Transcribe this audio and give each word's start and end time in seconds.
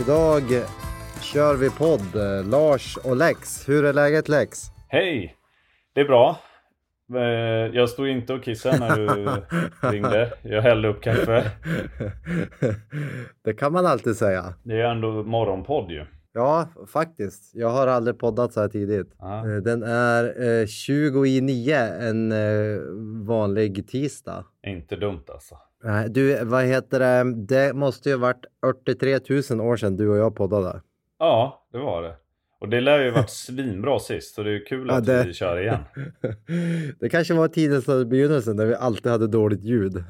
Idag 0.00 0.42
kör 1.22 1.56
vi 1.56 1.70
podd, 1.70 2.16
eh, 2.16 2.48
Lars 2.50 2.96
och 2.96 3.16
Lex. 3.16 3.68
Hur 3.68 3.84
är 3.84 3.92
läget 3.92 4.28
Lex? 4.28 4.58
Hej! 4.88 5.34
Det 5.94 6.00
är 6.00 6.04
bra. 6.04 6.38
Eh, 7.14 7.20
Jag 7.76 7.88
stod 7.88 8.08
inte 8.08 8.32
och 8.34 8.44
kissade 8.44 8.78
när 8.78 8.96
du 8.96 9.28
ringde. 9.92 10.32
Jag 10.42 10.62
hällde 10.62 10.88
upp 10.88 11.02
kaffe. 11.02 11.50
Det 13.44 13.52
kan 13.54 13.72
man 13.72 13.86
alltid 13.86 14.16
säga. 14.16 14.54
Det 14.62 14.80
är 14.80 14.90
ändå 14.90 15.08
morgonpodd 15.22 15.90
ju. 15.90 16.04
Ja, 16.32 16.68
faktiskt. 16.92 17.50
Jag 17.54 17.68
har 17.70 17.86
aldrig 17.86 18.18
poddat 18.18 18.52
så 18.52 18.60
här 18.60 18.68
tidigt. 18.68 19.14
Ja. 19.18 19.38
Eh, 19.50 19.56
Den 19.56 19.82
är 19.82 20.42
eh, 20.60 20.66
20 20.66 21.26
i 21.26 21.40
9 21.40 21.76
en 21.78 22.32
eh, 22.32 22.78
vanlig 23.26 23.88
tisdag. 23.88 24.44
Inte 24.66 24.96
dumt 24.96 25.22
alltså. 25.28 25.54
Nej, 25.84 26.08
Du, 26.10 26.44
vad 26.44 26.64
heter 26.64 26.98
det? 27.00 27.34
Det 27.46 27.72
måste 27.74 28.08
ju 28.08 28.14
ha 28.14 28.20
varit 28.20 28.44
43 28.86 29.18
000 29.56 29.60
år 29.68 29.76
sedan 29.76 29.96
du 29.96 30.08
och 30.08 30.16
jag 30.18 30.36
poddade. 30.36 30.80
Ja, 31.18 31.66
det 31.72 31.78
var 31.78 32.02
det. 32.02 32.14
Och 32.60 32.68
det 32.68 32.80
lär 32.80 32.98
ju 33.04 33.10
varit 33.10 33.30
svinbra 33.46 33.98
sist. 33.98 34.34
Så 34.34 34.42
det 34.42 34.50
är 34.54 34.66
kul 34.66 34.86
Ja, 34.88 34.94
att 34.94 35.06
det- 35.06 35.24
vi 35.26 35.32
kör 35.32 35.60
igen. 35.60 35.78
Det 37.00 37.08
kanske 37.08 37.34
var 37.34 37.48
tidens 37.48 37.86
begynnelse 37.86 38.52
när 38.54 38.66
vi 38.66 38.74
alltid 38.74 39.12
hade 39.12 39.26
dåligt 39.26 39.62
ljud. 39.64 39.94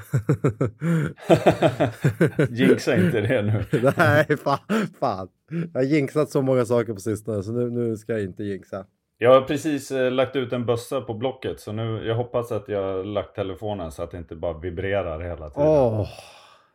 Jinxa 2.50 2.96
inte 2.96 3.20
det 3.20 3.42
nu. 3.42 3.64
Nej, 3.96 4.36
fan, 4.36 4.58
fan. 5.00 5.28
Jag 5.72 5.80
har 5.80 5.86
jinxat 5.86 6.30
så 6.30 6.42
många 6.42 6.64
saker 6.64 6.92
på 6.92 7.00
sistone 7.00 7.42
så 7.42 7.52
nu, 7.52 7.70
nu 7.70 7.96
ska 7.96 8.12
jag 8.12 8.22
inte 8.22 8.44
jinxa. 8.44 8.84
Jag 9.20 9.34
har 9.34 9.40
precis 9.40 9.90
eh, 9.90 10.10
lagt 10.10 10.36
ut 10.36 10.52
en 10.52 10.66
bössa 10.66 11.00
på 11.00 11.14
Blocket. 11.14 11.60
Så 11.60 11.72
nu, 11.72 12.06
jag 12.06 12.14
hoppas 12.14 12.52
att 12.52 12.68
jag 12.68 12.82
har 12.82 13.04
lagt 13.04 13.34
telefonen 13.34 13.92
så 13.92 14.02
att 14.02 14.10
det 14.10 14.18
inte 14.18 14.36
bara 14.36 14.58
vibrerar 14.58 15.20
hela 15.20 15.50
tiden. 15.50 15.68
Åh, 15.68 16.08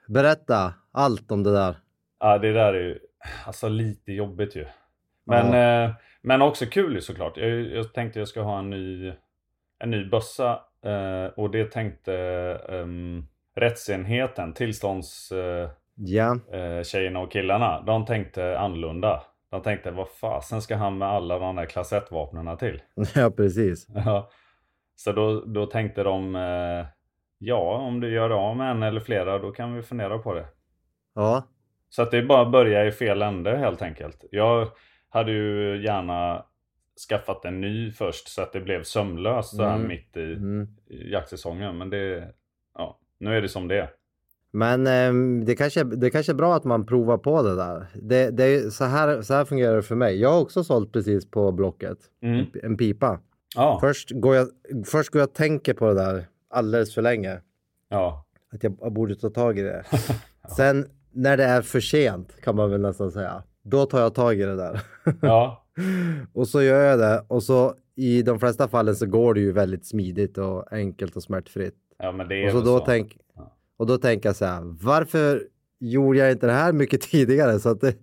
berätta 0.08 0.74
allt 0.92 1.32
om 1.32 1.44
det 1.44 1.54
där. 1.54 1.76
Ja, 2.20 2.38
det 2.38 2.54
där 2.54 2.74
är 2.74 2.84
ju 2.84 3.00
alltså 3.46 3.70
lite 3.70 4.12
jobbigt 4.12 4.56
ju. 4.56 4.66
Men, 5.26 5.54
eh, 5.86 5.96
men 6.22 6.42
också 6.42 6.66
kul 6.66 6.94
ju 6.94 7.02
såklart. 7.02 7.38
Jag, 7.38 7.50
jag 7.50 7.94
tänkte 7.94 8.20
jag 8.20 8.28
ska 8.28 8.42
ha 8.42 8.60
en 8.60 8.70
ny, 8.70 9.14
en 9.80 9.90
ny 9.90 10.10
bössa 10.10 10.60
eh, 10.86 11.26
och 11.36 11.52
det 11.52 11.72
tänkte 11.72 12.14
um, 12.70 13.28
rättsenheten, 13.56 14.54
tillstånds 14.54 15.32
eh, 15.32 15.70
eh, 16.52 16.84
tjejerna 16.84 17.20
och 17.20 17.32
killarna, 17.32 17.82
de 17.82 18.06
tänkte 18.06 18.60
annorlunda. 18.60 19.24
De 19.54 19.62
tänkte 19.62 19.92
vad 19.92 20.10
fasen 20.10 20.62
ska 20.62 20.76
han 20.76 20.98
med 20.98 21.08
alla 21.08 21.40
de 21.40 21.56
där 21.56 21.66
klass 21.66 21.94
1-vapnen 21.94 22.58
till? 22.58 22.82
ja 23.16 23.32
precis. 23.32 23.88
Ja. 24.06 24.30
Så 24.96 25.12
då, 25.12 25.42
då 25.46 25.66
tänkte 25.66 26.04
de 26.04 26.36
eh, 26.36 26.86
ja, 27.38 27.78
om 27.78 28.00
du 28.00 28.14
gör 28.14 28.30
av 28.30 28.58
med 28.58 28.72
en 28.72 28.84
eller 28.84 29.00
flera 29.00 29.40
då 29.40 29.52
kan 29.52 29.76
vi 29.76 29.82
fundera 29.84 30.18
på 30.18 30.34
det. 30.34 30.46
Ja, 31.16 31.48
Så 31.90 32.02
att 32.02 32.12
det 32.12 32.18
är 32.18 32.26
bara 32.26 32.42
att 32.42 32.52
börja 32.52 32.86
i 32.86 32.92
fel 32.92 33.22
ände 33.22 33.58
helt 33.58 33.82
enkelt. 33.82 34.26
Jag 34.32 34.68
hade 35.10 35.32
ju 35.32 35.84
gärna 35.84 36.46
skaffat 37.10 37.46
en 37.46 37.62
ny 37.62 37.92
först 37.92 38.28
så 38.28 38.42
att 38.42 38.54
det 38.54 38.62
blev 38.62 38.84
sömlöst 38.84 39.56
så 39.56 39.64
här 39.64 39.76
Mm. 39.76 39.88
mitt 39.88 40.18
i 40.18 40.34
mm. 40.34 40.68
jaktsäsongen. 40.88 41.78
Men 41.78 41.90
det, 41.90 42.34
ja, 42.74 43.00
nu 43.18 43.38
är 43.38 43.42
det 43.42 43.50
som 43.50 43.68
det 43.68 43.80
är. 43.80 43.90
Men 44.56 44.88
ehm, 44.88 45.46
det, 45.46 45.56
kanske, 45.56 45.84
det 45.84 46.10
kanske 46.10 46.32
är 46.32 46.36
bra 46.36 46.56
att 46.56 46.64
man 46.64 46.86
provar 46.86 47.18
på 47.18 47.42
det 47.44 47.56
där. 47.56 47.88
Det, 48.02 48.30
det 48.30 48.44
är, 48.44 48.70
så, 48.70 48.86
här, 48.86 49.22
så 49.22 49.34
här 49.34 49.46
fungerar 49.46 49.76
det 49.76 49.82
för 49.82 49.96
mig. 49.96 50.20
Jag 50.22 50.30
har 50.32 50.42
också 50.42 50.64
sålt 50.64 50.92
precis 50.92 51.32
på 51.32 51.52
Blocket 51.52 51.98
Mm. 52.22 52.46
en 52.64 52.78
pipa. 52.78 53.20
Ja, 53.56 53.78
Först 53.82 54.12
går, 54.12 54.36
jag, 54.36 54.48
först 54.86 55.10
går 55.10 55.20
jag 55.20 55.28
och 55.30 55.34
tänker 55.36 55.74
på 55.74 55.88
det 55.88 55.94
där 55.94 56.28
alldeles 56.50 56.94
för 56.94 57.02
länge. 57.02 57.42
ja, 57.90 58.26
Att 58.54 58.64
jag 58.64 58.94
borde 58.94 59.16
ta 59.16 59.30
tag 59.30 59.60
i 59.60 59.62
det. 59.62 59.84
Sen 60.58 60.86
när 61.12 61.38
det 61.38 61.44
är 61.44 61.62
för 61.62 61.80
sent 61.80 62.42
kan 62.44 62.56
man 62.56 62.72
väl 62.72 62.82
nästan 62.82 63.12
säga. 63.12 63.44
Då 63.64 63.86
tar 63.86 64.00
jag 64.02 64.14
tag 64.16 64.40
i 64.40 64.44
det 64.44 64.56
där. 64.56 64.82
ja, 65.22 65.64
och 66.34 66.48
så 66.48 66.62
gör 66.62 66.84
jag 66.84 67.00
det 67.00 67.24
och 67.28 67.44
så 67.44 67.74
i 67.96 68.22
de 68.22 68.40
flesta 68.40 68.68
fallen 68.68 68.96
så 68.96 69.06
går 69.06 69.34
det 69.34 69.40
ju 69.40 69.52
väldigt 69.52 69.86
smidigt 69.86 70.38
och 70.38 70.74
enkelt 70.74 71.16
och 71.16 71.24
smärtfritt. 71.24 71.76
ja, 72.00 72.12
men 72.12 72.28
det 72.28 72.36
är 72.44 72.46
Och 72.46 72.52
så 72.52 72.60
då, 72.60 72.80
så. 72.80 72.86
tänk, 72.86 73.18
Ja. 73.36 73.53
Och 73.78 73.88
då 73.88 73.98
tänker 73.98 74.30
jag 74.30 74.36
så 74.36 74.46
här, 74.46 74.62
varför 74.84 75.44
gjorde 75.80 76.18
jag 76.20 76.32
inte 76.32 76.46
det 76.48 76.54
här 76.54 76.74
mycket 76.74 77.02
tidigare 77.12 77.60
så 77.60 77.70
att 77.70 77.82
det 77.82 77.96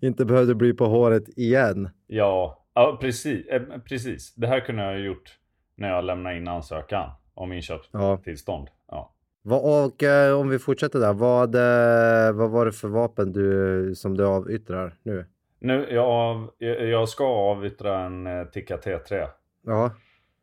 inte 0.06 0.24
behövde 0.24 0.54
bli 0.54 0.72
på 0.74 0.84
håret 0.86 1.28
igen? 1.38 1.88
Ja, 2.06 2.64
ja 2.74 2.98
precis, 3.00 3.46
eh, 3.46 3.62
precis. 3.88 4.34
Det 4.34 4.46
här 4.46 4.60
kunde 4.60 4.82
jag 4.82 4.90
ha 4.90 4.98
gjort 4.98 5.38
när 5.76 5.88
jag 5.88 6.04
lämnade 6.04 6.36
in 6.36 6.48
ansökan 6.48 7.10
om 7.34 7.52
inköpstillstånd. 7.52 8.68
Ja. 8.90 9.14
Vad- 9.42 9.84
Och 9.86 10.02
eh, 10.02 10.38
om 10.40 10.48
vi 10.48 10.58
fortsätter 10.58 10.98
där, 11.00 11.12
vad, 11.12 11.54
eh, 11.54 12.32
vad 12.32 12.50
var 12.50 12.66
det 12.66 12.72
för 12.72 12.88
vapen 12.88 13.32
du, 13.32 13.92
som 13.94 14.16
du 14.16 14.26
avyttrar 14.26 14.94
nu? 15.02 15.26
Nu, 15.62 15.86
jag, 15.90 16.04
av, 16.06 16.50
jag 16.58 17.08
ska 17.08 17.24
avyttra 17.26 17.98
en 18.00 18.28
Tikka 18.52 18.76
T3 18.76 19.26
Ja, 19.66 19.90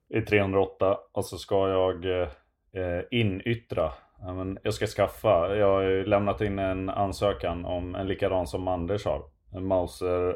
i 0.09 0.21
308 0.21 0.97
och 1.11 1.25
så 1.25 1.37
ska 1.37 1.69
jag 1.69 2.05
eh, 2.05 3.01
inyttra. 3.11 3.91
Ja, 4.19 4.33
men 4.33 4.59
jag 4.63 4.73
ska 4.73 4.88
skaffa, 4.88 5.55
jag 5.55 5.67
har 5.73 5.81
ju 5.81 6.05
lämnat 6.05 6.41
in 6.41 6.59
en 6.59 6.89
ansökan 6.89 7.66
om 7.66 7.95
en 7.95 8.07
likadan 8.07 8.47
som 8.47 8.67
Anders 8.67 9.05
har. 9.05 9.23
En 9.53 9.66
Mauser 9.67 10.35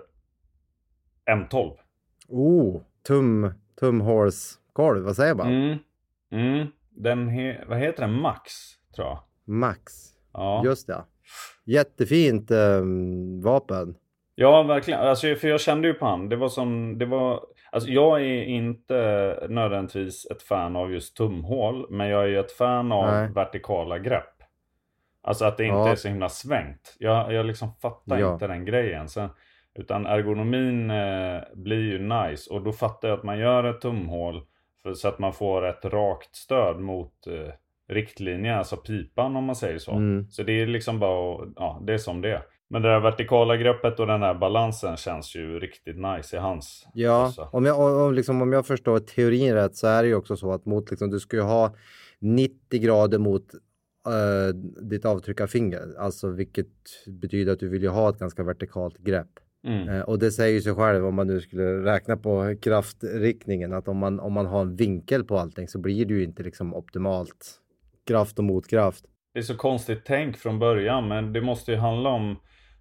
M12. 1.32 1.78
oh, 2.28 2.82
tum, 3.08 3.54
tumhålskolv, 3.80 5.04
vad 5.06 5.16
säger 5.16 5.36
man? 5.36 5.48
Mm. 5.48 5.78
Mm. 6.32 6.68
Den 6.90 7.28
he, 7.30 7.66
vad 7.68 7.78
heter 7.78 8.02
den? 8.02 8.14
Max, 8.22 8.52
tror 8.96 9.08
jag. 9.08 9.20
Max, 9.46 9.94
Ja. 10.34 10.62
just 10.66 10.88
det. 10.88 11.04
Jättefint 11.66 12.52
eh, 12.52 12.82
vapen. 13.44 13.96
Ja, 14.36 14.64
verkligen. 14.64 15.00
Alltså, 15.00 15.36
för 15.36 15.48
jag 15.48 15.62
kände 15.62 15.88
ju 15.88 15.94
på 15.94 16.06
han. 16.06 16.30
Det 16.30 16.36
var 16.36 16.50
som, 16.50 16.98
det 16.98 17.06
var... 17.06 17.46
Alltså 17.74 17.90
jag 17.90 18.22
är 18.22 18.44
inte 18.44 18.96
nödvändigtvis 19.50 20.28
ett 20.32 20.44
fan 20.44 20.76
av 20.76 20.94
just 20.94 21.18
tumhål. 21.18 21.88
Men 21.90 22.08
jag 22.08 22.24
är 22.24 22.28
ju 22.28 22.40
ett 22.40 22.52
fan 22.52 22.92
av 22.92 23.06
Nej. 23.06 23.30
vertikala 23.32 24.00
grepp. 24.00 24.44
Alltså 25.24 25.46
att 25.46 25.58
det 25.58 25.64
inte 25.66 25.78
Ja. 25.78 25.90
är 25.92 25.96
så 25.96 26.08
himla 26.08 26.30
svängt. 26.30 26.96
Jag, 27.00 27.34
jag 27.34 27.46
liksom 27.46 27.74
fattar 27.82 28.18
Ja. 28.20 28.34
inte 28.34 28.48
den 28.48 28.66
grejen. 28.66 29.10
Sen, 29.10 29.30
utan 29.76 30.06
ergonomin 30.06 30.92
eh, 30.92 31.42
blir 31.54 31.82
ju 31.92 32.00
nice. 32.00 32.54
Och 32.54 32.62
då 32.64 32.72
fattar 32.72 33.08
jag 33.08 33.18
att 33.18 33.24
man 33.24 33.40
gör 33.40 33.64
ett 33.64 33.82
tumhål. 33.82 34.42
För, 34.84 34.94
så 34.94 35.08
att 35.08 35.20
man 35.20 35.34
får 35.34 35.66
ett 35.66 35.86
rakt 35.86 36.36
stöd 36.36 36.80
mot 36.80 37.28
eh, 37.28 37.54
riktlinjen, 37.90 38.58
alltså 38.58 38.78
pipan 38.78 39.36
om 39.36 39.44
man 39.44 39.56
säger 39.56 39.78
så. 39.78 39.92
Mm. 39.92 40.30
Så 40.30 40.44
det 40.44 40.62
är 40.62 40.68
liksom 40.68 41.00
bara, 41.00 41.36
att- 41.44 41.50
ja 41.56 41.82
det 41.84 41.94
är 41.94 41.98
som 41.98 42.22
det 42.22 42.32
är. 42.32 42.42
Men 42.72 42.82
det 42.82 42.90
där 42.90 43.00
vertikala 43.00 43.58
greppet 43.58 44.00
och 44.00 44.08
den 44.08 44.22
här 44.22 44.34
balansen 44.34 44.98
känns 44.98 45.36
ju 45.36 45.60
riktigt 45.60 45.98
nice 45.98 46.36
i 46.36 46.40
hans 46.40 46.88
Ja, 46.94 47.34
om 47.52 47.66
jag, 47.66 48.06
om, 48.08 48.14
liksom, 48.14 48.42
om 48.42 48.54
jag 48.54 48.68
förstår 48.68 49.00
teorin 49.00 49.54
rätt 49.54 49.76
så 49.76 49.88
är 49.88 50.04
det 50.04 50.08
ju 50.10 50.16
också 50.16 50.36
så 50.36 50.52
att 50.52 50.66
mot, 50.66 50.90
liksom, 50.90 51.10
du 51.10 51.20
ska 51.20 51.38
ju 51.38 51.44
ha 51.44 51.76
90 52.20 52.80
grader 52.80 53.18
mot 53.18 53.44
eh, 54.08 54.56
ditt 54.90 55.06
avtryckarfinger. 55.06 55.96
Alltså 56.00 56.30
vilket 56.30 56.68
betyder 57.08 57.54
att 57.54 57.60
du 57.60 57.70
vill 57.70 57.84
ju 57.84 57.90
ha 57.90 58.10
ett 58.10 58.20
ganska 58.20 58.44
vertikalt 58.44 58.98
grepp. 58.98 59.30
Mm. 59.68 59.90
Eh, 59.90 60.02
Och 60.02 60.20
det 60.20 60.32
säger 60.32 60.54
ju 60.54 60.62
sig 60.62 60.76
själv 60.76 61.06
om 61.06 61.16
man 61.16 61.28
nu 61.28 61.42
skulle 61.42 61.84
räkna 61.84 62.18
på 62.18 62.56
kraftriktningen 62.62 63.74
att 63.74 63.88
om 63.88 63.98
man, 63.98 64.20
om 64.20 64.34
man 64.34 64.46
har 64.46 64.62
en 64.62 64.76
vinkel 64.76 65.24
på 65.24 65.38
allting 65.38 65.68
så 65.68 65.80
blir 65.80 66.06
det 66.06 66.14
ju 66.14 66.24
inte 66.24 66.44
liksom 66.44 66.74
optimalt 66.74 67.60
kraft 68.08 68.40
och 68.40 68.46
motkraft. 68.46 69.06
Det 69.34 69.40
är 69.40 69.44
så 69.44 69.56
konstigt 69.56 70.02
tänk 70.06 70.38
från 70.38 70.60
början 70.60 71.08
men 71.08 71.34
det 71.34 71.42
måste 71.42 71.72
ju 71.72 71.78
handla 71.78 72.10
om 72.10 72.36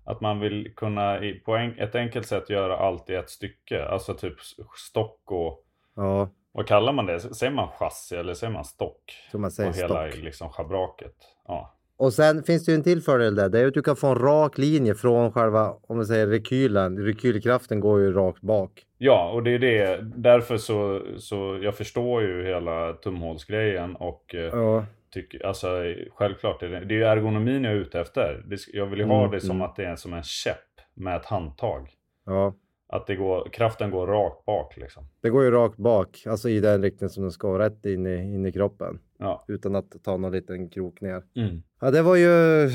att 0.05 0.21
man 0.21 0.41
vill 0.41 0.73
kunna 0.77 1.25
i, 1.25 1.33
på 1.35 1.57
en, 1.57 1.79
ett 1.79 1.95
enkelt 1.95 2.27
sätt 2.27 2.51
göra 2.51 2.77
allt 2.77 3.11
i 3.11 3.15
ett 3.15 3.31
stycke. 3.31 3.85
Alltså 3.85 4.15
typ 4.15 4.35
stock 4.77 5.21
och 5.25 5.65
Ja, 5.97 6.29
vad 6.53 6.67
kallar 6.67 6.93
man 6.93 7.07
det? 7.07 7.21
Säger 7.21 7.53
man 7.53 7.69
chassi 7.79 8.17
eller 8.17 8.35
säger 8.35 8.53
man 8.53 8.65
stock? 8.65 9.03
som 9.31 9.41
man 9.41 9.51
säger 9.51 9.71
på 9.71 9.77
hela 9.77 10.11
stock. 10.11 10.23
liksom 10.25 10.49
schabraket. 10.51 11.15
Ja. 11.49 11.75
Och 11.97 12.13
sen 12.13 12.43
finns 12.43 12.65
det 12.65 12.73
ju 12.73 12.77
en 12.77 12.83
till 12.83 13.03
fördel 13.03 13.35
där. 13.35 13.49
Det 13.49 13.61
är 13.61 13.67
att 13.67 13.75
du 13.75 13.83
kan 13.83 13.97
få 13.97 14.07
en 14.07 14.19
rak 14.19 14.59
linje 14.59 14.95
från 14.95 15.33
själva, 15.33 15.75
om 15.83 15.97
man 15.97 16.07
säger 16.07 16.27
rekylen. 16.27 16.99
Rekylkraften 16.99 17.81
går 17.81 18.01
ju 18.01 18.13
rakt 18.13 18.41
bak. 18.41 18.87
ja, 18.99 19.31
och 19.31 19.43
det 19.43 19.51
är 19.51 19.59
det. 19.59 19.99
Därför 20.17 20.57
så, 20.57 21.03
så 21.19 21.59
jag 21.63 21.75
förstår 21.77 22.23
ju 22.23 22.45
hela 22.47 22.93
tumhålsgrejen 22.93 23.97
och 23.97 24.35
eh, 24.35 24.41
Ja, 24.41 24.85
tycker, 25.13 25.47
alltså 25.47 25.69
självklart 26.15 26.63
är 26.63 26.69
det, 26.69 26.85
det 26.85 26.95
är 26.95 26.99
ju 26.99 27.05
ergonomin 27.05 27.65
jag 27.65 27.73
är 27.73 27.77
ute 27.77 28.01
efter. 28.01 28.45
Jag 28.73 28.87
vill 28.87 28.99
ju 28.99 29.05
ha 29.05 29.19
Mm, 29.21 29.31
det 29.31 29.41
som 29.41 29.51
mm. 29.57 29.63
att 29.63 29.77
det 29.77 29.85
är 29.85 29.97
som 29.97 30.15
en 30.15 30.23
käpp 30.23 30.57
med 30.95 31.17
ett 31.17 31.27
handtag. 31.27 31.89
ja. 32.27 32.55
Att 32.93 33.07
det 33.07 33.17
går, 33.17 33.49
kraften 33.53 33.91
går 33.91 34.07
rakt 34.07 34.45
bak 34.45 34.77
liksom. 34.77 35.05
Det 35.21 35.31
går 35.31 35.45
ju 35.45 35.51
rakt 35.51 35.77
bak, 35.77 36.23
alltså 36.27 36.49
i 36.49 36.61
den 36.61 36.83
riktning 36.83 37.11
som 37.11 37.23
den 37.23 37.33
ska, 37.33 37.59
rätt 37.59 37.87
in 37.87 38.07
i, 38.07 38.15
in 38.35 38.47
i 38.47 38.53
kroppen. 38.53 38.99
Ja. 39.19 39.45
Utan 39.49 39.77
att 39.77 40.03
ta 40.05 40.17
någon 40.17 40.33
liten 40.33 40.69
krok 40.71 41.01
ner. 41.01 41.23
Mm. 41.37 41.63
Ja, 41.81 41.91
det 41.91 42.03
var 42.03 42.17
ju 42.17 42.69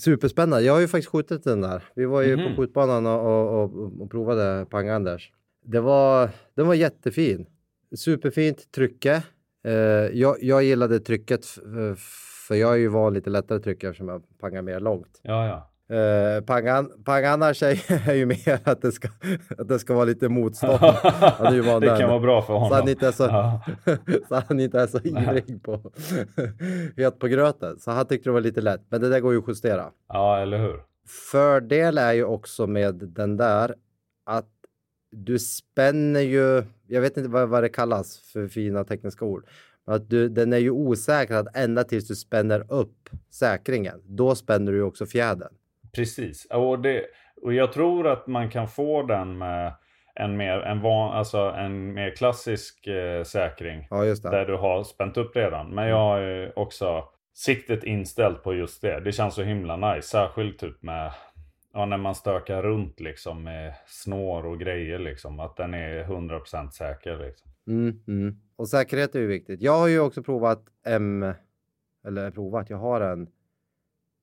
superspännande. 0.00 0.64
Jag 0.66 0.72
har 0.72 0.80
ju 0.80 0.88
faktiskt 0.88 1.10
skjutit 1.12 1.44
den 1.44 1.60
där. 1.60 1.82
Vi 1.94 2.04
var 2.04 2.22
ju 2.22 2.36
Mhm. 2.36 2.54
på 2.56 2.62
skjutbanan 2.62 3.06
och, 3.06 3.20
och, 3.26 3.62
och, 3.62 4.00
och 4.00 4.10
provade 4.10 4.66
Pang-Anders. 4.70 5.30
Det 5.64 5.80
var, 5.80 6.30
den 6.54 6.66
var 6.66 6.74
jättefin. 6.74 7.46
Superfint 7.96 8.72
trycke. 8.72 9.22
Eh, 9.66 9.72
jag, 10.18 10.36
jag 10.40 10.62
gillade 10.64 11.00
trycket 11.00 11.46
för 12.48 12.54
jag 12.54 12.72
är 12.72 12.76
ju 12.76 12.88
van 12.88 13.14
lite 13.14 13.30
lättare 13.30 13.58
tryck 13.58 13.84
eftersom 13.84 14.08
jag 14.08 14.22
pangar 14.40 14.62
mer 14.62 14.80
långt. 14.80 15.20
Ja, 15.22 15.46
ja. 15.46 15.70
Eh, 15.96 16.40
Pang-An- 16.44 16.90
Pang-Annars 17.04 17.62
är, 17.62 18.08
är 18.10 18.14
ju 18.14 18.26
mer 18.26 18.58
att 18.64 18.82
det 18.82 18.92
ska, 18.92 19.08
att 19.58 19.68
det 19.68 19.78
ska 19.78 19.94
vara 19.94 20.04
lite 20.04 20.28
motstånd. 20.28 20.78
Det 21.80 21.96
kan 22.00 22.08
vara 22.08 22.20
bra 22.20 22.42
för 22.42 22.46
Så 22.46 22.58
honom. 22.58 22.72
han 22.78 22.88
inte 22.88 23.06
är 23.08 23.12
så, 23.12 23.22
Ja. 23.24 23.60
så 24.28 24.42
han 24.48 24.60
inte 24.60 24.80
är 24.80 24.86
så 24.86 24.98
ivrig 24.98 25.62
på 25.62 25.92
het 26.96 27.18
på 27.18 27.26
gröten. 27.26 27.78
Så 27.78 27.90
han 27.90 28.06
tyckte 28.06 28.28
det 28.28 28.32
var 28.34 28.40
lite 28.40 28.60
lätt. 28.60 28.80
Men 28.88 29.00
det 29.00 29.08
där 29.08 29.20
går 29.20 29.32
ju 29.32 29.38
att 29.38 29.48
justera. 29.48 29.90
ja, 30.08 30.38
eller 30.38 30.58
hur? 30.58 30.80
Fördel 31.32 31.98
är 31.98 32.12
ju 32.12 32.24
också 32.24 32.66
med 32.66 32.94
den 32.94 33.36
där 33.36 33.74
att 34.26 34.48
du 35.16 35.38
spänner 35.38 36.20
ju, 36.20 36.62
jag 36.86 37.00
vet 37.00 37.16
inte 37.16 37.28
vad, 37.30 37.48
vad 37.48 37.62
det 37.62 37.68
kallas 37.68 38.18
för 38.32 38.48
fina 38.48 38.84
tekniska 38.84 39.24
ord, 39.24 39.46
men 39.86 39.94
att 39.94 40.10
du, 40.10 40.28
den 40.28 40.52
är 40.52 40.58
ju 40.58 40.70
osäkrad 40.70 41.48
ända 41.54 41.84
tills 41.84 42.08
du 42.08 42.14
spänner 42.14 42.72
upp 42.72 43.08
säkringen. 43.30 44.02
Då 44.04 44.34
spänner 44.34 44.72
du 44.72 44.78
ju 44.78 44.84
också 44.84 45.06
fjädern. 45.06 45.52
Precis. 45.94 46.46
Och, 46.50 46.78
det, 46.78 47.04
och 47.42 47.54
jag 47.54 47.72
tror 47.72 48.06
att 48.06 48.26
man 48.26 48.50
kan 48.50 48.68
få 48.68 49.02
den 49.02 49.38
med 49.38 49.72
en 50.14 50.36
mer, 50.36 50.58
en 50.58 50.80
van, 50.80 51.12
alltså 51.12 51.38
en 51.38 51.94
mer 51.94 52.16
klassisk 52.16 52.86
eh, 52.86 53.22
säkring. 53.22 53.86
Ja, 53.90 54.04
just 54.04 54.22
det. 54.22 54.30
Där 54.30 54.46
du 54.46 54.56
har 54.56 54.84
spänt 54.84 55.16
upp 55.16 55.36
redan. 55.36 55.74
Men 55.74 55.88
jag 55.88 55.96
har 55.96 56.18
ju 56.18 56.52
också 56.56 57.04
siktet 57.34 57.84
inställt 57.84 58.42
på 58.42 58.54
just 58.54 58.82
det. 58.82 59.00
Det 59.00 59.12
känns 59.12 59.34
så 59.34 59.42
himla 59.42 59.94
nice. 59.94 60.08
Särskilt 60.08 60.58
typ 60.58 60.82
med 60.82 61.12
ja, 61.76 61.86
när 61.86 61.96
man 61.96 62.14
stökar 62.14 62.62
runt 62.62 63.00
liksom 63.00 63.42
med 63.42 63.74
snår 63.86 64.46
och 64.46 64.60
grejer 64.60 64.98
liksom. 64.98 65.40
Att 65.40 65.56
den 65.56 65.74
är 65.74 66.04
100% 66.04 66.70
säker 66.70 67.18
liksom. 67.18 67.50
Mm, 67.66 68.00
mm. 68.06 68.36
Och 68.56 68.68
säkerhet 68.68 69.14
är 69.14 69.20
ju 69.20 69.26
viktigt. 69.26 69.62
Jag 69.62 69.78
har 69.78 69.86
ju 69.88 70.00
också 70.00 70.22
provat 70.22 70.62
M, 70.86 71.32
eller 72.06 72.30
provat, 72.30 72.70
jag 72.70 72.76
har 72.78 73.00
en 73.00 73.28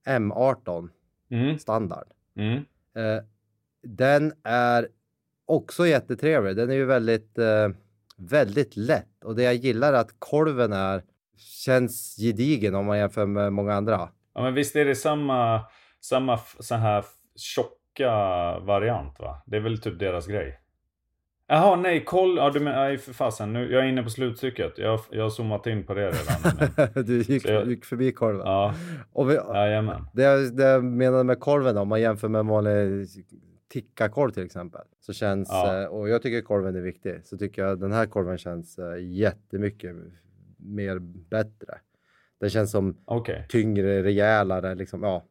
M18 0.08 0.90
Mm, 1.32 1.58
standard. 1.60 2.08
mm. 2.36 2.58
Eh, 2.96 3.24
den 3.84 4.34
är 4.44 4.88
också 5.46 5.88
jättetrevlig. 5.88 6.56
Den 6.56 6.70
är 6.70 6.74
ju 6.74 6.86
väldigt, 6.86 7.38
eh, 7.38 7.70
väldigt 8.18 8.78
lätt 8.78 9.24
och 9.24 9.36
det 9.36 9.44
jag 9.44 9.56
gillar 9.56 9.94
är 9.94 9.98
att 9.98 10.16
kolven 10.20 10.74
är 10.74 11.04
känns 11.38 12.16
gedigen 12.20 12.76
om 12.76 12.86
man 12.86 12.98
jämför 12.98 13.26
med 13.26 13.54
många 13.54 13.74
andra. 13.74 14.10
Ja 14.34 14.42
men 14.42 14.54
visst 14.54 14.76
är 14.76 14.86
det 14.86 14.96
samma, 14.96 15.62
samma 16.02 16.38
så 16.60 16.76
här 16.76 17.06
tjocka 17.36 18.10
variant 18.60 19.20
va? 19.20 19.44
Det 19.46 19.56
är 19.58 19.62
väl 19.62 19.82
typ 19.82 20.00
deras 20.00 20.28
grej. 20.28 20.60
Jaha 21.48 21.76
nej, 21.76 22.04
koll, 22.06 22.38
ja 22.38 22.50
du 22.50 22.60
men, 22.60 22.74
nej 22.76 22.98
för 22.98 23.14
fasen, 23.14 23.54
nu, 23.54 23.72
jag 23.72 23.84
är 23.84 23.88
inne 23.88 24.04
på 24.04 24.10
slutstycket. 24.10 24.78
Jag, 24.78 25.00
jag 25.12 25.24
har 25.24 25.30
zoomat 25.30 25.68
in 25.68 25.84
på 25.86 25.94
det 25.94 26.12
redan. 26.12 27.04
du 27.06 27.22
gick, 27.22 27.46
jag- 27.46 27.68
gick 27.68 27.86
förbi 27.86 28.12
kolven. 28.12 28.46
ja, 28.46 28.74
Och 29.12 29.30
vi, 29.30 29.34
jajamän. 29.34 30.06
det, 30.14 30.24
jag- 30.24 30.56
det 30.58 30.64
jag 30.64 30.84
menade 30.84 31.24
med 31.24 31.40
kolven 31.40 31.78
om 31.78 31.88
man 31.88 32.02
jämför 32.02 32.28
med 32.28 32.40
en 32.40 32.48
vanlig 32.48 33.08
tikkakorv 33.74 34.32
till 34.32 34.46
exempel. 34.46 34.82
Så 35.00 35.14
känns, 35.14 35.50
Ja. 35.52 35.82
eh, 35.82 35.88
och 35.88 36.10
jag 36.10 36.22
tycker 36.22 36.42
kolven 36.42 36.76
är 36.76 36.82
viktig, 36.82 37.26
så 37.26 37.38
tycker 37.38 37.62
jag 37.66 37.80
den 37.80 37.92
här 37.92 38.06
kolven 38.06 38.38
känns 38.38 38.80
eh, 38.80 38.96
jättemycket 39.00 39.96
mer 40.58 41.00
bättre. 41.30 41.78
Den 42.40 42.50
känns 42.50 42.72
som 42.72 42.98
Okej. 43.06 43.46
tyngre, 43.50 44.04
rejälare, 44.04 44.76
liksom, 44.76 45.04
ja. 45.04 45.24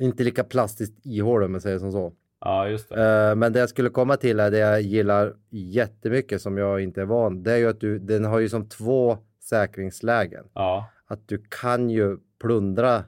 Inte 0.00 0.22
lika 0.24 0.44
plastiskt 0.44 1.06
ihålig 1.06 1.46
om 1.46 1.52
man 1.52 1.60
säger 1.60 1.78
som 1.78 1.92
så. 1.92 2.12
Ja 2.40 2.68
just 2.68 2.88
det. 2.88 3.28
Eh, 3.30 3.34
men 3.34 3.52
det 3.52 3.58
jag 3.58 3.68
skulle 3.68 3.90
komma 3.90 4.16
till 4.16 4.40
är 4.40 4.50
det 4.50 4.58
jag 4.58 4.80
gillar 4.82 5.34
jättemycket 5.50 6.42
som 6.42 6.58
jag 6.58 6.80
inte 6.80 7.00
är 7.00 7.04
van. 7.04 7.42
Det 7.42 7.52
är 7.52 7.56
ju 7.56 7.68
att 7.68 7.80
du, 7.80 7.98
den 7.98 8.24
har 8.24 8.38
ju 8.38 8.48
som 8.48 8.68
två 8.68 9.18
säkringslägen. 9.40 10.44
Ja, 10.54 10.90
Att 11.06 11.28
du 11.28 11.42
kan 11.48 11.90
ju 11.90 12.18
plundra 12.40 13.04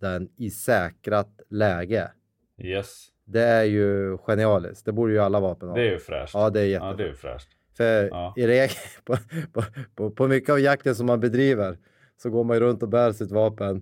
den 0.00 0.28
i 0.36 0.50
säkrat 0.50 1.40
läge. 1.50 2.10
yes. 2.58 3.06
Det 3.24 3.42
är 3.42 3.64
ju 3.64 4.18
genialiskt. 4.18 4.84
Det 4.84 4.92
borde 4.92 5.12
ju 5.12 5.18
alla 5.18 5.40
vapen 5.40 5.68
ha. 5.68 5.76
Det 5.76 5.82
är 5.82 5.90
ju 5.92 5.98
fräscht. 5.98 6.34
Ja, 6.34 6.50
det 6.50 6.60
är 6.60 6.64
Ja, 6.64 6.70
jättebra. 6.70 6.96
det 6.96 7.02
är 7.04 7.08
ju 7.08 7.14
fräscht. 7.14 7.48
För 7.76 8.08
Ja. 8.08 8.34
i 8.36 8.46
regel 8.46 8.76
på, 9.04 9.16
på, 9.52 9.62
på, 9.94 10.10
på 10.10 10.28
mycket 10.28 10.50
av 10.50 10.60
jakten 10.60 10.94
som 10.94 11.06
man 11.06 11.20
bedriver 11.20 11.78
så 12.22 12.30
går 12.30 12.44
man 12.44 12.56
ju 12.56 12.60
runt 12.60 12.82
och 12.82 12.88
bär 12.88 13.12
sitt 13.12 13.30
vapen. 13.30 13.76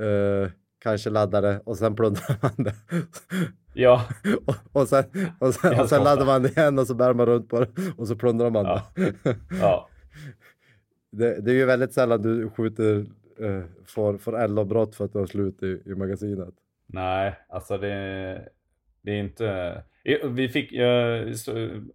eh, 0.00 0.50
kanske 0.82 1.10
laddar 1.10 1.42
det 1.42 1.60
och 1.64 1.78
sen 1.78 1.94
plundrar 1.96 2.36
man 2.42 2.64
det. 2.64 2.74
Ja, 3.74 4.04
och, 4.46 4.54
och 4.72 4.88
sen, 4.88 5.04
och 5.38 5.54
sen, 5.54 5.80
och 5.80 5.88
sen 5.88 6.04
laddar 6.04 6.26
man 6.26 6.42
det 6.42 6.48
igen 6.48 6.78
och 6.78 6.86
så 6.86 6.94
bär 6.94 7.14
man 7.14 7.26
runt 7.26 7.48
på 7.48 7.60
det 7.60 7.68
och 7.96 8.08
så 8.08 8.16
plundrar 8.16 8.50
man 8.50 8.64
Ja. 8.64 8.82
det. 8.94 9.14
ja. 9.60 9.88
det. 11.12 11.40
Det 11.40 11.50
är 11.50 11.54
ju 11.54 11.64
väldigt 11.64 11.92
sällan 11.92 12.22
du 12.22 12.50
skjuter, 12.50 13.06
uh, 13.40 13.64
får, 13.86 14.18
får 14.18 14.38
eldavbrott 14.40 14.94
för 14.94 15.04
att 15.04 15.12
du 15.12 15.18
har 15.18 15.26
slut 15.26 15.62
i, 15.62 15.82
i 15.86 15.94
magasinet. 15.94 16.54
Nej, 16.86 17.34
alltså 17.48 17.78
det, 17.78 18.48
det 19.02 19.10
är 19.10 19.18
inte... 19.20 19.82
Vi 20.30 20.48
fick, 20.48 20.72
jag, 20.72 21.28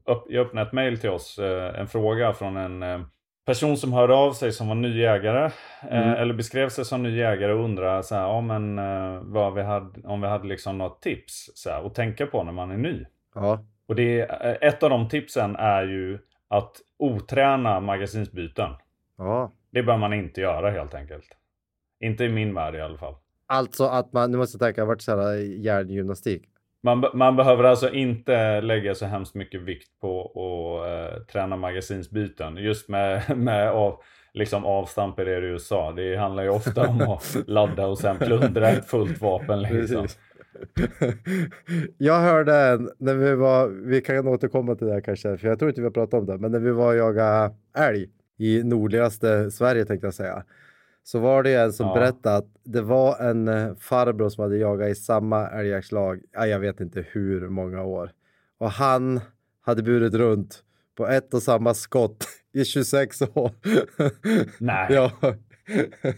upp- 0.06 0.26
jag 0.30 0.46
öppnade 0.46 0.68
ett 0.68 0.74
mail 0.74 0.98
till 1.00 1.10
oss, 1.10 1.40
eh, 1.40 1.80
en 1.80 1.88
fråga 1.88 2.34
från 2.34 2.58
en 2.58 2.84
eh, 2.84 3.02
person 3.48 3.78
som 3.78 3.94
hörde 3.94 4.14
av 4.14 4.34
sig 4.34 4.52
som 4.52 4.68
var 4.68 4.76
ny 4.76 5.02
jägare. 5.02 5.46
eh, 5.82 5.98
Mm. 6.02 6.10
Eller 6.14 6.34
beskrev 6.34 6.70
sig 6.70 6.86
som 6.86 7.04
ny 7.04 7.18
jägare 7.18 7.54
och 7.54 7.64
undrade 7.64 8.04
så 8.04 8.16
här, 8.16 8.22
ja, 8.22 8.42
men, 8.42 8.80
eh, 8.80 9.52
vi 9.56 9.62
hade, 9.62 10.08
om 10.08 10.22
vi 10.22 10.28
hade 10.28 10.48
liksom 10.48 10.78
något 10.78 11.02
tips 11.02 11.50
så 11.56 11.70
här, 11.70 11.86
att 11.88 11.96
tänka 11.96 12.26
på 12.26 12.44
när 12.44 12.52
man 12.52 12.72
är 12.72 12.78
ny. 12.78 13.06
Ja, 13.36 13.60
Och 13.88 13.96
det 13.96 14.20
eh, 14.22 14.68
ett 14.70 14.84
av 14.84 14.90
de 14.90 15.10
tipsen 15.10 15.56
är 15.56 15.84
ju 15.84 16.20
att 16.50 16.72
oträna 17.00 17.80
magasinsbyten. 17.80 18.70
ja. 19.18 19.52
Det 19.72 19.84
bör 19.84 19.98
man 19.98 20.14
inte 20.14 20.42
göra 20.42 20.72
helt 20.72 20.94
enkelt. 20.94 21.26
Inte 22.00 22.24
i 22.24 22.30
min 22.30 22.54
värld 22.54 22.76
i 22.76 22.82
alla 22.82 22.98
fall. 22.98 23.16
Alltså 23.48 23.84
att 23.86 24.14
man, 24.14 24.32
nu 24.32 24.38
måste 24.38 24.56
jag 24.56 24.62
tänka, 24.62 24.86
varit 24.86 25.02
så 25.02 25.22
här 25.22 25.36
hjärngymnastik. 25.36 26.44
Man, 26.84 27.06
man 27.14 27.36
behöver 27.36 27.64
alltså 27.64 27.94
inte 27.94 28.62
lägga 28.62 28.96
så 28.96 29.06
hemskt 29.06 29.36
mycket 29.36 29.62
vikt 29.62 30.00
på 30.02 30.22
att 30.22 30.88
eh, 30.90 31.24
träna 31.24 31.56
magasinsbyten. 31.56 32.58
Just 32.58 32.90
med, 32.90 33.24
med 33.38 33.70
av, 33.70 34.02
liksom 34.34 34.66
avstamp 34.66 35.20
i 35.20 35.24
det 35.24 35.52
du 35.52 35.60
sa. 35.60 35.92
Det 35.92 36.16
handlar 36.16 36.44
ju 36.44 36.50
ofta 36.50 36.88
om 36.88 37.02
att 37.02 37.38
ladda 37.48 37.88
och 37.88 37.98
sen 37.98 38.18
plundra 38.18 38.70
ett 38.70 38.86
fullt 38.86 39.22
vapen. 39.22 39.62
Liksom. 39.62 40.08
Jag 41.98 42.20
hörde 42.20 42.56
en, 42.56 42.90
när 42.98 43.16
vi 43.16 43.36
var, 43.36 43.68
vi 43.68 44.02
kan 44.02 44.28
återkomma 44.28 44.76
till 44.76 44.88
det 44.88 44.94
här 44.94 45.02
kanske, 45.02 45.38
för 45.38 45.48
jag 45.48 45.60
tror 45.60 45.70
inte 45.70 45.82
vi 45.82 45.86
har 45.86 45.92
pratat 45.92 46.20
om 46.20 46.26
det, 46.26 46.38
men 46.38 46.52
när 46.52 46.60
vi 46.60 46.72
var 46.72 46.88
och 46.88 46.98
jagade 46.98 47.54
älg 47.78 48.10
i 48.38 48.64
nordligaste 48.64 49.52
Sverige 49.52 49.86
tänkte 49.86 50.08
jag 50.08 50.14
säga, 50.14 50.44
så 51.08 51.20
var 51.20 51.44
det 51.44 51.54
en 51.54 51.74
som 51.74 51.88
Ja. 51.88 51.94
berättade 51.94 52.36
att 52.36 52.48
det 52.64 52.82
var 52.82 53.20
en 53.30 53.48
eh, 53.48 53.76
farbror 53.80 54.30
som 54.30 54.42
hade 54.44 54.58
jagat 54.58 54.90
i 54.90 54.96
samma 54.96 55.48
älgjaktslag, 55.50 56.22
ja, 56.32 56.48
jag 56.48 56.60
vet 56.60 56.80
inte 56.80 57.06
hur 57.12 57.50
många 57.50 57.84
år, 57.84 58.12
och 58.58 58.72
han 58.72 59.20
hade 59.62 59.84
burit 59.84 60.14
runt 60.14 60.64
på 60.96 61.08
ett 61.08 61.34
och 61.34 61.42
samma 61.44 61.74
skott 61.74 62.28
i 62.54 62.66
26 62.66 63.22
år. 63.22 63.52
Nej. 64.60 64.88
ja. 64.94 65.12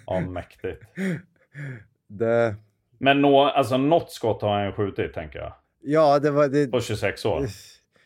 Ja, 0.06 0.20
mäktigt. 0.20 0.82
det, 2.08 2.56
Men 2.98 3.22
nå, 3.22 3.44
alltså, 3.44 3.78
något 3.78 4.12
skott 4.12 4.42
har 4.42 4.58
han 4.58 4.66
ju 4.66 4.72
skjutit 4.72 5.14
tänker 5.14 5.40
jag. 5.40 5.54
Ja, 5.82 6.20
det 6.20 6.32
var... 6.32 6.48
Det, 6.48 6.68
på 6.68 6.82
26 6.82 7.26
år. 7.26 7.46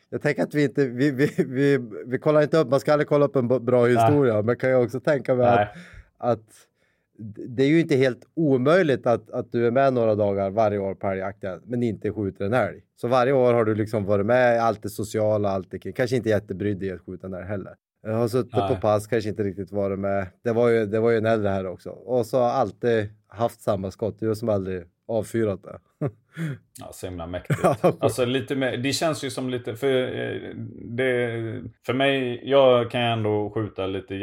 Jag 0.09 0.21
tänker 0.21 0.43
att 0.43 0.53
vi 0.53 0.63
inte, 0.63 0.85
vi, 0.87 1.11
vi, 1.11 1.29
vi, 1.37 1.79
vi 2.05 2.19
kollar 2.19 2.41
inte 2.41 2.57
upp, 2.57 2.69
man 2.69 2.79
ska 2.79 2.93
aldrig 2.93 3.07
kolla 3.07 3.25
upp 3.25 3.35
en 3.35 3.47
bra 3.65 3.85
historia, 3.85 4.33
Nej. 4.33 4.43
men 4.43 4.55
kan 4.57 4.69
jag 4.69 4.83
också 4.83 4.99
tänka 4.99 5.35
mig 5.35 5.47
att, 5.47 5.69
att 6.17 6.67
det 7.17 7.63
är 7.63 7.67
ju 7.67 7.79
inte 7.79 7.95
helt 7.95 8.27
omöjligt 8.33 9.07
att, 9.07 9.31
att 9.31 9.51
du 9.51 9.67
är 9.67 9.71
med 9.71 9.93
några 9.93 10.15
dagar 10.15 10.49
varje 10.49 10.77
år 10.77 10.95
på 10.95 11.07
älgjakten, 11.07 11.61
men 11.65 11.83
inte 11.83 12.11
skjuter 12.11 12.45
en 12.45 12.53
älg. 12.53 12.81
Så 12.95 13.07
varje 13.07 13.33
år 13.33 13.53
har 13.53 13.65
du 13.65 13.75
liksom 13.75 14.05
varit 14.05 14.25
med, 14.25 14.61
allt 14.63 14.83
det 14.83 14.89
sociala, 14.89 15.49
allt 15.49 15.71
det 15.71 15.79
kanske 15.79 16.15
inte 16.15 16.29
jättebrydd 16.29 16.83
i 16.83 16.91
att 16.91 17.01
skjuta 17.01 17.27
en 17.27 17.33
älg 17.33 17.45
heller. 17.45 17.75
Jag 18.03 18.13
har 18.13 18.27
suttit 18.27 18.55
Nej. 18.55 18.75
på 18.75 18.81
pass, 18.81 19.07
kanske 19.07 19.29
inte 19.29 19.43
riktigt 19.43 19.71
varit 19.71 19.99
med. 19.99 20.27
Det 20.43 20.51
var 20.51 20.69
ju, 20.69 20.85
det 20.85 20.99
var 20.99 21.11
ju 21.11 21.17
en 21.17 21.25
äldre 21.25 21.49
här 21.49 21.67
också. 21.67 21.89
Och 21.89 22.25
så 22.25 22.39
har 22.39 22.49
alltid 22.49 23.09
haft 23.27 23.61
samma 23.61 23.91
skott, 23.91 24.19
du 24.19 24.35
som 24.35 24.49
aldrig 24.49 24.83
avfyrat 25.07 25.63
det. 25.63 25.79
ja, 26.79 26.91
så 26.93 27.07
himla 27.07 27.27
mäktigt. 27.27 27.59
alltså 27.99 28.25
lite 28.25 28.55
mer, 28.55 28.77
det 28.77 28.93
känns 28.93 29.23
ju 29.23 29.29
som 29.29 29.49
lite, 29.49 29.75
för, 29.75 29.87
eh, 29.87 30.55
det, 30.75 31.63
för 31.85 31.93
mig, 31.93 32.41
jag 32.49 32.91
kan 32.91 33.01
ändå 33.01 33.49
skjuta 33.49 33.87
lite 33.87 34.15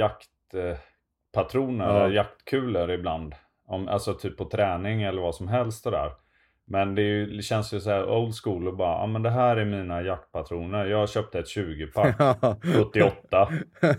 jaktpatroner, 1.35 2.01
ja. 2.01 2.09
jaktkulor 2.09 2.91
ibland. 2.91 3.35
Om, 3.67 3.89
alltså 3.89 4.15
typ 4.15 4.37
på 4.37 4.45
träning 4.45 5.03
eller 5.03 5.23
vad 5.23 5.35
som 5.35 5.49
helst 5.49 5.87
och 5.87 5.93
där. 5.93 6.11
Men 6.67 6.95
det, 6.95 7.03
ju, 7.03 7.27
det, 7.27 7.43
känns 7.43 7.75
ju 7.75 7.81
så 7.81 7.91
här 7.91 8.11
old 8.11 8.35
school 8.35 8.69
och 8.69 8.77
bara, 8.77 8.99
ja 9.01 9.07
men 9.07 9.23
det 9.23 9.31
här 9.31 9.57
är 9.57 9.65
mina 9.65 10.03
jaktpatroner. 10.03 10.87
Jag 10.87 11.09
köpte 11.09 11.39
ett 11.39 11.57
20-pack 11.57 12.17
78. 12.77 13.49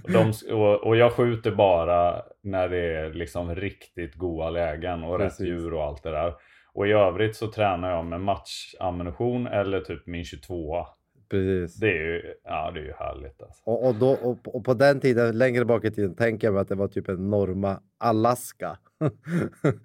Och, 0.04 0.12
de, 0.12 0.34
och, 0.54 0.88
och, 0.88 0.98
jag 0.98 1.14
skjuter 1.14 1.52
bara 1.52 2.22
när 2.44 2.70
det 2.70 2.98
är 2.98 3.14
liksom 3.14 3.56
riktigt 3.56 4.16
goda 4.16 4.50
lägen 4.50 5.04
och 5.04 5.20
Precis. 5.20 5.40
rätt 5.40 5.48
djur 5.48 5.74
och 5.74 5.84
allt 5.84 6.04
det 6.04 6.12
där. 6.12 6.34
Och 6.74 6.88
i 6.88 6.92
övrigt 6.92 7.36
så 7.36 7.48
tränar 7.48 7.92
jag 7.92 8.06
med 8.06 8.22
matchammunition 8.22 9.48
eller 9.48 9.80
typ 9.80 10.08
min 10.08 10.26
22 10.26 10.86
Precis. 11.32 11.80
Det 11.80 11.88
är 11.88 12.04
ju, 12.04 12.34
ja, 12.44 12.72
det 12.72 12.80
är 12.80 12.84
ju 12.84 12.94
härligt. 12.94 13.42
Alltså. 13.42 13.64
Och, 13.64 13.88
och, 13.88 13.96
då, 13.96 14.10
och, 14.12 14.56
och, 14.56 14.66
på 14.66 14.74
den 14.74 15.00
tiden, 15.00 15.38
längre 15.38 15.66
bak 15.66 15.86
i 15.86 15.92
tiden, 15.92 16.16
tänker 16.16 16.48
jag 16.48 16.54
mig 16.54 16.62
att 16.62 16.70
det 16.70 16.76
var 16.76 16.88
typ 16.88 17.10
en 17.10 17.30
Norma 17.30 17.80
Alaska. 17.98 18.78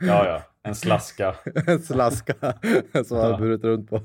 ja, 0.01 0.27
ja. 0.27 0.43
En 0.63 0.75
slaska. 0.75 1.35
en 1.67 1.79
slaska 1.79 2.35
som 3.05 3.19
han 3.19 3.31
ja. 3.31 3.39
burit 3.39 3.65
runt 3.65 3.91
på. 3.91 4.01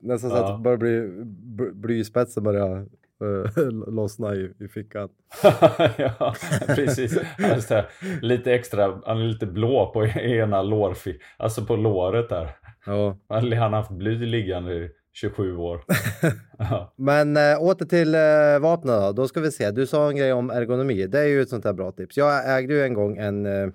Nästan 0.00 0.30
så 0.30 0.36
att 0.36 0.58
det 0.58 0.62
börjar 0.62 0.76
bli 0.76 1.70
blyspetsen 1.72 2.42
börjar 2.44 2.86
uh, 3.22 3.70
lossna 3.94 4.34
i, 4.34 4.52
i 4.58 4.68
fickan. 4.68 5.08
ja, 5.96 6.34
precis. 6.66 7.18
Alltså, 7.52 7.84
lite 8.22 8.54
extra, 8.54 9.00
han 9.06 9.20
är 9.20 9.24
lite 9.24 9.46
blå 9.46 9.90
på 9.92 10.06
ena 10.06 10.62
lårfi, 10.62 11.18
alltså 11.36 11.64
på 11.64 11.76
låret 11.76 12.28
där. 12.28 12.50
Ja. 12.86 13.16
Han 13.28 13.52
har 13.52 13.70
haft 13.70 13.90
bly 13.90 14.26
liggande 14.26 14.88
27 15.14 15.56
år. 15.56 15.84
ja. 16.58 16.92
Men 16.96 17.36
äh, 17.36 17.62
åter 17.62 17.86
till 17.86 18.14
äh, 18.14 18.58
vapnen 18.60 19.02
då. 19.02 19.12
Då 19.12 19.28
ska 19.28 19.40
vi 19.40 19.50
se. 19.50 19.70
Du 19.70 19.86
sa 19.86 20.10
en 20.10 20.16
grej 20.16 20.32
om 20.32 20.50
ergonomi. 20.50 21.06
Det 21.06 21.18
är 21.18 21.26
ju 21.26 21.42
ett 21.42 21.48
sånt 21.48 21.64
här 21.64 21.72
bra 21.72 21.92
tips. 21.92 22.16
Jag 22.16 22.58
ägde 22.58 22.74
ju 22.74 22.82
en 22.82 22.94
gång 22.94 23.16
en 23.16 23.46
äh, 23.46 23.68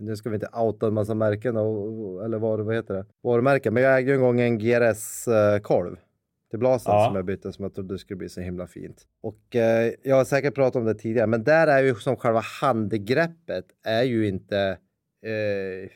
nu 0.00 0.16
ska 0.16 0.30
vi 0.30 0.34
inte 0.34 0.48
outa 0.52 0.86
en 0.86 0.94
massa 0.94 1.14
märken 1.14 1.56
och, 1.56 2.24
eller 2.24 2.38
vad, 2.38 2.60
vad 2.60 2.74
heter 2.74 2.94
det? 2.94 3.06
Varumärken. 3.22 3.74
Men 3.74 3.82
jag 3.82 3.98
ägde 3.98 4.10
ju 4.10 4.14
en 4.14 4.20
gång 4.20 4.40
en 4.40 4.58
GRS-kolv 4.58 5.96
till 6.50 6.58
blasen 6.58 6.94
ja. 6.94 7.06
som 7.06 7.16
jag 7.16 7.24
bytte 7.24 7.52
som 7.52 7.62
jag 7.62 7.74
trodde 7.74 7.98
skulle 7.98 8.16
bli 8.16 8.28
så 8.28 8.40
himla 8.40 8.66
fint. 8.66 9.06
Och 9.20 9.56
eh, 9.56 9.92
jag 10.02 10.16
har 10.16 10.24
säkert 10.24 10.54
pratat 10.54 10.76
om 10.76 10.84
det 10.84 10.94
tidigare, 10.94 11.26
men 11.26 11.44
där 11.44 11.66
är 11.66 11.82
ju 11.82 11.94
som 11.94 12.16
själva 12.16 12.40
handgreppet 12.60 13.64
är 13.84 14.02
ju 14.02 14.28
inte 14.28 14.78
eh, 15.26 15.90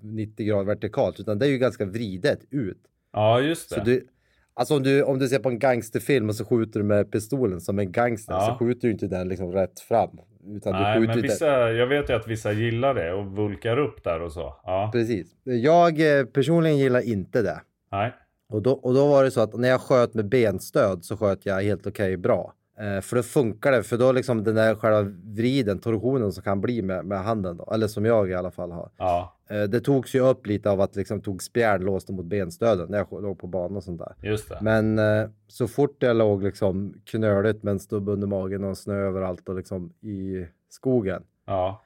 90 0.00 0.46
grader 0.46 0.64
vertikalt, 0.64 1.20
utan 1.20 1.38
det 1.38 1.46
är 1.46 1.50
ju 1.50 1.58
ganska 1.58 1.84
vridet 1.84 2.40
ut. 2.50 2.80
Ja, 3.12 3.40
just 3.40 3.70
det. 3.70 3.74
Så 3.74 3.80
du, 3.84 4.06
alltså 4.54 4.76
om 4.76 4.82
du, 4.82 5.02
om 5.02 5.18
du 5.18 5.28
ser 5.28 5.38
på 5.38 5.48
en 5.48 5.58
gangsterfilm 5.58 6.28
och 6.28 6.34
så 6.34 6.44
skjuter 6.44 6.80
du 6.80 6.86
med 6.86 7.12
pistolen 7.12 7.60
som 7.60 7.78
en 7.78 7.92
gangster 7.92 8.34
ja. 8.34 8.46
så 8.46 8.64
skjuter 8.64 8.88
du 8.88 8.92
inte 8.92 9.06
den 9.06 9.28
liksom 9.28 9.52
rätt 9.52 9.80
fram. 9.80 10.20
Utan 10.56 10.72
Nej, 10.72 11.00
men 11.00 11.22
vissa, 11.22 11.72
jag 11.72 11.86
vet 11.86 12.10
ju 12.10 12.14
att 12.14 12.28
vissa 12.28 12.52
gillar 12.52 12.94
det 12.94 13.12
och 13.12 13.26
vulkar 13.26 13.78
upp 13.78 14.04
där 14.04 14.20
och 14.20 14.32
så. 14.32 14.54
Ja. 14.64 14.90
Precis. 14.92 15.26
Jag 15.44 16.18
eh, 16.18 16.24
personligen 16.24 16.78
gillar 16.78 17.00
inte 17.00 17.42
det. 17.42 17.60
Nej. 17.92 18.12
Och 18.48 18.62
då, 18.62 18.72
och 18.72 18.94
då 18.94 19.06
var 19.06 19.24
det 19.24 19.30
så 19.30 19.40
att 19.40 19.54
när 19.54 19.68
jag 19.68 19.80
sköt 19.80 20.14
med 20.14 20.28
benstöd 20.28 21.04
så 21.04 21.16
sköt 21.16 21.46
jag 21.46 21.62
helt 21.62 21.86
okej 21.86 21.90
okay, 21.90 22.16
bra. 22.16 22.54
Eh, 22.82 23.00
för 23.00 23.16
då 23.16 23.22
funkar 23.22 23.72
det, 23.72 23.82
för 23.82 23.98
då 23.98 24.12
liksom 24.12 24.44
den 24.44 24.54
där 24.54 24.74
själva 24.74 25.12
vriden, 25.24 25.78
torsionen 25.78 26.32
som 26.32 26.42
kan 26.42 26.60
bli 26.60 26.82
med, 26.82 27.04
med 27.04 27.24
handen 27.24 27.56
då, 27.56 27.70
eller 27.72 27.88
som 27.88 28.04
jag 28.04 28.30
i 28.30 28.34
alla 28.34 28.50
fall 28.50 28.72
har. 28.72 28.90
Ja. 28.96 29.36
Eh, 29.48 29.62
det 29.62 29.80
togs 29.80 30.14
ju 30.14 30.20
upp 30.20 30.46
lite 30.46 30.70
av 30.70 30.80
att 30.80 30.96
liksom 30.96 31.20
tog 31.20 31.42
spjärn 31.42 31.82
låste 31.82 32.12
mot 32.12 32.24
benstöden 32.24 32.90
när 32.90 32.98
jag 32.98 33.22
låg 33.22 33.38
på 33.38 33.46
banan 33.46 33.76
och 33.76 33.84
sånt 33.84 33.98
där. 33.98 34.14
Just 34.22 34.48
det. 34.48 34.58
Men 34.62 34.98
eh, 34.98 35.28
så 35.48 35.68
fort 35.68 35.96
jag 35.98 36.16
låg 36.16 36.42
liksom 36.42 36.94
knöligt 37.04 37.62
med 37.62 37.72
en 37.72 37.80
stubb 37.80 38.08
under 38.08 38.26
magen 38.26 38.64
och 38.64 38.78
snö 38.78 38.94
överallt 38.94 39.48
och 39.48 39.54
liksom 39.54 39.92
i 40.00 40.46
skogen 40.68 41.22
ja. 41.46 41.82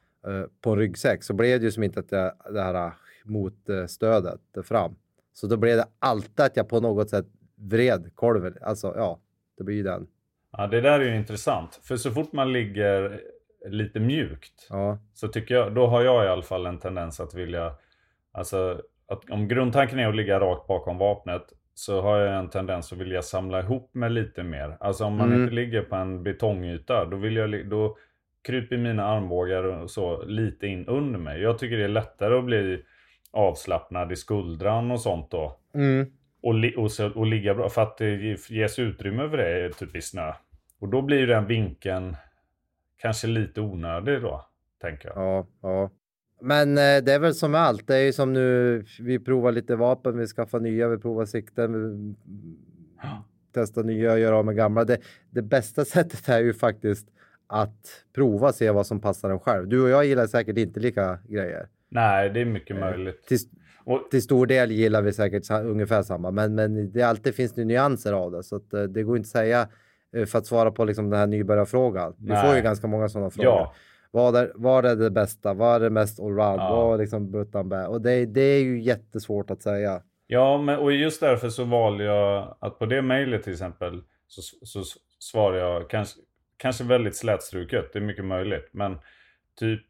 på 0.60 0.70
en 0.70 0.78
ryggsäck 0.78 1.22
så 1.22 1.34
blev 1.34 1.60
det 1.60 1.64
ju 1.64 1.72
som 1.72 1.82
inte 1.82 2.00
att 2.00 2.12
jag, 2.12 2.32
det 2.52 2.62
här 2.62 2.92
motstödet 3.24 4.40
fram. 4.62 4.96
Så 5.32 5.46
då 5.46 5.56
blev 5.56 5.76
det 5.76 5.86
alltid 5.98 6.40
att 6.40 6.56
jag 6.56 6.68
på 6.68 6.80
något 6.80 7.10
sätt 7.10 7.26
vred 7.54 8.10
kolven. 8.14 8.54
Alltså 8.62 8.92
ja, 8.96 9.20
det 9.58 9.64
blir 9.64 9.76
ju 9.76 9.82
den. 9.82 10.06
Ja, 10.56 10.66
det 10.66 10.80
där 10.80 11.00
är 11.00 11.04
ju 11.04 11.16
intressant. 11.16 11.80
För 11.84 11.96
så 11.96 12.10
fort 12.10 12.32
man 12.32 12.52
ligger 12.52 13.20
lite 13.68 14.00
mjukt 14.00 14.66
ja. 14.70 14.98
så 15.14 15.28
tycker 15.28 15.54
jag, 15.54 15.74
då 15.74 15.86
har 15.86 16.02
jag 16.02 16.24
i 16.24 16.28
alla 16.28 16.42
fall 16.42 16.66
en 16.66 16.78
tendens 16.78 17.20
att 17.20 17.34
vilja, 17.34 17.72
alltså 18.32 18.80
att 19.08 19.30
om 19.30 19.48
grundtanken 19.48 19.98
är 19.98 20.08
att 20.08 20.16
ligga 20.16 20.40
rakt 20.40 20.66
bakom 20.66 20.98
vapnet 20.98 21.42
så 21.74 22.00
har 22.00 22.18
jag 22.18 22.38
en 22.38 22.50
tendens 22.50 22.92
att 22.92 22.98
vilja 22.98 23.22
samla 23.22 23.60
ihop 23.60 23.94
mig 23.94 24.10
lite 24.10 24.42
mer. 24.42 24.76
Alltså 24.80 25.04
om 25.04 25.16
man 25.16 25.28
mm. 25.28 25.42
inte 25.42 25.54
ligger 25.54 25.82
på 25.82 25.96
en 25.96 26.22
betongyta, 26.22 27.04
då, 27.04 27.16
vill 27.16 27.36
jag, 27.36 27.68
då 27.68 27.96
kryper 28.46 28.76
mina 28.76 29.04
armbågar 29.04 29.62
och 29.62 29.90
så 29.90 30.24
lite 30.24 30.66
in 30.66 30.86
under 30.86 31.18
mig. 31.18 31.40
Jag 31.40 31.58
tycker 31.58 31.76
det 31.76 31.84
är 31.84 31.88
lättare 31.88 32.38
att 32.38 32.44
bli 32.44 32.82
avslappnad 33.30 34.12
i 34.12 34.16
skuldran 34.16 34.90
och 34.90 35.00
sånt 35.00 35.30
då. 35.30 35.56
Mm. 35.74 36.06
Och, 36.42 36.54
li 36.54 36.74
och, 36.76 36.92
så, 36.92 37.10
och 37.10 37.26
ligga 37.26 37.54
bra, 37.54 37.68
för 37.68 37.82
att 37.82 37.98
det 37.98 38.14
ges 38.50 38.78
utrymme 38.78 39.28
för 39.28 39.36
det 39.36 39.72
typ 39.72 39.96
i 39.96 40.02
snö. 40.02 40.32
Och 40.78 40.88
då 40.88 41.02
blir 41.02 41.26
den 41.26 41.46
vinkeln 41.46 42.16
kanske 42.96 43.26
lite 43.26 43.60
onödig 43.60 44.22
då, 44.22 44.46
tänker 44.80 45.08
jag. 45.08 45.16
Ja, 45.18 45.46
ja. 45.62 45.90
Men 46.40 46.70
eh, 46.70 47.04
det 47.04 47.12
är 47.12 47.18
väl 47.18 47.34
som 47.34 47.50
med 47.50 47.60
allt. 47.60 47.86
Det 47.86 47.96
är 47.96 48.04
ju 48.04 48.12
som 48.12 48.32
nu, 48.32 48.84
vi 49.00 49.18
provar 49.18 49.52
lite 49.52 49.76
vapen, 49.76 50.18
vi 50.18 50.26
skaffar 50.26 50.60
nya, 50.60 50.88
vi 50.88 50.98
provar 50.98 51.24
sikten, 51.24 51.72
vi 51.72 52.14
testar 53.54 53.84
nya, 53.84 54.18
gör 54.18 54.32
av 54.32 54.44
med 54.44 54.56
gamla. 54.56 54.84
Det, 54.84 54.98
det 55.30 55.42
bästa 55.42 55.84
sättet 55.84 56.28
är 56.28 56.40
ju 56.40 56.52
faktiskt 56.54 57.08
att 57.46 58.04
prova, 58.14 58.52
se 58.52 58.70
vad 58.70 58.86
som 58.86 59.00
passar 59.00 59.30
en 59.30 59.40
själv. 59.40 59.68
Du 59.68 59.82
och 59.82 59.88
jag 59.88 60.06
gillar 60.06 60.26
säkert 60.26 60.58
inte 60.58 60.80
lika 60.80 61.18
grejer. 61.28 61.68
Nej, 61.88 62.30
det 62.30 62.40
är 62.40 62.44
mycket 62.44 62.76
eh, 62.76 62.80
möjligt. 62.80 63.26
Till, 63.26 63.38
och, 63.84 64.10
till 64.10 64.22
stor 64.22 64.46
del 64.46 64.70
gillar 64.70 65.02
vi 65.02 65.12
säkert 65.12 65.50
ungefär 65.50 66.02
samma, 66.02 66.30
men, 66.30 66.54
men 66.54 66.92
det 66.92 67.02
alltid 67.02 67.34
finns 67.34 67.52
det 67.52 67.64
nyanser 67.64 68.12
av 68.12 68.32
det, 68.32 68.42
så 68.42 68.56
att, 68.56 68.72
eh, 68.72 68.82
det 68.82 69.02
går 69.02 69.16
inte 69.16 69.26
att 69.26 69.30
säga 69.30 69.68
för 70.26 70.38
att 70.38 70.46
svara 70.46 70.70
på 70.70 70.84
liksom 70.84 71.10
den 71.10 71.18
här 71.18 71.26
nybörjarfrågan. 71.26 72.14
Vi 72.18 72.36
får 72.36 72.56
ju 72.56 72.62
ganska 72.62 72.86
många 72.86 73.08
sådana 73.08 73.30
frågor. 73.30 73.50
Ja. 73.50 73.74
Vad, 74.10 74.36
är, 74.36 74.52
vad 74.54 74.86
är 74.86 74.96
det 74.96 75.10
bästa? 75.10 75.54
Vad 75.54 75.76
är 75.76 75.80
det 75.80 75.90
mest 75.90 76.20
allround? 76.20 76.60
Ja. 76.60 76.76
Vad 76.76 76.94
är 76.94 76.98
liksom 76.98 77.30
buttan 77.30 77.68
bä? 77.68 77.86
Och 77.86 78.00
det, 78.00 78.26
det 78.26 78.40
är 78.40 78.62
ju 78.62 78.80
jättesvårt 78.80 79.50
att 79.50 79.62
säga. 79.62 80.02
Ja, 80.26 80.58
men, 80.58 80.78
och 80.78 80.92
just 80.92 81.20
därför 81.20 81.48
så 81.48 81.64
valde 81.64 82.04
jag 82.04 82.56
att 82.60 82.78
på 82.78 82.86
det 82.86 83.02
mejlet 83.02 83.42
till 83.42 83.52
exempel 83.52 84.02
så, 84.26 84.42
så 84.66 84.82
svarar 85.18 85.58
jag 85.58 85.90
kanske, 85.90 86.20
kanske 86.56 86.84
väldigt 86.84 87.16
slätstruket, 87.16 87.92
det 87.92 87.98
är 87.98 88.02
mycket 88.02 88.24
möjligt. 88.24 88.68
Men 88.72 88.98
typ 89.58 89.82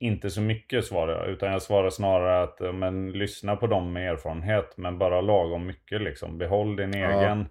inte 0.00 0.30
så 0.30 0.40
mycket 0.40 0.84
svarar 0.84 1.12
jag, 1.12 1.28
utan 1.28 1.52
jag 1.52 1.62
svarar 1.62 1.90
snarare 1.90 2.42
att 2.42 2.74
men, 2.74 3.12
lyssna 3.12 3.56
på 3.56 3.66
dem 3.66 3.92
med 3.92 4.12
erfarenhet, 4.12 4.76
men 4.76 4.98
bara 4.98 5.20
lagom 5.20 5.66
mycket 5.66 6.02
liksom. 6.02 6.38
Behåll 6.38 6.76
din 6.76 6.92
ja. 6.92 7.20
egen 7.20 7.46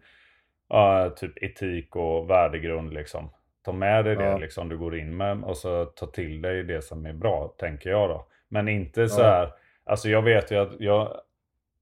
uh, 0.74 1.14
typ 1.14 1.44
etik 1.44 1.96
och 1.96 2.30
värdegrund 2.30 2.94
liksom. 2.94 3.30
Ta 3.66 3.72
med 3.72 4.06
dig 4.06 4.16
det 4.16 4.26
ja. 4.26 4.38
liksom 4.38 4.70
du 4.70 4.78
går 4.78 4.98
in 4.98 5.18
med 5.18 5.44
och 5.44 5.58
så 5.58 5.86
ta 5.86 6.06
till 6.06 6.42
dig 6.42 6.64
det 6.64 6.82
som 6.82 7.06
är 7.06 7.14
bra, 7.14 7.56
tänker 7.58 7.90
jag 7.90 8.10
då. 8.10 8.28
Men 8.50 8.68
inte 8.68 9.10
så 9.10 9.22
här, 9.22 9.52
alltså 9.86 10.10
jag 10.10 10.22
vet 10.22 10.52
ju 10.52 10.56
att 10.56 10.80
jag, 10.80 11.22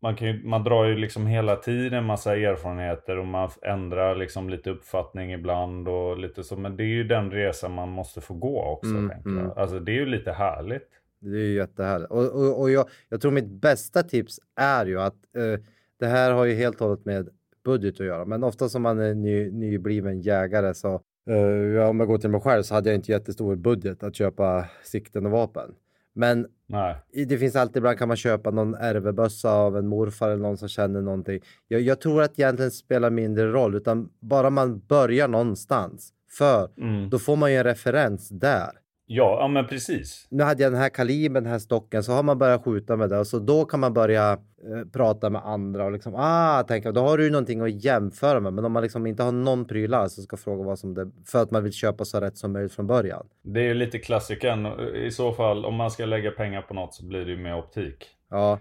man, 0.01 0.15
kan 0.15 0.27
ju, 0.27 0.43
man 0.43 0.63
drar 0.63 0.85
ju 0.85 0.95
liksom 0.95 1.27
hela 1.27 1.55
tiden 1.55 2.05
massa 2.05 2.35
erfarenheter 2.35 3.17
och 3.17 3.25
man 3.25 3.49
ändrar 3.61 4.15
liksom 4.15 4.49
lite 4.49 4.69
uppfattning 4.69 5.33
ibland 5.33 5.87
och 5.87 6.17
lite 6.17 6.43
så. 6.43 6.55
Men 6.55 6.77
det 6.77 6.83
är 6.83 6.87
ju 6.87 7.03
den 7.03 7.31
resan 7.31 7.71
man 7.71 7.89
måste 7.89 8.21
få 8.21 8.33
gå 8.33 8.63
också, 8.63 8.91
mm, 8.91 9.09
tänker 9.09 9.29
mm. 9.29 9.43
jag. 9.43 9.57
Alltså 9.57 9.79
det 9.79 9.91
är 9.91 9.99
ju 9.99 10.05
lite 10.05 10.31
härligt. 10.31 10.89
Det 11.19 11.37
är 11.37 11.43
ju 11.43 11.53
jättehärligt. 11.53 12.11
Och, 12.11 12.25
och, 12.25 12.61
och 12.61 12.71
jag, 12.71 12.85
jag 13.09 13.21
tror 13.21 13.31
mitt 13.31 13.61
bästa 13.61 14.03
tips 14.03 14.39
är 14.55 14.85
ju 14.85 15.01
att 15.01 15.15
uh, 15.37 15.59
det 15.99 16.07
här 16.07 16.31
har 16.31 16.45
ju 16.45 16.53
helt 16.53 16.81
och 16.81 16.87
hållet 16.87 17.05
med 17.05 17.29
budget 17.65 17.99
att 17.99 18.05
göra. 18.05 18.25
Men 18.25 18.43
ofta 18.43 18.69
som 18.69 18.81
man 18.81 18.99
är 18.99 19.13
ny, 19.13 19.51
nybliven 19.51 20.21
jägare 20.21 20.73
så 20.73 21.01
uh, 21.29 21.89
om 21.89 21.99
jag 21.99 22.07
går 22.07 22.17
till 22.17 22.29
mig 22.29 22.41
själv 22.41 22.63
så 22.63 22.73
hade 22.73 22.89
jag 22.89 22.97
inte 22.97 23.11
jättestor 23.11 23.55
budget 23.55 24.03
att 24.03 24.15
köpa 24.15 24.65
sikten 24.83 25.25
och 25.25 25.31
vapen. 25.31 25.71
Men 26.17 26.47
Nej. 26.67 26.95
det 27.27 27.37
finns 27.37 27.55
alltid, 27.55 27.77
ibland 27.77 27.97
kan 27.97 28.07
man 28.07 28.17
köpa 28.17 28.51
någon 28.51 28.75
ärvebössa 28.75 29.51
av 29.51 29.77
en 29.77 29.87
morfar 29.87 30.29
eller 30.29 30.41
någon 30.43 30.57
som 30.57 30.67
känner 30.67 31.01
någonting. 31.01 31.39
Jag, 31.67 31.81
jag 31.81 32.01
tror 32.01 32.21
att 32.21 32.39
egentligen 32.39 32.71
spelar 32.71 33.09
mindre 33.09 33.51
roll, 33.51 33.75
utan 33.75 34.09
bara 34.19 34.49
man 34.49 34.79
börjar 34.79 35.27
någonstans. 35.27 36.11
För 36.37 36.69
Mm. 36.77 37.09
då 37.09 37.19
får 37.19 37.35
man 37.35 37.51
ju 37.51 37.57
en 37.57 37.63
referens 37.63 38.29
där. 38.29 38.69
Ja, 39.07 39.37
ja, 39.39 39.47
men 39.47 39.67
precis. 39.67 40.27
Nu 40.29 40.43
hade 40.43 40.63
jag 40.63 40.71
den 40.71 40.81
här 40.81 40.89
kalibern, 40.89 41.43
den 41.43 41.51
här 41.51 41.59
stocken, 41.59 42.03
så 42.03 42.11
har 42.11 42.23
man 42.23 42.37
börjat 42.37 42.63
skjuta 42.63 42.95
med 42.95 43.09
det 43.09 43.19
och 43.19 43.27
så 43.27 43.39
då 43.39 43.65
kan 43.65 43.79
man 43.79 43.93
börja 43.93 44.31
eh, 44.31 44.89
prata 44.93 45.29
med 45.29 45.45
andra 45.45 45.85
och 45.85 45.91
liksom, 45.91 46.15
ah, 46.15 46.63
tänka, 46.63 46.91
då 46.91 47.01
har 47.01 47.17
du 47.17 47.23
ju 47.23 47.31
någonting 47.31 47.61
att 47.61 47.83
jämföra 47.83 48.39
med. 48.39 48.53
Men 48.53 48.65
om 48.65 48.71
man 48.71 48.83
liksom 48.83 49.07
inte 49.07 49.23
har 49.23 49.31
någon 49.31 49.65
pryl 49.65 49.93
alls 49.93 50.15
så 50.15 50.21
ska 50.21 50.37
fråga 50.37 50.63
vad 50.63 50.79
som 50.79 50.93
det, 50.93 51.11
för 51.25 51.41
att 51.41 51.51
man 51.51 51.63
vill 51.63 51.73
köpa 51.73 52.05
så 52.05 52.19
rätt 52.19 52.37
som 52.37 52.53
möjligt 52.53 52.73
från 52.73 52.87
början. 52.87 53.27
Det 53.41 53.59
är 53.59 53.63
ju 53.63 53.73
lite 53.73 53.99
klassikern. 53.99 54.79
I 54.95 55.11
så 55.11 55.33
fall, 55.33 55.65
om 55.65 55.75
man 55.75 55.91
ska 55.91 56.05
lägga 56.05 56.31
pengar 56.31 56.61
på 56.61 56.73
något 56.73 56.93
så 56.93 57.05
blir 57.05 57.25
det 57.25 57.31
ju 57.31 57.37
med 57.37 57.55
optik. 57.55 58.05
Ja, 58.29 58.59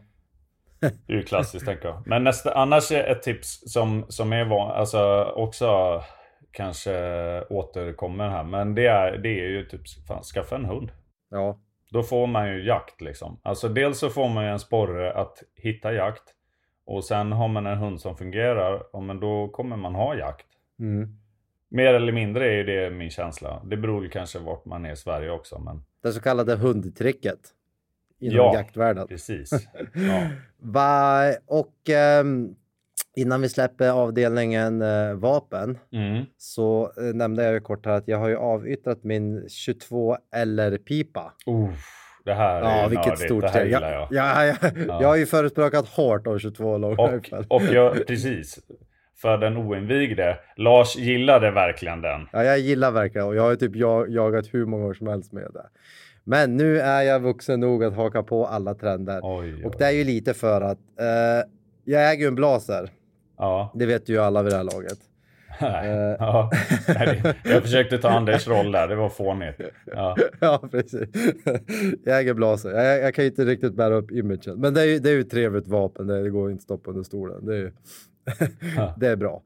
Det 1.07 1.13
är 1.13 1.17
ju 1.17 1.23
klassiskt 1.23 1.67
tänker 1.67 1.89
jag. 1.89 2.03
Men 2.07 2.25
nästa, 2.25 2.55
annars 2.55 2.93
är 2.93 3.05
ett 3.05 3.23
tips 3.23 3.73
som, 3.73 4.05
som 4.09 4.33
är 4.33 4.45
van, 4.45 4.71
alltså 4.71 5.25
också 5.25 6.01
kanske 6.55 6.93
återkommer 7.51 8.29
här. 8.29 8.45
Men 8.45 8.75
det 8.75 8.87
är, 8.87 9.19
det 9.19 9.29
är 9.41 9.49
ju 9.49 9.65
typ, 9.65 9.81
fan, 10.09 10.23
skaffa 10.23 10.57
en 10.57 10.65
hund. 10.65 10.91
ja, 11.31 11.59
Då 11.91 12.03
får 12.03 12.27
man 12.27 12.49
ju 12.49 12.67
jakt 12.67 13.01
liksom. 13.01 13.41
Alltså 13.43 13.69
dels 13.69 13.99
så 13.99 14.09
får 14.11 14.29
man 14.29 14.45
ju 14.45 14.51
en 14.51 14.59
sporre 14.59 15.13
att 15.13 15.43
hitta 15.57 15.93
jakt. 15.93 16.23
Och 16.87 17.05
sen 17.05 17.33
har 17.33 17.49
man 17.49 17.67
en 17.67 17.79
hund 17.79 18.01
som 18.01 18.17
fungerar, 18.17 18.83
ja, 18.93 19.01
men 19.01 19.21
då 19.21 19.49
kommer 19.49 19.77
man 19.77 19.95
ha 19.95 20.15
jakt. 20.17 20.47
mm. 20.79 21.19
Mer 21.69 21.95
eller 21.95 22.13
mindre 22.13 22.47
är 22.47 22.53
ju 22.57 22.65
det 22.65 22.91
min 22.91 23.11
känsla. 23.11 23.63
Det 23.65 23.77
beror 23.77 24.05
ju 24.05 24.11
kanske 24.11 24.39
vart 24.39 24.65
man 24.65 24.85
är 24.87 24.93
i 24.93 24.97
Sverige 24.97 25.31
också, 25.31 25.59
men 25.59 25.85
det 26.03 26.13
så 26.13 26.21
kallade 26.21 26.57
hundtricket 26.57 27.39
inom 28.19 28.37
Ja. 28.37 28.55
jaktvärlden. 28.55 29.07
precis. 29.09 29.51
Ja. 29.95 30.29
Va, 30.59 31.23
och 31.47 31.91
ehm, 31.91 32.55
innan 33.17 33.41
vi 33.41 33.49
släpper 33.49 33.89
avdelningen 33.91 34.83
eh, 34.83 35.15
vapen 35.15 35.79
Mm. 35.93 36.25
så 36.39 36.93
eh, 36.97 37.03
nämnde 37.15 37.45
jag 37.45 37.53
ju 37.55 37.61
kort 37.61 37.87
här 37.87 37.93
att 37.93 38.09
jag 38.09 38.19
har 38.19 38.29
ju 38.29 38.37
avyttrat 38.37 39.05
min 39.05 39.49
22 39.49 40.17
LR-pipa. 40.45 41.33
Uh, 41.49 41.71
det 42.25 42.35
här 42.35 42.63
är 42.63 42.81
Ja, 42.83 42.89
vilket 42.89 43.07
nördigt. 43.07 43.25
stort 43.25 43.45
här 43.45 43.51
steg. 43.51 43.71
Jag, 43.71 43.83
jag. 43.83 44.09
jag, 44.11 44.47
jag, 44.49 45.03
jag 45.03 45.09
har 45.09 45.17
ju 45.17 45.27
förespråkat 45.27 45.89
hårt 45.89 46.27
av 46.27 46.39
22 46.39 46.79
lång 46.79 46.97
Och, 46.99 47.13
rifle. 47.13 47.45
och 47.49 47.63
jag, 47.63 48.07
precis. 48.07 48.59
För 49.17 49.39
den 49.39 49.57
oinvigde. 49.57 50.39
Lars 50.57 50.97
gillade 50.97 51.51
verkligen 51.51 52.01
den. 52.01 52.29
Ja, 52.33 52.45
jag 52.45 52.59
gillar 52.59 52.91
verkligen 52.91 53.27
och 53.27 53.35
jag 53.37 53.43
har 53.43 53.51
ju 53.51 53.57
typ 53.57 53.77
jag, 53.77 54.11
jagat 54.11 54.47
hur 54.55 54.67
många 54.67 54.87
år 54.87 54.95
som 54.95 55.07
helst 55.07 55.33
med 55.33 55.43
det. 55.55 55.67
Men 56.25 56.57
nu 56.57 56.81
är 56.81 57.03
jag 57.03 57.21
vuxen 57.21 57.61
nog 57.61 57.85
att 57.85 57.95
haka 57.97 58.23
på 58.23 58.47
alla 58.47 58.75
trender. 58.75 59.21
Oj, 59.23 59.55
oj. 59.55 59.65
Och 59.65 59.75
det 59.79 59.85
är 59.87 59.91
ju 59.91 60.05
lite 60.05 60.35
för 60.35 60.61
att 60.61 60.79
eh, 61.01 61.51
jag 61.85 62.13
äger 62.13 62.23
ju 62.23 62.29
en 62.29 62.35
blaser. 62.35 62.91
Ja. 63.39 63.73
Det 63.75 63.87
vet 63.87 64.09
ju 64.09 64.19
alla 64.19 64.43
vid 64.43 64.53
det 64.53 64.57
här 64.57 64.65
laget. 64.65 64.99
Nej. 65.61 65.89
Eh. 65.91 66.17
ja. 66.19 66.51
Nej, 66.89 67.23
Jag 67.45 67.63
försökte 67.63 67.99
ta 67.99 68.09
Anders 68.09 68.49
roll 68.49 68.73
där. 68.73 68.89
Det 68.89 68.95
var 68.97 69.09
fånigt. 69.09 69.61
Ja. 69.87 70.17
ja, 70.41 70.69
precis. 70.71 71.09
Jag 72.05 72.19
äger 72.21 72.35
blaser. 72.35 72.71
Jag, 72.71 72.99
jag 73.01 73.15
kan 73.15 73.25
inte 73.25 73.45
riktigt 73.45 73.75
bära 73.75 73.95
upp 73.95 74.11
imagen. 74.11 74.61
Men 74.61 74.75
det 74.75 74.81
är 74.81 74.85
ju, 74.87 74.99
det 74.99 75.09
är 75.11 75.15
ju 75.15 75.21
ett 75.21 75.31
trevligt 75.31 75.69
vapen. 75.69 76.07
Det, 76.07 76.31
går 76.31 76.51
inte 76.51 76.61
att 76.61 76.63
stoppa 76.63 76.91
under 76.91 77.03
stolen. 77.03 77.47
Det 77.47 77.55
är, 77.55 77.59
ju- 77.59 77.73
det 78.97 79.07
är 79.09 79.17
bra. 79.17 79.43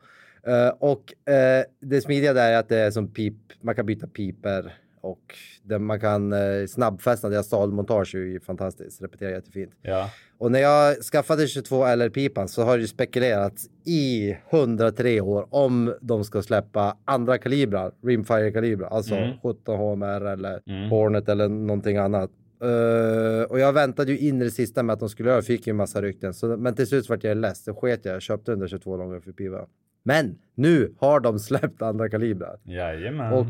Eh, 0.47 0.69
och 0.69 1.31
eh, 1.33 1.65
det 1.81 2.01
smidiga 2.01 2.33
där 2.33 2.53
är 2.53 2.59
att 2.59 2.69
det 2.69 2.79
är 2.79 2.91
som 2.91 3.09
pip. 3.13 3.35
Man 3.61 3.75
kan 3.75 3.87
byta 3.87 4.07
piper 4.07 4.75
och 5.01 5.35
det, 5.63 5.79
man 5.79 6.01
kan 6.01 6.33
uh, 6.33 6.67
snabbfästa. 6.67 7.29
Deras 7.29 7.47
stadmontage 7.47 8.15
är 8.15 8.19
ju 8.19 8.41
fantastiskt. 8.41 9.03
Repeterar 9.03 9.31
jättefint. 9.31 9.73
ja. 9.83 10.11
Och 10.41 10.53
när 10.53 10.59
jag 10.61 10.97
skaffade 10.97 11.47
22 11.47 11.87
LR-pipan 11.87 12.49
så 12.49 12.63
har 12.63 12.77
det 12.77 12.81
ju 12.81 12.87
spekulerats 12.89 13.67
i 13.85 14.37
103 14.51 15.21
år 15.21 15.47
om 15.51 15.95
de 16.01 16.25
ska 16.25 16.43
släppa 16.43 16.97
andra 17.05 17.39
kalibrar, 17.39 17.93
rimfire-kalibrar, 18.03 18.89
alltså 18.89 19.15
Mm. 19.15 19.39
17 19.43 19.77
HMR 19.79 20.21
eller 20.27 20.61
Mm. 20.67 20.91
Hornet 20.91 21.29
eller 21.29 21.49
någonting 21.49 21.97
annat. 21.97 22.31
Eh, 22.63 23.43
och 23.51 23.59
jag 23.61 23.73
väntade 23.73 24.13
ju 24.13 24.19
in 24.29 24.41
i 24.43 24.45
det 24.45 24.51
sista 24.51 24.83
med 24.83 24.95
att 24.95 25.01
de 25.01 25.09
skulle 25.09 25.31
göra, 25.31 25.43
fick 25.43 25.67
ju 25.67 25.71
en 25.71 25.77
massa 25.77 26.03
rykten. 26.03 26.35
Så, 26.35 26.57
men 26.57 26.75
till 26.75 26.87
slut 26.87 27.09
vart 27.09 27.25
jag 27.25 27.37
less, 27.37 27.65
så 27.65 27.75
sket 27.75 28.05
jag, 28.05 28.15
jag 28.15 28.23
köpte 28.23 28.53
den 28.53 28.59
där 28.61 28.69
22 28.69 28.97
långa 28.97 29.21
för 29.21 29.33
piva. 29.33 29.67
Men 30.03 30.39
nu 30.55 30.95
har 30.99 31.21
de 31.21 31.39
släppt 31.39 31.83
andra 31.83 32.09
kalibrar. 32.09 32.59
Jajamän. 32.65 33.33
Och 33.33 33.47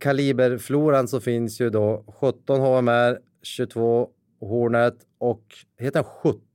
kaliberfloran 0.00 1.08
så 1.08 1.20
finns 1.20 1.60
ju 1.60 1.70
då 1.70 2.04
17 2.20 2.60
HMR, 2.60 3.18
22 3.42 4.08
Hornet 4.40 4.94
och 5.18 5.42
heter 5.78 6.02
den 6.02 6.04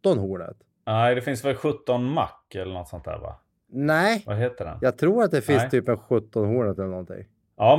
17 0.03 0.17
Hornet? 0.17 0.57
Nej, 0.85 1.15
det 1.15 1.21
finns 1.21 1.45
väl 1.45 1.55
17 1.55 2.03
Mac 2.13 2.29
eller 2.55 2.73
något 2.73 2.87
sånt 2.87 3.05
där 3.05 3.17
va? 3.19 3.35
Nej, 3.71 4.23
Vad 4.25 4.37
heter 4.37 4.65
den? 4.65 4.73
Ja, 4.73 4.87
jag 4.87 4.97
tror 4.97 5.23
att 5.23 5.31
det 5.31 5.41
finns 5.41 5.61
Nej. 5.61 5.69
typ 5.69 5.87
en 5.89 5.97
17 5.97 6.45
Hornet 6.47 6.77
eller 6.77 6.89
någonting. 6.89 7.25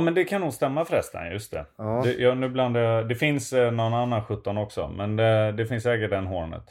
men 0.01 0.13
det 0.13 0.23
kan 0.23 0.41
nog 0.41 0.53
stämma 0.53 0.85
förresten. 0.85 1.31
Just 1.31 1.51
det. 1.51 1.65
Ja. 1.77 2.01
Det, 2.03 2.13
ja, 2.13 2.33
nu 2.35 2.49
blandar 2.49 2.81
jag. 2.81 3.09
Det 3.09 3.15
finns 3.15 3.53
eh, 3.53 3.71
någon 3.71 3.93
annan 3.93 4.23
17 4.23 4.57
också. 4.57 4.87
Men 4.87 5.15
det, 5.15 5.51
det 5.51 5.65
finns 5.65 5.83
säkert 5.83 6.11
en 6.11 6.27
Hornet. 6.27 6.63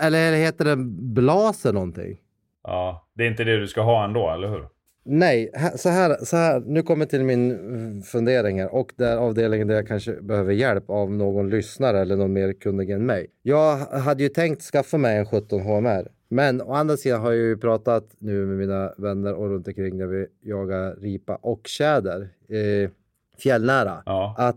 Eller 0.00 0.32
heter 0.32 0.64
den 0.64 1.14
Blaser 1.14 1.72
någonting? 1.72 2.20
Ja, 2.62 3.08
det 3.14 3.24
är 3.24 3.28
inte 3.28 3.44
det 3.44 3.56
du 3.60 3.66
ska 3.66 3.80
ha 3.82 4.04
ändå, 4.04 4.30
eller 4.30 4.48
hur? 4.48 4.68
Nej, 5.06 5.50
så 5.76 5.88
här, 5.88 6.24
så 6.24 6.36
här, 6.36 6.60
nu 6.60 6.82
kommer 6.82 7.06
till 7.06 7.24
min 7.24 8.02
fundering 8.02 8.60
här 8.60 8.74
och 8.74 8.92
där 8.96 9.16
avdelningen 9.16 9.68
där 9.68 9.74
jag 9.74 9.88
kanske 9.88 10.12
behöver 10.12 10.52
hjälp 10.52 10.90
av 10.90 11.12
någon 11.12 11.50
lyssnare 11.50 12.00
eller 12.00 12.16
någon 12.16 12.32
mer 12.32 12.52
kunnig 12.52 12.90
än 12.90 13.06
mig. 13.06 13.26
Jag 13.42 13.76
hade 13.76 14.22
ju 14.22 14.28
tänkt 14.28 14.62
skaffa 14.62 14.98
mig 14.98 15.18
en 15.18 15.26
17 15.26 15.60
HMR, 15.60 16.08
men 16.28 16.62
å 16.62 16.72
andra 16.72 16.96
sidan 16.96 17.20
har 17.20 17.32
jag 17.32 17.40
ju 17.40 17.56
pratat 17.56 18.04
nu 18.18 18.46
med 18.46 18.56
mina 18.56 18.92
vänner 18.96 19.34
och 19.34 19.50
runt 19.50 19.68
omkring 19.68 19.98
när 19.98 20.06
vi 20.06 20.26
jagar 20.42 20.96
ripa 20.96 21.34
och 21.34 21.60
tjäder 21.64 22.28
eh, 22.48 22.90
fjällnära. 23.38 24.02
Ja. 24.06 24.34
Att 24.38 24.56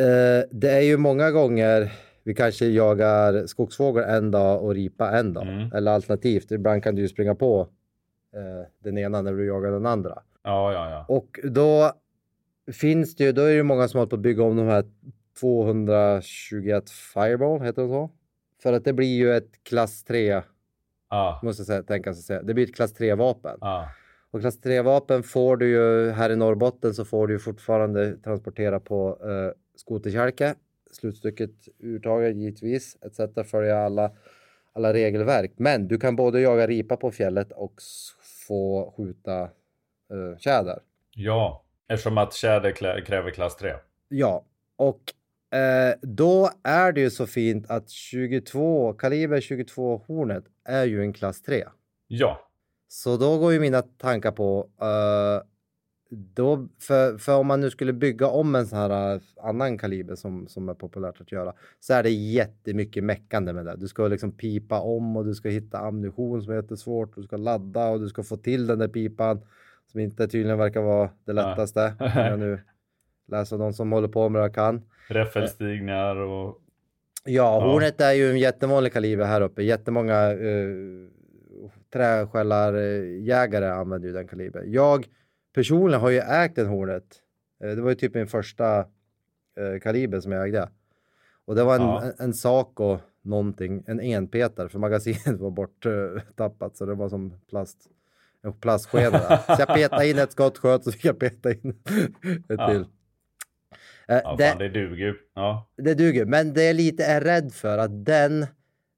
eh, 0.00 0.48
det 0.50 0.70
är 0.70 0.82
ju 0.82 0.96
många 0.96 1.30
gånger 1.30 1.92
vi 2.24 2.34
kanske 2.34 2.66
jagar 2.66 3.46
skogsfågel 3.46 4.04
en 4.04 4.30
dag 4.30 4.64
och 4.64 4.74
ripa 4.74 5.18
en 5.18 5.32
dag. 5.32 5.48
Mm. 5.48 5.72
Eller 5.72 5.92
alternativt, 5.92 6.50
ibland 6.50 6.82
kan 6.82 6.94
du 6.94 7.02
ju 7.02 7.08
springa 7.08 7.34
på 7.34 7.68
eh, 8.34 8.68
den 8.78 8.98
ena 8.98 9.22
när 9.22 9.32
du 9.32 9.46
jagar 9.46 9.70
den 9.70 9.86
andra. 9.86 10.22
Ja, 10.42 10.72
ja, 10.72 10.90
ja. 10.90 11.06
Och 11.08 11.40
då 11.44 11.92
finns 12.72 13.16
det 13.16 13.24
ju, 13.24 13.32
då 13.32 13.42
är 13.42 13.46
det 13.46 13.54
ju 13.54 13.62
många 13.62 13.88
som 13.88 13.98
håller 13.98 14.10
på 14.10 14.16
att 14.16 14.22
bygga 14.22 14.42
om 14.42 14.56
de 14.56 14.66
här 14.66 14.84
221 15.40 16.90
Fireball, 16.90 17.60
heter 17.60 17.82
det 17.82 17.88
så? 17.88 18.10
För 18.62 18.72
att 18.72 18.84
det 18.84 18.92
blir 18.92 19.16
ju 19.16 19.36
ett 19.36 19.64
klass 19.64 20.04
3, 20.04 20.42
Ja, 21.10 21.40
måste 21.42 21.60
jag 21.60 21.66
säga, 21.66 21.82
tänka 21.82 22.14
sig 22.14 22.22
säga. 22.22 22.42
Det 22.42 22.54
blir 22.54 22.64
ett 22.64 22.74
klass 22.74 22.94
3-vapen. 22.94 23.58
ja. 23.60 23.88
Och 24.30 24.40
klass 24.40 24.60
3-vapen 24.62 25.22
får 25.22 25.56
du 25.56 25.68
ju, 25.68 26.10
här 26.10 26.30
i 26.30 26.36
Norrbotten 26.36 26.94
så 26.94 27.04
får 27.04 27.26
du 27.26 27.32
ju 27.34 27.38
fortfarande 27.38 28.16
transportera 28.16 28.80
på 28.80 29.18
eh, 29.22 29.58
skoterkälke. 29.76 30.54
Slutstycket 30.90 31.50
urtaget 31.78 32.36
givetvis, 32.36 32.96
etc. 33.02 33.50
Följa 33.50 33.78
alla, 33.78 34.10
alla 34.72 34.92
regelverk. 34.92 35.52
Men 35.56 35.88
du 35.88 35.98
kan 35.98 36.16
både 36.16 36.40
jaga 36.40 36.66
ripa 36.66 36.96
på 36.96 37.10
fjället 37.10 37.52
och 37.52 37.74
få 38.46 38.94
skjuta 38.96 39.40
eh, 39.42 40.38
tjäder. 40.38 40.78
ja. 41.14 41.62
Eftersom 41.88 42.18
att 42.18 42.32
tjäder 42.32 42.70
kräver 43.04 43.30
klass 43.30 43.56
3. 43.56 43.74
Ja, 44.08 44.44
och 44.76 45.00
eh, 45.58 45.94
då 46.02 46.50
är 46.64 46.92
det 46.92 47.00
ju 47.00 47.10
så 47.10 47.26
fint 47.26 47.70
att 47.70 47.90
22, 47.90 48.92
kaliber 48.92 49.40
22 49.40 50.02
hornet 50.06 50.44
är 50.64 50.84
ju 50.84 51.00
en 51.00 51.12
klass 51.12 51.42
3. 51.42 51.64
Ja. 52.06 52.40
Så 52.88 53.16
då 53.16 53.38
går 53.38 53.52
ju 53.52 53.60
mina 53.60 53.82
tankar 53.82 54.32
på, 54.32 54.68
eh, 54.80 55.46
då, 56.10 56.68
för, 56.80 57.18
för 57.18 57.36
om 57.36 57.46
man 57.46 57.60
nu 57.60 57.70
skulle 57.70 57.92
bygga 57.92 58.26
om 58.26 58.54
en 58.54 58.66
sån 58.66 58.78
här 58.78 59.14
eh, 59.14 59.20
annan 59.42 59.78
kaliber 59.78 60.14
som, 60.14 60.48
som 60.48 60.68
är 60.68 60.74
populärt 60.74 61.20
att 61.20 61.32
göra, 61.32 61.52
så 61.80 61.92
är 61.92 62.02
det 62.02 62.10
jättemycket 62.10 63.04
meckande 63.04 63.52
med 63.52 63.66
det. 63.66 63.76
Du 63.76 63.88
ska 63.88 64.08
liksom 64.08 64.32
pipa 64.32 64.80
om 64.80 65.16
och 65.16 65.24
du 65.24 65.34
ska 65.34 65.48
hitta 65.48 65.78
ammunition 65.78 66.42
som 66.42 66.52
är 66.52 66.56
jättesvårt, 66.56 67.16
du 67.16 67.22
ska 67.22 67.36
ladda 67.36 67.88
och 67.88 68.00
du 68.00 68.08
ska 68.08 68.22
få 68.22 68.36
till 68.36 68.66
den 68.66 68.78
där 68.78 68.88
pipan 68.88 69.40
som 69.92 70.00
inte 70.00 70.28
tydligen 70.28 70.58
verkar 70.58 70.82
vara 70.82 71.10
det 71.24 71.32
lättaste. 71.32 71.94
Om 72.00 72.10
jag 72.14 72.38
nu 72.38 72.60
läser 73.28 73.58
någon 73.58 73.74
som 73.74 73.92
håller 73.92 74.08
på 74.08 74.28
med 74.28 74.42
det 74.42 74.50
kan. 74.50 74.82
Räffelstigningar 75.08 76.16
och... 76.16 76.60
Ja, 77.24 77.60
Ja. 77.60 77.72
hornet 77.72 78.00
är 78.00 78.12
ju 78.12 78.30
en 78.30 78.38
jättevanlig 78.38 78.92
kaliber 78.92 79.24
här 79.24 79.40
uppe. 79.40 79.62
Jättemånga 79.62 80.34
uh, 80.34 81.08
träskällarjägare 81.92 83.66
använder 83.68 84.08
ju 84.08 84.14
den 84.14 84.28
kalibern. 84.28 84.72
Jag 84.72 85.06
personligen 85.56 86.00
har 86.00 86.10
ju 86.10 86.18
ägt 86.18 86.58
en 86.58 86.66
hornet. 86.66 87.04
Eh, 87.64 87.70
det 87.70 87.80
var 87.82 87.88
ju 87.88 87.94
typ 87.94 88.14
min 88.14 88.26
första 88.26 88.78
uh, 89.60 89.78
kaliber 89.82 90.20
som 90.20 90.32
jag 90.32 90.44
ägde. 90.44 90.68
Och 91.44 91.54
det 91.54 91.64
var 91.64 91.74
en, 91.74 91.82
Ja. 91.82 92.02
en, 92.02 92.12
en 92.18 92.34
sak 92.34 92.80
och 92.80 93.00
någonting, 93.22 93.84
en 93.86 94.00
enpetare 94.00 94.68
för 94.68 94.78
magasinet 94.78 95.26
var 95.40 95.50
borttappat 95.50 96.76
så 96.76 96.86
det 96.86 96.94
var 96.94 97.08
som 97.08 97.34
plast. 97.50 97.78
En 98.42 98.52
plastskena 98.52 99.10
där. 99.10 99.36
Så 99.56 99.62
jag 99.62 99.68
petade 99.74 100.08
in 100.10 100.18
ett 100.18 100.32
skott, 100.32 100.58
sköt 100.58 100.78
och 100.78 100.84
så 100.84 100.92
fick 100.92 101.04
jag 101.04 101.18
peta 101.18 101.52
in 101.52 101.70
ett 102.48 102.58
Ja. 102.58 102.68
till. 102.68 102.80
Eh, 104.08 104.20
Ja, 104.24 104.36
det, 104.38 104.48
fan, 104.48 104.58
det 104.58 104.68
duger. 104.68 105.14
Ja. 105.34 105.68
det 105.76 105.94
duger, 105.94 106.24
men 106.24 106.52
det 106.54 106.62
är 106.62 106.74
lite 106.74 107.04
är 107.04 107.20
rädd 107.20 107.52
för 107.52 107.78
att 107.78 108.04
den, 108.06 108.46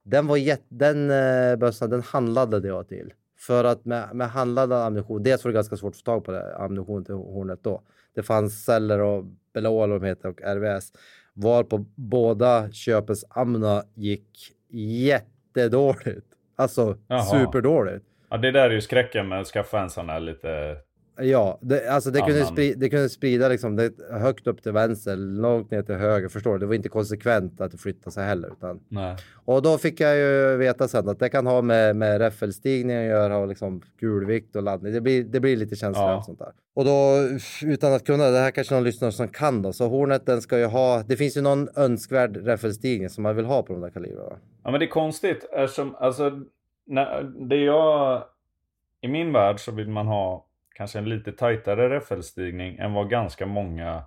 den 0.04 0.26
var 0.26 0.36
jätt, 0.36 0.64
den 0.68 1.10
uh, 1.10 1.56
bössan, 1.56 1.90
den 1.90 2.02
handlade 2.02 2.68
jag 2.68 2.88
till. 2.88 3.12
För 3.38 3.64
att 3.64 3.84
med, 3.84 4.08
med 4.12 4.30
handlad 4.30 4.72
ammunition, 4.72 5.22
dels 5.22 5.44
var 5.44 5.52
det 5.52 5.54
ganska 5.54 5.76
svårt 5.76 5.92
att 5.92 5.98
få 5.98 6.04
tag 6.04 6.24
på 6.24 6.32
det, 6.32 6.56
ammunition 6.56 7.04
till 7.04 7.14
hornet 7.14 7.58
då. 7.62 7.82
Det 8.14 8.22
fanns 8.22 8.64
celler 8.64 8.98
och 8.98 9.24
eller 9.54 9.70
vad 9.70 9.90
de 9.90 10.02
heter 10.02 10.28
och 10.28 10.40
RVS. 10.42 10.92
Var 11.32 11.64
på 11.64 11.86
båda 11.94 12.72
köpes 12.72 13.24
amna 13.30 13.84
gick 13.94 14.52
jättedåligt. 14.70 16.26
Alltså 16.56 16.98
Jaha. 17.06 17.22
superdåligt. 17.22 18.04
ja, 18.30 18.36
det 18.36 18.50
där 18.50 18.70
är 18.70 18.74
ju 18.74 18.80
skräcken 18.80 19.28
med 19.28 19.40
att 19.40 19.46
skaffa 19.46 19.80
en 19.80 19.90
sån 19.90 20.08
här 20.08 20.20
lite... 20.20 20.76
Ja, 21.20 21.58
det, 21.62 21.88
alltså 21.88 22.10
det 22.10 22.20
kunde, 22.20 22.44
sprida, 22.44 22.78
det 22.78 22.90
kunde 22.90 23.08
sprida 23.08 23.48
liksom 23.48 23.76
det, 23.76 23.92
högt 24.10 24.46
upp 24.46 24.62
till 24.62 24.72
vänster, 24.72 25.16
långt 25.16 25.70
ner 25.70 25.82
till 25.82 25.94
höger. 25.94 26.28
Förstår 26.28 26.52
du? 26.52 26.58
Det 26.58 26.66
var 26.66 26.74
inte 26.74 26.88
konsekvent 26.88 27.60
att 27.60 27.72
det 27.72 27.78
flyttade 27.78 28.10
sig 28.10 28.24
heller. 28.24 28.48
Utan, 28.48 28.80
Nej. 28.88 29.16
och 29.44 29.62
då 29.62 29.78
fick 29.78 30.00
jag 30.00 30.16
ju 30.16 30.56
veta 30.56 30.88
sen 30.88 31.08
att 31.08 31.18
det 31.18 31.28
kan 31.28 31.46
ha 31.46 31.62
med, 31.62 31.96
med 31.96 32.18
räffelstigning 32.18 32.96
att 32.96 33.04
göra 33.04 33.38
och 33.38 33.48
liksom 33.48 33.82
kulvikt 34.00 34.56
och 34.56 34.62
laddning. 34.62 34.92
Det 34.92 35.00
blir, 35.00 35.24
det 35.24 35.40
blir 35.40 35.56
lite 35.56 35.76
känsligare 35.76 36.10
Ja. 36.10 36.18
och 36.18 36.24
sånt 36.24 36.38
där. 36.38 36.52
Och 36.74 36.84
då 36.84 37.16
utan 37.62 37.92
att 37.92 38.06
kunna, 38.06 38.30
det 38.30 38.38
här 38.38 38.50
kanske 38.50 38.74
någon 38.74 38.84
lyssnare 38.84 39.12
som 39.12 39.28
kan 39.28 39.62
då. 39.62 39.72
Så 39.72 39.88
hornet 39.88 40.26
den 40.26 40.42
ska 40.42 40.58
ju 40.58 40.64
ha, 40.66 41.02
det 41.06 41.16
finns 41.16 41.36
ju 41.36 41.40
någon 41.40 41.68
önskvärd 41.76 42.36
räffelstigning 42.36 43.08
som 43.08 43.22
man 43.22 43.36
vill 43.36 43.44
ha 43.44 43.62
på 43.62 43.72
de 43.72 43.82
där 43.82 43.90
kalibrarna. 43.90 44.36
Ja 44.64 44.70
men 44.70 44.80
det 44.80 44.86
är 44.86 44.90
konstigt 44.90 45.48
eftersom, 45.52 45.94
alltså, 45.94 46.40
när, 46.86 47.22
det 47.48 47.56
jag... 47.56 48.22
I 49.00 49.08
min 49.08 49.32
värld 49.32 49.60
så 49.60 49.72
vill 49.72 49.88
man 49.88 50.06
ha 50.06 50.44
kanske 50.78 50.98
en 50.98 51.08
lite 51.08 51.32
tajtare 51.32 51.90
räffelstigning 51.90 52.76
än 52.76 52.92
vad 52.92 53.10
ganska 53.10 53.46
många 53.46 54.02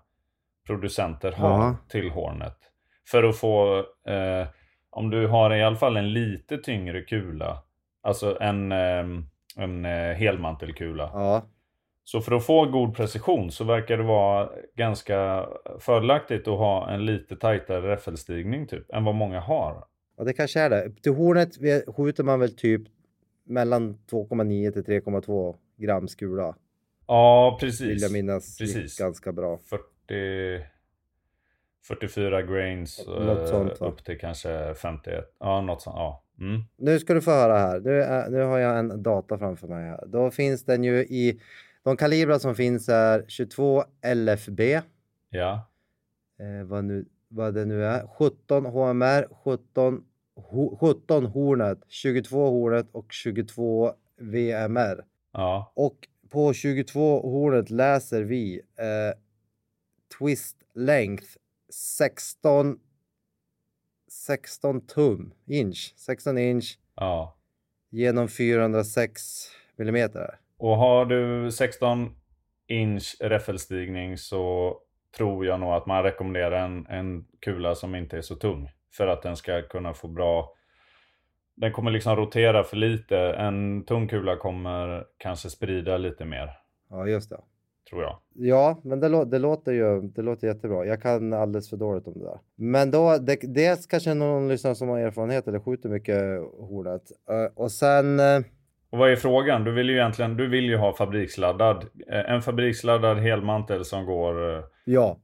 producenter 0.67 1.31
har 1.31 1.49
Jaha. 1.49 1.75
till 1.89 2.09
Hornet. 2.09 2.57
För 3.07 3.23
att 3.23 3.37
få, 3.37 3.77
eh, 4.07 4.47
om 4.89 5.09
du 5.09 5.27
har 5.27 5.55
i 5.55 5.63
alla 5.63 5.75
fall 5.75 5.97
en 5.97 6.13
lite 6.13 6.57
tyngre 6.57 7.01
kula, 7.01 7.63
alltså 8.01 8.37
en, 8.41 8.71
eh, 8.71 9.05
en 9.57 9.85
eh, 9.85 10.13
helmantelkula. 10.15 11.09
Ja, 11.13 11.45
Så 12.03 12.21
för 12.21 12.35
att 12.35 12.45
få 12.45 12.65
god 12.65 12.95
precision 12.95 13.51
så 13.51 13.63
verkar 13.63 13.97
det 13.97 14.03
vara 14.03 14.49
ganska 14.75 15.45
fördelaktigt 15.79 16.47
att 16.47 16.57
ha 16.57 16.89
en 16.89 17.05
lite 17.05 17.35
tajtare 17.35 17.91
räffelstigning 17.91 18.67
typ, 18.67 18.93
än 18.93 19.03
vad 19.03 19.15
många 19.15 19.39
har. 19.39 19.83
och 20.17 20.25
det 20.25 20.33
kanske 20.33 20.59
är 20.59 20.69
det. 20.69 20.91
Till 21.01 21.13
hornet 21.15 21.49
skjuter 21.95 22.23
man 22.23 22.39
väl 22.39 22.55
typ 22.55 22.81
mellan 23.43 23.97
2,9 24.11 24.71
till 24.71 24.83
3,2 24.83 25.55
grams 25.81 26.15
kula. 26.15 26.55
Ja, 27.07 27.57
precis. 27.59 27.81
Vill 27.81 28.01
jag 28.01 28.11
minnas 28.11 28.57
Precis. 28.57 28.97
ganska 28.97 29.31
bra. 29.31 29.59
40, 30.07 30.65
44 31.87 32.41
grains 32.41 33.05
Något 33.07 33.39
eh, 33.39 33.45
sånt, 33.45 33.81
va? 33.81 33.87
upp 33.87 34.05
till 34.05 34.19
kanske 34.19 34.73
51. 34.75 35.25
Ja, 35.39 35.61
något 35.61 35.81
sånt. 35.81 35.95
Ja. 35.95 36.23
Mm. 36.39 36.61
Nu 36.77 36.99
ska 36.99 37.13
du 37.13 37.21
få 37.21 37.31
höra 37.31 37.57
här. 37.57 37.79
Nu, 37.79 38.01
är, 38.03 38.29
nu 38.29 38.41
har 38.41 38.57
jag 38.59 38.79
en 38.79 39.03
data 39.03 39.37
framför 39.37 39.67
mig 39.67 39.89
här. 39.89 40.03
Då 40.07 40.31
finns 40.31 40.65
den 40.65 40.83
ju 40.83 40.99
i 40.99 41.41
de 41.83 41.97
kalibrar 41.97 42.39
som 42.39 42.55
finns 42.55 42.89
är 42.89 43.25
22 43.27 43.83
LFB. 44.15 44.81
ja. 45.29 45.67
Eh, 46.39 46.65
vad, 46.67 46.83
nu, 46.83 47.05
vad 47.27 47.53
det 47.53 47.65
nu 47.65 47.85
är. 47.85 48.07
17 48.07 48.65
HMR, 48.65 49.27
17, 49.43 50.03
ho, 50.35 50.77
17 50.81 51.25
Hornet, 51.25 51.79
22 51.87 52.49
Hornet 52.49 52.87
och 52.91 53.05
22 53.11 53.93
VMR. 54.17 55.03
Ja. 55.31 55.71
Och 55.75 56.07
på 56.29 56.53
22 56.53 57.21
Hornet 57.21 57.69
läser 57.69 58.21
vi 58.23 58.61
eh, 58.77 59.19
twist 60.19 60.57
length 60.73 61.27
16 61.69 62.79
16 64.11 64.81
tum, 64.87 65.33
inch, 65.47 65.93
16 65.97 66.37
inch 66.37 66.79
Ja. 66.95 67.37
genom 67.89 68.27
406 68.27 69.21
millimeter. 69.75 70.39
Och 70.57 70.77
har 70.77 71.05
du 71.05 71.51
16 71.51 72.15
inch 72.67 73.15
räffelstigning 73.19 74.17
så 74.17 74.77
tror 75.17 75.45
jag 75.45 75.59
nog 75.59 75.73
att 75.73 75.85
man 75.85 76.03
rekommenderar 76.03 76.65
en, 76.65 76.87
en 76.87 77.25
kula 77.39 77.75
som 77.75 77.95
inte 77.95 78.17
är 78.17 78.21
så 78.21 78.35
tung. 78.35 78.69
För 78.93 79.07
att 79.07 79.21
den 79.21 79.35
ska 79.37 79.61
kunna 79.61 79.93
få 79.93 80.07
bra... 80.07 80.55
Den 81.61 81.71
kommer 81.71 81.91
liksom 81.91 82.15
rotera 82.15 82.63
för 82.63 82.77
lite. 82.77 83.17
En 83.19 83.83
tung 83.85 84.07
kula 84.07 84.35
kommer 84.35 85.03
kanske 85.17 85.49
sprida 85.49 85.97
lite 85.97 86.25
mer. 86.25 86.49
Ja, 86.89 87.07
just 87.07 87.29
det. 87.29 87.37
Tror 87.89 88.01
jag. 88.03 88.17
Ja, 88.33 88.81
men 88.83 88.99
det, 88.99 89.07
lå- 89.09 89.25
det 89.25 89.39
låter 89.39 89.71
ju 89.71 90.01
det 90.01 90.21
låter 90.21 90.47
jättebra. 90.47 90.85
Jag 90.85 91.01
kan 91.01 91.33
alldeles 91.33 91.69
för 91.69 91.77
dåligt 91.77 92.07
om 92.07 92.13
det 92.13 92.25
där. 92.25 92.39
Men 92.55 92.91
då, 92.91 93.17
det, 93.17 93.35
dels 93.55 93.87
kanske 93.87 94.13
någon 94.13 94.47
lyssnare 94.47 94.75
som 94.75 94.89
har 94.89 94.99
erfarenhet 94.99 95.47
eller 95.47 95.59
skjuter 95.59 95.89
mycket 95.89 96.21
hornet. 96.59 97.01
Eh, 97.29 97.53
och 97.63 97.71
sen, 97.71 98.19
Och 98.89 98.97
vad 98.97 99.11
är 99.11 99.15
frågan? 99.15 99.63
Du 99.63 99.71
vill 99.71 99.89
ju 99.89 99.95
egentligen 99.95 100.37
du 100.37 100.47
vill 100.49 100.65
ju 100.65 100.77
ha 100.77 100.93
fabriksladdad. 100.95 101.85
eh, 102.11 102.31
En 102.31 102.41
fabriksladdad 102.41 103.17
helmantel 103.17 103.85
som 103.85 104.05
går... 104.05 104.57
eh, 104.57 104.63
ja. 104.85 105.17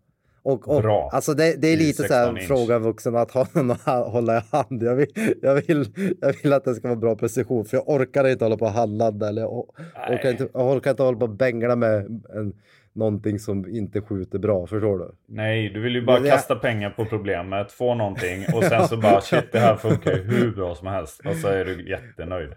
Och, 0.47 0.75
och 0.75 0.81
Bra. 0.81 1.09
alltså 1.13 1.33
det, 1.33 1.61
det 1.61 1.67
är 1.73 1.77
lite 1.77 2.03
så 2.07 2.13
här 2.13 2.25
16 2.25 2.37
inch. 2.37 2.47
fråga 2.47 2.79
vuxen 2.79 3.15
att 3.15 3.31
ha 3.31 3.47
någon 3.53 3.71
att 3.85 4.11
hålla 4.11 4.37
i 4.37 4.41
hand. 4.51 4.83
Jag 4.83 4.95
vill, 4.95 5.07
jag, 5.41 5.55
vill, 5.67 5.85
jag 6.21 6.33
vill 6.43 6.53
att 6.53 6.63
det 6.63 6.75
ska 6.75 6.87
vara 6.87 6.99
bra 6.99 7.15
precision 7.15 7.65
för 7.65 7.77
jag 7.77 7.89
orkar 7.89 8.27
inte 8.27 8.45
hålla 8.45 8.57
på 8.57 8.65
och 8.65 8.71
handladda 8.71 9.27
eller 9.27 9.41
jag 9.41 9.65
orkar 10.11 10.29
inte, 10.31 10.47
jag 10.53 10.75
orkar 10.75 10.91
inte 10.91 11.03
hålla 11.03 11.17
på 11.17 11.25
och 11.25 11.31
bängla 11.35 11.75
med 11.75 12.05
en, 12.35 12.53
någonting 12.93 13.39
som 13.39 13.67
inte 13.69 14.01
skjuter 14.01 14.39
bra. 14.39 14.67
Förstår 14.67 14.97
du? 14.99 15.11
Nej, 15.27 15.69
du 15.69 15.81
vill 15.81 15.95
ju 15.95 16.05
bara 16.05 16.19
Det- 16.19 16.29
kasta 16.29 16.55
pengar 16.55 16.89
på 16.89 17.05
problemet, 17.05 17.71
få 17.71 17.93
någonting 17.95 18.45
och 18.55 18.63
sen 18.63 18.87
så 18.87 18.97
bara 18.97 19.21
shit 19.21 19.51
det 19.51 19.59
här 19.59 19.75
funkar 19.75 20.11
ju 20.11 20.21
hur 20.23 20.51
bra 20.51 20.75
som 20.75 20.87
helst. 20.87 21.21
Och 21.25 21.35
så 21.35 21.47
är 21.47 21.65
du 21.65 21.89
jättenöjd. 21.89 22.49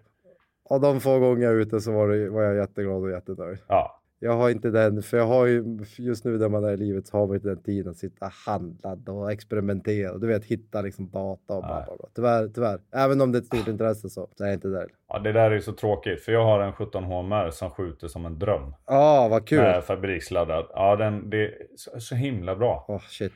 Och 0.65 0.81
de 0.81 1.01
få 1.01 1.19
gånger 1.19 1.43
jag 1.45 1.55
ute 1.55 1.81
så 1.81 1.93
var, 1.93 2.09
det, 2.09 2.31
var 2.31 2.43
jag 2.43 2.57
jätteglad 2.57 3.03
och 3.03 3.11
jättenöjd. 3.11 3.59
Ja, 3.69 4.00
Jag 4.23 4.33
har 4.37 4.51
inte 4.51 4.71
den, 4.71 5.03
för 5.03 5.17
jag 5.17 5.27
har 5.27 5.47
ju 5.47 5.79
just 5.99 6.25
nu 6.25 6.39
där 6.39 6.49
man 6.49 6.65
är 6.65 6.73
i 6.73 6.77
livet 6.77 7.07
så 7.07 7.17
har 7.19 7.27
man 7.27 7.37
inte 7.37 7.49
den 7.49 7.63
tiden 7.63 7.91
att 7.91 7.97
sitta 7.97 8.27
och 8.27 8.33
handla 8.33 9.13
och 9.13 9.33
experimentera. 9.33 10.19
Du 10.19 10.27
vet, 10.27 10.45
hitta 10.45 10.81
liksom 10.83 11.11
data 11.11 11.55
och 11.55 11.63
bla 11.63 11.85
bla 11.87 11.97
bla. 11.97 12.09
Tyvärr, 12.15 12.49
tyvärr. 12.55 12.81
Även 12.95 13.21
om 13.21 13.33
det 13.33 13.39
är 13.39 13.41
ett 13.41 13.47
stort 13.47 13.69
intresse 13.69 14.09
så, 14.11 14.29
så 14.37 14.45
är 14.45 14.49
jag 14.49 14.55
inte 14.57 14.69
där. 14.69 14.87
ja, 15.09 15.19
det 15.19 15.33
där 15.33 15.51
är 15.51 15.55
ju 15.55 15.61
så 15.61 15.73
tråkigt 15.73 16.21
för 16.25 16.33
jag 16.33 16.45
har 16.45 16.61
en 16.61 16.73
17 16.73 17.05
HMR 17.05 17.51
som 17.51 17.71
skjuter 17.71 18.09
som 18.09 18.27
en 18.27 18.39
dröm. 18.39 18.75
Ja, 18.87 19.29
vad 19.31 19.47
kul. 19.49 19.59
Med 19.59 19.85
fabriksladdad. 19.85 20.67
Ja, 20.75 20.97
den, 20.97 21.31
det 21.31 21.45
är 21.45 21.53
så, 21.77 22.01
så 22.01 22.15
himla 22.15 22.57
bra. 22.57 22.85
Åh, 22.89 23.01
shit. 23.09 23.33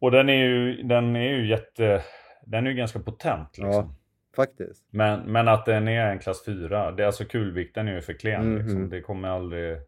Och 0.00 0.10
den 0.10 0.28
är 0.28 0.44
ju, 0.46 0.82
den 0.82 1.16
är 1.16 1.28
ju 1.36 1.48
jätte... 1.48 2.02
Den 2.46 2.66
är 2.66 2.70
ju 2.70 2.76
ganska 2.76 2.98
potent 2.98 3.58
liksom. 3.58 3.72
Ja. 3.72 3.94
Faktiskt. 4.36 4.84
Men, 4.90 5.20
men 5.32 5.48
att 5.48 5.66
den 5.66 5.88
är 5.88 6.06
en 6.10 6.18
klass 6.18 6.44
4, 6.44 6.92
det 6.92 7.02
är 7.02 7.06
alltså 7.06 7.24
kulvikten 7.24 7.88
är 7.88 7.94
ju 7.94 8.00
för 8.00 8.12
klen 8.12 8.48
Mhm. 8.52 8.58
liksom. 8.62 8.88
Det 8.90 9.00
kommer 9.00 9.28
aldrig... 9.28 9.78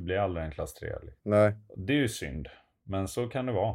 Det 0.00 0.04
blir 0.04 0.18
aldrig 0.18 0.44
en 0.44 0.50
klass 0.50 0.74
3. 0.74 0.88
Liksom. 0.88 1.30
Nej. 1.30 1.54
Det 1.76 1.92
är 1.92 1.96
ju 1.96 2.08
synd. 2.08 2.48
Men 2.84 3.08
så 3.08 3.26
kan 3.26 3.46
det 3.46 3.52
vara. 3.52 3.74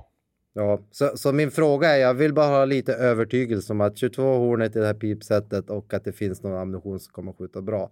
Ja, 0.54 0.80
så, 0.92 1.18
så 1.18 1.32
min 1.34 1.52
fråga 1.52 1.88
är, 1.90 1.98
jag 2.02 2.14
vill 2.14 2.34
bara 2.34 2.46
ha 2.48 2.66
lite 2.66 2.94
övertygelse 2.94 3.74
om 3.74 3.82
att 3.82 3.98
22 3.98 4.22
hornet 4.38 4.76
i 4.76 4.80
det 4.80 4.86
här 4.86 4.94
pipsättet 4.94 5.70
och 5.70 5.94
att 5.94 6.04
det 6.06 6.12
finns 6.12 6.44
någon 6.44 6.60
ammunition 6.60 7.00
som 7.00 7.14
kommer 7.14 7.32
att 7.32 7.38
skjuta 7.38 7.62
bra. 7.62 7.92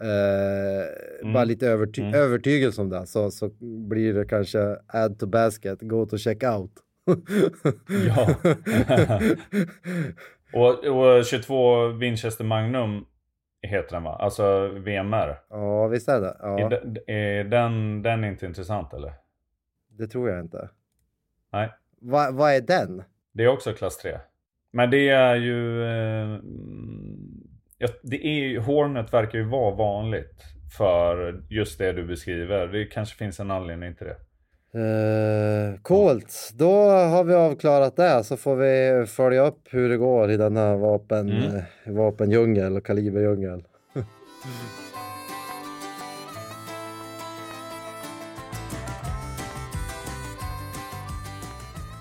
Eh, 0.00 0.88
Mm. 1.22 1.32
Bara 1.32 1.44
lite 1.44 1.68
överty 1.68 2.02
Mm. 2.02 2.14
övertygelse 2.14 2.80
om 2.80 2.88
det, 2.88 3.06
så, 3.06 3.30
så 3.30 3.50
blir 3.88 4.14
det 4.14 4.24
kanske 4.24 4.76
add 4.86 5.18
to 5.18 5.26
basket, 5.26 5.78
go 5.82 6.06
to 6.06 6.18
check 6.18 6.42
out. 6.42 6.70
Ja. 8.08 8.34
Och, 10.52 10.84
och 10.84 11.24
22 11.24 11.86
Winchester 11.88 12.44
Magnum 12.44 13.04
heter 13.62 13.92
den 13.94 14.02
va? 14.02 14.16
Alltså 14.16 14.68
VMR. 14.68 15.40
ja, 15.50 15.86
visst 15.86 16.08
är 16.08 16.20
det. 16.20 16.36
Är, 16.40 16.58
Ja, 16.58 16.68
den, 16.68 16.96
är 17.06 17.44
den, 17.44 18.02
den 18.02 18.24
är 18.24 18.28
inte 18.28 18.46
intressant 18.46 18.92
eller? 18.94 19.12
det 19.90 20.06
tror 20.06 20.30
jag 20.30 20.40
inte. 20.40 20.68
Nej. 21.52 21.72
Va, 22.00 22.28
vad 22.32 22.52
är 22.52 22.60
den? 22.60 23.02
Det 23.32 23.44
är 23.44 23.48
också 23.48 23.72
klass 23.72 23.98
3. 23.98 24.18
Men 24.72 24.90
det 24.90 25.08
är 25.08 25.36
ju... 25.36 25.82
Eh, 25.84 26.22
mm, 26.34 27.48
det 28.02 28.26
är, 28.26 28.44
ju- 28.48 28.58
Hornet 28.60 29.12
verkar 29.12 29.38
ju 29.38 29.44
vara 29.44 29.74
vanligt 29.74 30.42
för 30.78 31.42
just 31.50 31.78
det 31.78 31.92
du 31.92 32.04
beskriver. 32.06 32.66
Det 32.68 32.84
kanske 32.84 33.16
finns 33.16 33.40
en 33.40 33.50
anledning 33.50 33.94
till 33.94 34.06
det. 34.06 34.16
Uh, 34.74 35.80
coolt, 35.82 36.50
då 36.54 36.72
har 36.90 37.24
vi 37.24 37.34
avklarat 37.34 37.96
det 37.96 38.24
så 38.24 38.36
får 38.36 38.56
vi 38.56 39.06
följa 39.06 39.46
upp 39.46 39.60
hur 39.70 39.88
det 39.88 39.96
går 39.96 40.30
i 40.30 40.36
denna 40.36 40.76
vapen, 40.76 41.28
Mm. 41.30 41.56
eh, 41.56 41.92
vapendjungel 41.92 42.76
och 42.76 42.86
kaliberdjungel. 42.86 43.62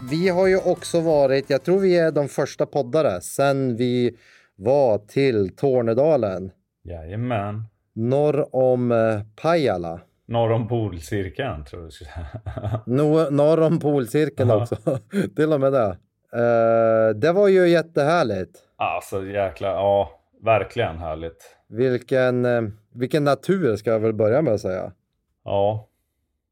Vi 0.10 0.30
har 0.30 0.47
ju 0.47 0.58
också 0.58 1.01
varit, 1.01 1.49
jag 1.49 1.63
tror 1.63 1.80
vi 1.80 1.97
är 1.97 2.12
de 2.12 2.27
första 2.27 2.65
poddare 2.65 3.21
sen 3.21 3.75
vi 3.75 4.17
var 4.56 4.97
till 4.97 5.56
Tornedalen 5.56 6.51
Jajamän. 6.84 7.63
norr 7.93 8.56
om 8.56 8.91
eh, 8.91 9.21
Pajala. 9.41 9.99
Norr 10.28 10.52
om 10.52 10.68
polcirkeln 10.68 11.66
tror 11.66 11.82
jag 11.82 11.88
du 11.88 11.92
skulle 11.92 12.10
säga. 12.10 12.82
Nor- 12.86 13.32
norr 13.32 13.62
om 13.62 13.80
polcirkeln 13.80 14.50
Ja. 14.50 14.62
också. 14.62 14.76
Till 15.36 15.54
och 15.54 15.60
med 15.60 15.74
det. 15.74 15.98
Eh, 16.34 17.16
det 17.16 17.32
var 17.32 17.48
ju 17.48 17.68
jättehärligt. 17.68 18.60
Alltså 18.76 19.26
jäkla, 19.26 19.68
ja, 19.68 20.12
verkligen 20.44 20.98
härligt. 20.98 21.56
Vilken, 21.70 22.46
eh, 22.46 22.62
vilken 22.94 23.24
natur 23.24 23.76
ska 23.76 23.90
jag 23.92 24.00
väl 24.00 24.13
börja 24.13 24.42
med 24.42 24.54
att 24.54 24.62
säga. 24.62 24.92
Ja. 25.44 25.88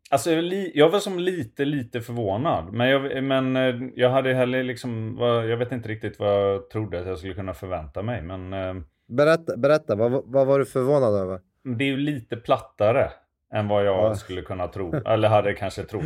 Alltså 0.10 0.32
jag, 0.32 0.44
li- 0.44 0.72
jag 0.76 0.90
var 0.90 1.00
som 1.00 1.20
lite, 1.20 1.66
lite 1.66 2.02
förvånad. 2.02 2.74
Men 2.74 2.90
jag, 2.90 3.24
men 3.24 3.56
eh, 3.56 3.76
jag 3.96 4.10
hade 4.10 4.34
heller 4.34 4.64
liksom, 4.64 5.18
jag 5.50 5.58
vet 5.58 5.72
inte 5.72 5.90
riktigt 5.90 6.20
vad 6.20 6.30
jag 6.54 6.70
trodde 6.70 7.00
att 7.00 7.08
jag 7.08 7.18
skulle 7.18 7.34
kunna 7.34 7.54
förvänta 7.54 8.02
mig. 8.02 8.22
Men 8.22 8.54
eh, 8.54 8.74
Berätta, 9.08 9.58
berätta 9.58 9.96
vad, 9.96 10.12
vad 10.26 10.48
var 10.48 10.60
du 10.60 10.66
förvånad 10.66 11.14
över? 11.16 11.40
det 11.78 11.84
är 11.84 11.88
ju 11.88 11.98
lite 11.98 12.36
plattare 12.38 13.12
än 13.54 13.68
vad 13.68 13.86
jag 13.86 13.96
Ja. 14.12 14.16
skulle 14.16 14.42
kunna 14.42 14.68
tro. 14.68 14.96
Eller 14.96 15.30
hade 15.30 15.54
kanske 15.54 15.84
trott. 15.84 16.04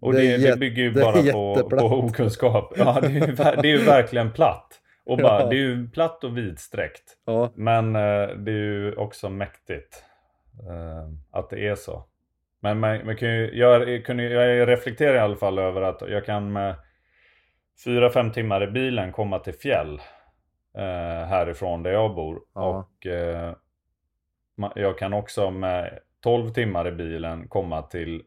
Och 0.00 0.12
Det 0.12 0.36
det, 0.36 0.50
det, 0.50 0.56
bygger 0.58 0.82
ju 0.82 0.92
bara 0.92 1.32
på, 1.32 1.68
på 1.70 1.76
okunskap. 1.86 2.72
Ja, 2.76 2.98
det 3.02 3.06
är, 3.08 3.62
det 3.62 3.68
är 3.68 3.78
ju 3.78 3.84
verkligen 3.84 4.32
platt. 4.32 4.80
Och 5.06 5.18
bara, 5.18 5.40
Ja. 5.42 5.46
Det 5.48 5.54
är 5.56 5.60
ju 5.60 5.88
platt 5.90 6.24
och 6.24 6.38
vidsträckt. 6.38 7.16
Ja, 7.26 7.52
Men 7.54 7.96
eh, 7.96 8.28
det 8.28 8.50
är 8.50 8.54
ju 8.64 8.94
också 8.96 9.28
mäktigt 9.30 10.04
eh, 10.68 11.08
att 11.30 11.50
det 11.50 11.66
är 11.68 11.74
så. 11.74 12.04
Men 12.60 12.80
man, 12.80 13.06
man 13.06 13.16
kan 13.16 13.28
ju, 13.28 13.50
jag, 13.58 14.04
kunde, 14.04 14.22
jag 14.22 14.68
reflekterar 14.68 15.14
i 15.14 15.18
alla 15.18 15.36
fall 15.36 15.58
över 15.58 15.82
att 15.82 16.02
jag 16.08 16.24
kan 16.24 16.52
med 16.52 16.74
4-5 17.86 18.32
timmar 18.32 18.62
i 18.62 18.66
bilen 18.66 19.12
komma 19.12 19.38
till 19.38 19.54
fjäll 19.54 20.00
eh, 20.78 21.26
härifrån 21.28 21.82
där 21.82 21.90
jag 21.90 22.14
bor. 22.14 22.40
Ja. 22.54 22.60
Och 22.78 23.06
eh, 23.06 23.54
ma- 24.58 24.72
jag 24.74 24.98
kan 24.98 25.12
också 25.12 25.50
med 25.50 25.98
12 26.20 26.50
timmar 26.50 26.88
i 26.88 26.92
bilen 26.92 27.48
komma 27.48 27.82
till 27.82 28.22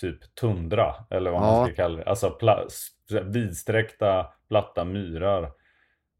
typ 0.00 0.34
tundra 0.34 0.94
eller 1.10 1.30
vad 1.30 1.42
Ja. 1.42 1.46
man 1.52 1.66
ska 1.66 1.74
kalla 1.74 1.96
det. 1.96 2.04
Alltså 2.04 2.38
pla- 2.40 3.24
vidsträckta 3.32 4.26
platta 4.48 4.84
myrar. 4.84 5.52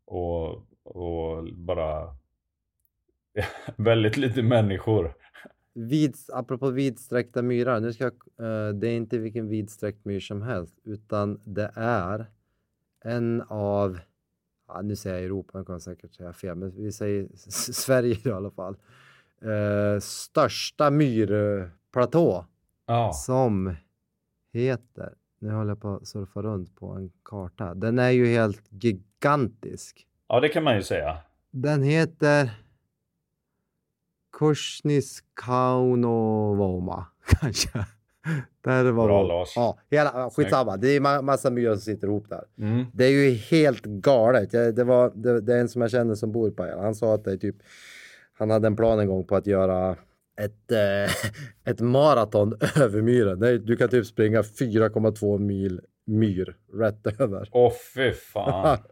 Och, 0.04 0.48
och 0.84 1.44
bara 1.54 2.16
väldigt 3.76 4.16
lite 4.16 4.42
människor. 4.42 5.14
vid, 5.74 6.16
apropå 6.32 6.70
vidsträckta 6.70 7.42
myrar. 7.42 7.80
Nu 7.80 7.92
ska 7.92 8.04
jag, 8.04 8.12
eh, 8.68 8.74
det 8.74 8.88
är 8.88 8.96
inte 8.96 9.18
vilken 9.18 9.48
vidsträckt 9.48 10.04
myr 10.04 10.20
som 10.20 10.42
helst, 10.42 10.74
utan 10.84 11.40
det 11.44 11.72
är 11.76 12.26
en 13.04 13.42
av, 13.48 13.98
ja, 14.68 14.82
nu 14.82 14.96
säger 14.96 15.16
jag 15.16 15.24
Europa, 15.24 15.58
jag 15.58 15.66
kommer 15.66 15.78
säkert 15.78 16.14
säga 16.14 16.32
fel, 16.32 16.54
men 16.56 16.70
vi 16.82 16.92
säger 16.92 17.28
Sverige 17.72 18.16
i 18.24 18.30
alla 18.30 18.50
fall, 18.50 18.76
eh, 19.42 20.00
största 20.00 20.90
myrplatå 20.90 22.44
Ja, 22.86 23.12
som 23.12 23.76
heter, 24.52 25.14
nu 25.38 25.50
håller 25.52 25.70
jag 25.70 25.80
på 25.80 25.94
att 25.94 26.06
surfa 26.06 26.42
runt 26.42 26.76
på 26.76 26.86
en 26.90 27.10
karta, 27.24 27.74
den 27.74 27.98
är 27.98 28.10
ju 28.10 28.26
helt 28.26 28.62
gigantisk. 28.70 30.06
ja 30.28 30.40
det 30.40 30.48
kan 30.48 30.64
man 30.64 30.76
ju 30.76 30.82
säga. 30.82 31.16
Den 31.50 31.82
heter 31.82 32.50
Kushniskaunovoma 35.68 37.06
kanske. 37.40 37.86
Där 38.64 38.84
var 38.92 39.06
Bra, 39.06 39.22
Lars. 39.22 39.52
Ja, 39.56 39.78
hela, 39.90 40.30
skitsamma. 40.30 40.76
Det 40.76 40.88
är 40.96 41.00
ma- 41.00 41.22
massa 41.22 41.50
myrar 41.50 41.72
som 41.74 41.80
sitter 41.80 42.06
ihop 42.06 42.28
där. 42.28 42.44
Mm. 42.58 42.84
Det 42.94 43.04
är 43.04 43.10
ju 43.10 43.30
helt 43.34 43.82
galet. 43.84 44.52
Jag, 44.52 44.74
det, 44.74 44.84
var, 44.84 45.12
det, 45.14 45.40
det 45.40 45.54
är 45.54 45.60
en 45.60 45.68
som 45.68 45.82
jag 45.82 45.90
känner 45.90 46.14
som 46.14 46.32
bor 46.32 46.48
i 46.48 46.50
Pajala. 46.52 46.82
Han 46.82 46.94
sa 46.94 47.14
att 47.14 47.24
det 47.24 47.32
är 47.32 47.36
typ, 47.36 47.56
han 48.38 48.50
hade 48.50 48.66
en 48.66 48.76
plan 48.76 48.98
en 49.00 49.06
gång 49.08 49.24
på 49.26 49.36
att 49.36 49.46
göra 49.46 49.96
ett, 50.40 50.72
eh, 50.72 51.12
ett 51.72 51.80
maraton 51.80 52.54
över 52.80 53.02
myren. 53.02 53.42
Är- 53.42 53.58
Du 53.58 53.76
kan 53.76 53.88
typ 53.88 54.06
springa 54.06 54.42
4,2 54.42 55.38
mil 55.38 55.80
myr 56.06 56.56
rätt 56.74 57.20
över. 57.20 57.48
Åh 57.52 57.72
fy 57.94 58.12
fan. 58.12 58.78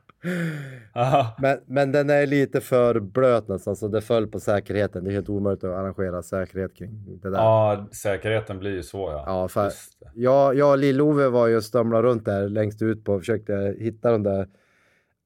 Men, 1.38 1.58
men 1.66 1.92
den 1.92 2.10
är 2.10 2.26
lite 2.26 2.60
för 2.60 3.00
blöt 3.00 3.48
nästan 3.48 3.76
så 3.76 3.88
det 3.88 4.00
föll 4.00 4.26
på 4.26 4.40
säkerheten. 4.40 5.04
Det 5.04 5.10
är 5.10 5.12
helt 5.12 5.28
omöjligt 5.28 5.64
att 5.64 5.70
arrangera 5.70 6.22
säkerhet 6.22 6.76
kring 6.76 7.18
det 7.22 7.30
där. 7.30 7.38
ja, 7.38 7.88
säkerheten 7.92 8.58
blir 8.58 8.70
ju 8.70 8.82
så 8.82 8.98
ja. 9.10 9.24
Ja, 9.26 9.48
för 9.48 9.70
jag, 10.14 10.54
jag 10.54 10.70
och 10.70 10.78
Lill-Ove 10.78 11.28
var 11.28 11.46
ju 11.46 11.56
och 11.56 11.64
stumlade 11.64 12.02
runt 12.08 12.24
där 12.24 12.48
längst 12.48 12.82
ut 12.82 13.04
på 13.04 13.12
och 13.12 13.20
försökte 13.20 13.76
hitta 13.78 14.10
de 14.12 14.22
där 14.22 14.48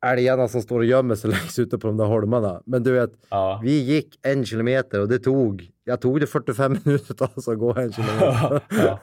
älgarna 0.06 0.48
som 0.48 0.62
står 0.62 0.78
och 0.78 0.84
gömmer 0.84 1.14
sig 1.14 1.30
längst 1.30 1.58
ute 1.58 1.78
på 1.78 1.86
de 1.86 1.96
där 1.96 2.04
holmarna. 2.04 2.62
Men 2.66 2.82
du 2.82 2.92
vet, 2.92 3.10
Ja. 3.30 3.60
vi 3.64 3.78
gick 3.82 4.18
en 4.22 4.44
kilometer 4.44 5.00
och 5.00 5.08
det 5.08 5.18
tog, 5.18 5.70
jag 5.84 6.00
tog 6.00 6.20
det 6.20 6.26
45 6.26 6.76
minuter 6.84 7.14
att 7.14 7.22
alltså 7.22 7.54
gå 7.54 7.74
en 7.74 7.92
kilometer. 7.92 8.60
Ja. 8.70 8.98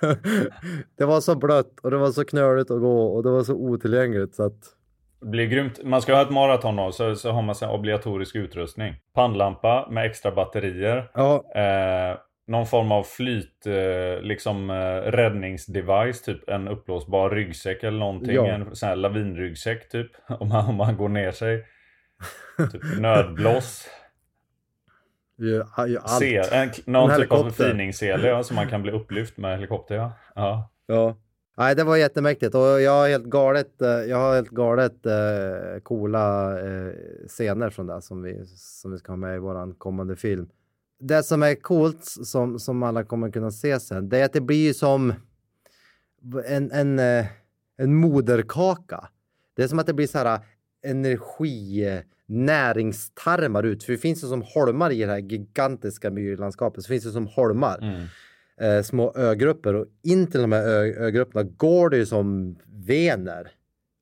det 0.97 1.05
var 1.05 1.21
så 1.21 1.35
blött 1.35 1.79
och 1.83 1.91
det 1.91 1.97
var 1.97 2.11
så 2.11 2.25
knöligt 2.25 2.71
att 2.71 2.79
gå 2.79 3.05
och 3.07 3.23
det 3.23 3.29
var 3.29 3.43
så 3.43 3.53
otillgängligt 3.53 4.35
så 4.35 4.43
att 4.43 4.59
Det 5.21 5.27
blir 5.27 5.45
grymt. 5.45 5.79
Man 5.83 6.01
ska 6.01 6.15
ha 6.15 6.21
ett 6.21 6.29
maraton 6.31 6.75
då, 6.75 6.91
så, 6.91 7.15
så 7.15 7.31
har 7.31 7.41
man 7.41 7.55
här 7.61 7.71
obligatorisk 7.73 8.35
utrustning. 8.35 8.93
Pannlampa 9.13 9.87
med 9.91 10.05
extra 10.05 10.31
batterier. 10.31 11.11
ja, 11.13 11.43
Eh, 11.55 12.17
någon 12.47 12.67
form 12.67 12.91
av 12.91 13.03
flyt, 13.03 13.65
eh, 13.65 14.21
liksom 14.21 14.69
eh, 14.69 15.11
räddningsdevice, 15.11 16.21
typ 16.21 16.49
en 16.49 16.67
uppblåsbar 16.67 17.29
ryggsäck 17.29 17.83
eller 17.83 17.99
någonting. 17.99 18.35
Ja. 18.35 18.47
En 18.47 18.75
sån 18.75 18.89
här 18.89 18.95
lavinryggsäck 18.95 19.89
typ, 19.89 20.11
om 20.39 20.49
man, 20.49 20.65
om 20.65 20.75
man 20.75 20.97
går 20.97 21.09
ner 21.09 21.31
sig. 21.31 21.65
Typ 22.71 22.99
nödblås. 22.99 23.87
Se, 26.19 26.37
en, 26.37 26.69
någon 26.85 27.11
En 27.11 27.21
typ 27.21 27.31
av 27.31 27.49
förfiningssele 27.49 28.27
ja, 28.27 28.43
så 28.43 28.53
man 28.53 28.67
kan 28.67 28.81
bli 28.81 28.91
upplyft 29.01 29.37
med 29.37 29.55
helikopter. 29.55 29.95
Ja. 29.95 30.11
Ja. 30.35 30.69
Ja. 30.85 31.15
Nej, 31.57 31.75
det 31.75 31.83
var 31.83 31.97
jättemäktigt 31.97 32.55
och 32.55 32.81
jag 32.81 32.91
har 32.91 33.07
helt 33.07 33.25
galet, 33.25 33.81
eh, 33.81 33.89
jag 33.89 34.17
har 34.17 34.35
helt 34.35 34.49
galet 34.49 35.05
eh, 35.05 35.81
coola 35.83 36.59
eh, 36.59 36.93
scener 37.27 37.69
från 37.69 37.87
det 37.87 38.01
som 38.01 38.23
vi, 38.23 38.45
som 38.55 38.91
vi 38.91 38.97
ska 38.97 39.11
ha 39.11 39.17
med 39.17 39.35
i 39.35 39.39
våran 39.39 39.73
kommande 39.73 40.15
film. 40.15 40.49
Det 40.99 41.23
som 41.23 41.43
är 41.43 41.55
coolt 41.55 42.03
som, 42.03 42.59
som 42.59 42.83
alla 42.83 43.03
kommer 43.03 43.31
kunna 43.31 43.51
se 43.51 43.79
sen, 43.79 44.09
det 44.09 44.17
är 44.19 44.25
att 44.25 44.33
det 44.33 44.41
blir 44.41 44.73
som 44.73 45.13
en, 46.45 46.71
en, 46.71 46.99
eh, 46.99 47.25
en 47.77 47.95
moderkaka. 47.95 49.09
Det 49.55 49.63
är 49.63 49.67
som 49.67 49.79
att 49.79 49.85
det 49.85 49.93
blir 49.93 50.07
så 50.07 50.17
här 50.17 50.39
energi, 50.85 51.85
eh, 51.87 51.99
näringstarmar 52.25 53.63
ut. 53.63 53.83
För 53.83 53.91
det 53.93 53.97
finns 53.97 54.23
ju 54.23 54.27
som 54.27 54.41
holmar 54.41 54.91
i 54.91 54.99
det 55.01 55.11
här 55.11 55.17
gigantiska 55.17 56.11
myrlandskapet. 56.11 56.83
Så 56.83 56.87
finns 56.87 57.03
det 57.03 57.11
som 57.11 57.27
holmar 57.27 57.77
Mm. 57.81 58.07
eh, 58.77 58.83
små 58.83 59.13
ögrupper 59.15 59.73
och 59.73 59.85
in 60.03 60.27
till 60.27 60.41
de 60.41 60.51
här 60.51 60.67
ö, 60.67 61.05
ögrupperna 61.05 61.43
går 61.43 61.89
det 61.89 61.97
ju 61.97 62.05
som 62.05 62.55
vener 62.65 63.51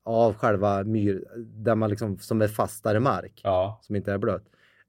av 0.04 0.34
själva 0.34 0.84
myr, 0.84 1.24
där 1.36 1.74
man 1.74 1.90
liksom, 1.90 2.18
som 2.18 2.42
är 2.42 2.48
fastare 2.48 3.00
mark, 3.00 3.40
ja. 3.44 3.80
som 3.82 3.96
inte 3.96 4.12
är 4.12 4.18
blöt. 4.18 4.44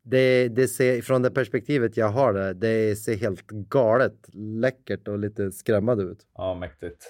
Det, 0.09 0.47
det 0.47 0.67
ser, 0.67 1.01
från 1.01 1.21
det 1.21 1.31
perspektivet 1.31 1.97
jag 1.97 2.09
har 2.09 2.33
det, 2.33 2.53
det 2.53 2.95
ser 2.95 3.15
helt 3.15 3.47
galet 3.47 4.13
läckert 4.33 5.07
och 5.07 5.19
lite 5.19 5.51
skrämmande 5.51 6.03
ut. 6.03 6.19
Ja, 6.37 6.55
mäktigt. 6.55 7.05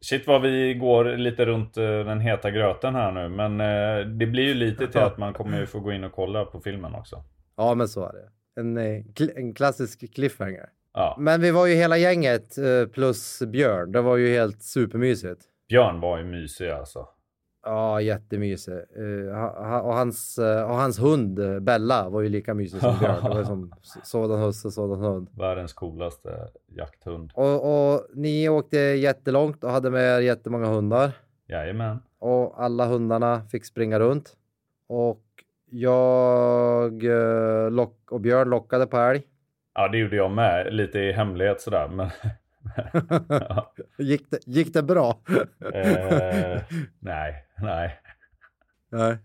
Shit 0.00 0.26
vad 0.26 0.42
vi 0.42 0.74
går 0.74 1.04
lite 1.04 1.46
runt 1.46 1.76
eh, 1.76 1.84
den 1.84 2.20
heta 2.20 2.50
gröten 2.50 2.94
här 2.94 3.12
nu. 3.12 3.28
Men 3.28 3.60
eh, 3.60 4.06
det 4.06 4.26
blir 4.26 4.42
ju 4.42 4.54
lite 4.54 4.86
till 4.86 5.00
att 5.00 5.18
man 5.18 5.32
kommer 5.32 5.60
ju 5.60 5.66
få 5.66 5.80
gå 5.80 5.92
in 5.92 6.04
och 6.04 6.12
kolla 6.12 6.44
på 6.44 6.60
filmen 6.60 6.94
också. 6.94 7.24
Ja, 7.56 7.74
men 7.74 7.88
så 7.88 8.08
är 8.08 8.12
det. 8.12 8.60
En, 8.60 8.76
eh, 8.78 9.02
en 9.36 9.54
klassisk 9.54 10.14
cliffhanger. 10.14 10.68
Ja, 10.94 11.16
Men 11.18 11.40
vi 11.40 11.50
var 11.50 11.66
ju 11.66 11.74
hela 11.74 11.96
gänget 11.96 12.54
plus 12.92 13.42
Björn. 13.46 13.92
Det 13.92 14.00
var 14.00 14.16
ju 14.16 14.28
helt 14.28 14.62
supermysigt. 14.62 15.40
Björn 15.68 16.00
var 16.00 16.18
ju 16.18 16.24
mysig 16.24 16.68
alltså. 16.68 17.08
Ja, 17.64 18.00
jättemysig. 18.00 18.74
Uh, 18.98 19.44
och, 19.84 19.94
hans, 19.94 20.38
eh, 20.38 20.70
och 20.70 20.74
hans 20.74 21.00
hund 21.00 21.38
eh, 21.38 21.60
Bella 21.60 22.08
var 22.08 22.20
ju 22.20 22.28
lika 22.28 22.54
mysig 22.54 22.80
som 22.80 22.98
Björn. 22.98 23.24
Det 23.24 23.28
var 23.28 23.44
som 23.44 23.72
sådan 24.02 24.40
husse, 24.40 24.70
sådan 24.70 25.00
hund. 25.00 25.28
Världens 25.38 25.72
coolaste 25.72 26.48
jakthund. 26.66 27.30
Och, 27.34 27.92
och 27.92 28.06
ni 28.14 28.48
åkte 28.48 28.78
jättelångt 28.78 29.64
och 29.64 29.70
hade 29.70 29.90
med 29.90 30.18
er 30.18 30.20
jättemånga 30.20 30.66
hundar. 30.66 31.12
Jajamän. 31.48 31.98
Och 32.18 32.62
alla 32.62 32.86
hundarna 32.86 33.42
fick 33.50 33.64
springa 33.64 33.98
runt. 33.98 34.36
Och 34.86 35.24
jag 35.70 37.02
lock, 37.72 38.12
och 38.12 38.20
Björn 38.20 38.48
lockade 38.48 38.86
på 38.86 38.96
älg. 38.96 39.22
Ja, 39.74 39.88
det 39.88 39.98
gjorde 39.98 40.16
jag 40.16 40.30
med. 40.30 40.74
Lite 40.74 40.98
i 40.98 41.12
hemlighet 41.12 41.60
sådär. 41.60 41.88
Men... 41.88 42.10
ja. 43.28 43.72
gick, 43.98 44.30
det, 44.30 44.38
gick 44.46 44.72
det 44.74 44.82
bra? 44.82 45.18
eh, 45.74 46.62
nej, 46.98 47.46
nej. 47.62 48.00
Nej. 48.90 49.16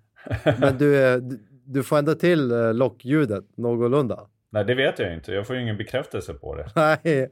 Men 0.60 0.78
du, 0.78 1.06
eh, 1.06 1.18
du, 1.66 1.84
får 1.84 1.98
ändå 1.98 2.14
till 2.14 2.52
eh, 2.52 2.74
lockljudet 2.74 3.58
någorlunda. 3.58 4.28
Nej, 4.50 4.66
det 4.66 4.76
vet 4.76 5.00
jag 5.00 5.14
inte. 5.14 5.32
Jag 5.32 5.48
får 5.48 5.56
ju 5.56 5.62
ingen 5.62 5.78
bekräftelse 5.78 6.34
på 6.34 6.56
det. 6.56 6.68
Nej, 6.76 7.30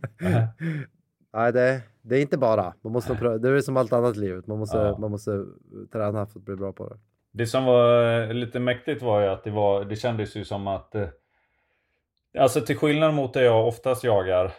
Nej 1.34 1.54
det, 1.54 1.82
det 2.01 2.17
är 2.17 2.21
inte 2.21 2.38
bara. 2.38 2.73
Man 2.82 2.93
måste 2.93 3.15
pröva. 3.15 3.38
Det 3.38 3.49
är 3.49 3.62
som 3.62 3.78
allt 3.78 3.93
annat 3.93 4.15
i 4.15 4.19
livet. 4.19 4.47
Man 4.47 4.60
måste, 4.60 4.78
Ja. 4.78 4.97
man 4.97 5.12
måste 5.12 5.45
träna 5.91 6.25
för 6.25 6.39
att 6.39 6.45
bli 6.45 6.56
bra 6.56 6.73
på 6.73 6.89
det. 6.89 6.97
Det 7.32 7.47
som 7.47 7.65
var 7.65 8.21
eh, 8.21 8.34
lite 8.34 8.60
mäktigt 8.60 9.01
var 9.01 9.21
ju 9.21 9.28
att 9.28 9.43
det, 9.43 9.51
var, 9.51 9.86
det 9.86 9.95
kändes 9.95 10.36
ju 10.36 10.45
som 10.45 10.67
att... 10.67 10.95
Alltså 12.38 12.62
till 12.62 12.78
skillnad 12.78 13.13
mot 13.13 13.34
det 13.34 13.43
jag 13.43 13.67
oftast 13.67 14.04
jagar 14.04 14.51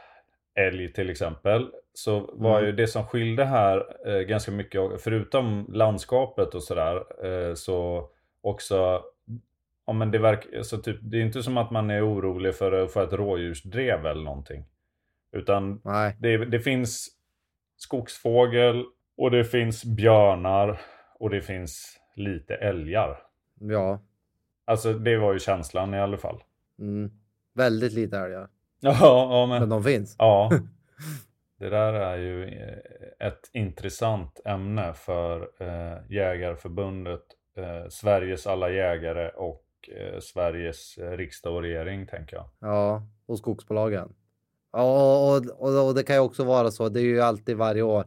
älg 0.57 0.92
till 0.92 1.11
exempel. 1.11 1.71
Så 1.95 2.31
var 2.33 2.59
Mm. 2.59 2.66
ju 2.66 2.73
det 2.73 2.87
som 2.87 3.05
skilde 3.07 3.45
här 3.45 3.85
eh, 4.09 4.21
ganska 4.21 4.53
mycket, 4.53 5.03
förutom 5.03 5.66
landskapet 5.73 6.55
och 6.55 6.62
sådär, 6.62 7.25
eh, 7.27 7.55
så 7.55 8.09
också 8.40 9.03
Ja 9.88 9.92
men 9.92 10.11
det 10.11 10.19
verkar, 10.19 10.62
så 10.62 10.79
typ, 10.79 10.99
det 11.03 11.16
är 11.16 11.23
inte 11.23 11.42
som 11.42 11.57
att 11.57 11.71
man 11.71 11.90
är 11.90 12.09
orolig 12.09 12.55
för 12.55 12.73
att 12.73 12.92
få 12.92 13.01
ett 13.03 13.12
rådjursdrev 13.12 14.07
eller 14.07 14.23
någonting. 14.23 14.64
Utan 15.33 15.81
det, 16.19 16.37
det 16.37 16.61
finns 16.61 17.09
skogsfågel 17.77 18.85
och 19.16 19.31
det 19.31 19.45
finns 19.45 19.85
björnar 19.85 20.81
och 21.19 21.31
det 21.31 21.42
finns 21.42 22.01
lite 22.14 22.55
älgar. 22.55 23.19
Ja. 23.61 24.01
Alltså 24.64 24.92
det 24.92 25.16
var 25.16 25.33
ju 25.33 25.38
känslan 25.38 25.95
i 25.95 26.01
alla 26.01 26.16
fall. 26.16 26.42
Mm. 26.79 27.11
Väldigt 27.55 27.92
lite 27.92 28.19
älgar. 28.19 28.49
Ja, 28.81 28.97
ja 29.01 29.47
men... 29.47 29.61
Men 29.61 29.69
de 29.69 29.85
finns. 29.85 30.17
Ja. 30.19 30.51
Det 31.59 31.69
där 31.69 31.93
är 31.93 32.17
ju 32.17 32.45
eh, 32.45 33.27
ett 33.27 33.51
intressant 33.53 34.41
ämne 34.45 34.95
för 34.95 35.41
eh, 35.61 35.99
Jägarförbundet, 36.11 37.23
eh, 37.57 37.89
Sveriges 37.89 38.47
alla 38.47 38.71
jägare 38.71 39.29
och 39.29 39.65
eh, 39.97 40.21
Sveriges 40.21 40.99
riksdag 40.99 41.55
och 41.55 41.62
regering 41.62 42.07
tänker 42.07 42.37
jag. 42.37 42.49
Ja, 42.61 43.03
och 43.27 43.39
skogsbolagen. 43.39 44.15
Ja, 44.73 45.37
och, 45.37 45.37
och, 45.59 45.89
och 45.89 45.95
det 45.95 46.03
kan 46.03 46.17
ju 46.17 46.23
också 46.23 46.45
vara 46.45 46.71
så. 46.71 46.89
Det 46.89 47.01
är 47.01 47.05
ju 47.05 47.21
alltid 47.21 47.57
varje 47.57 47.83
år 47.83 48.05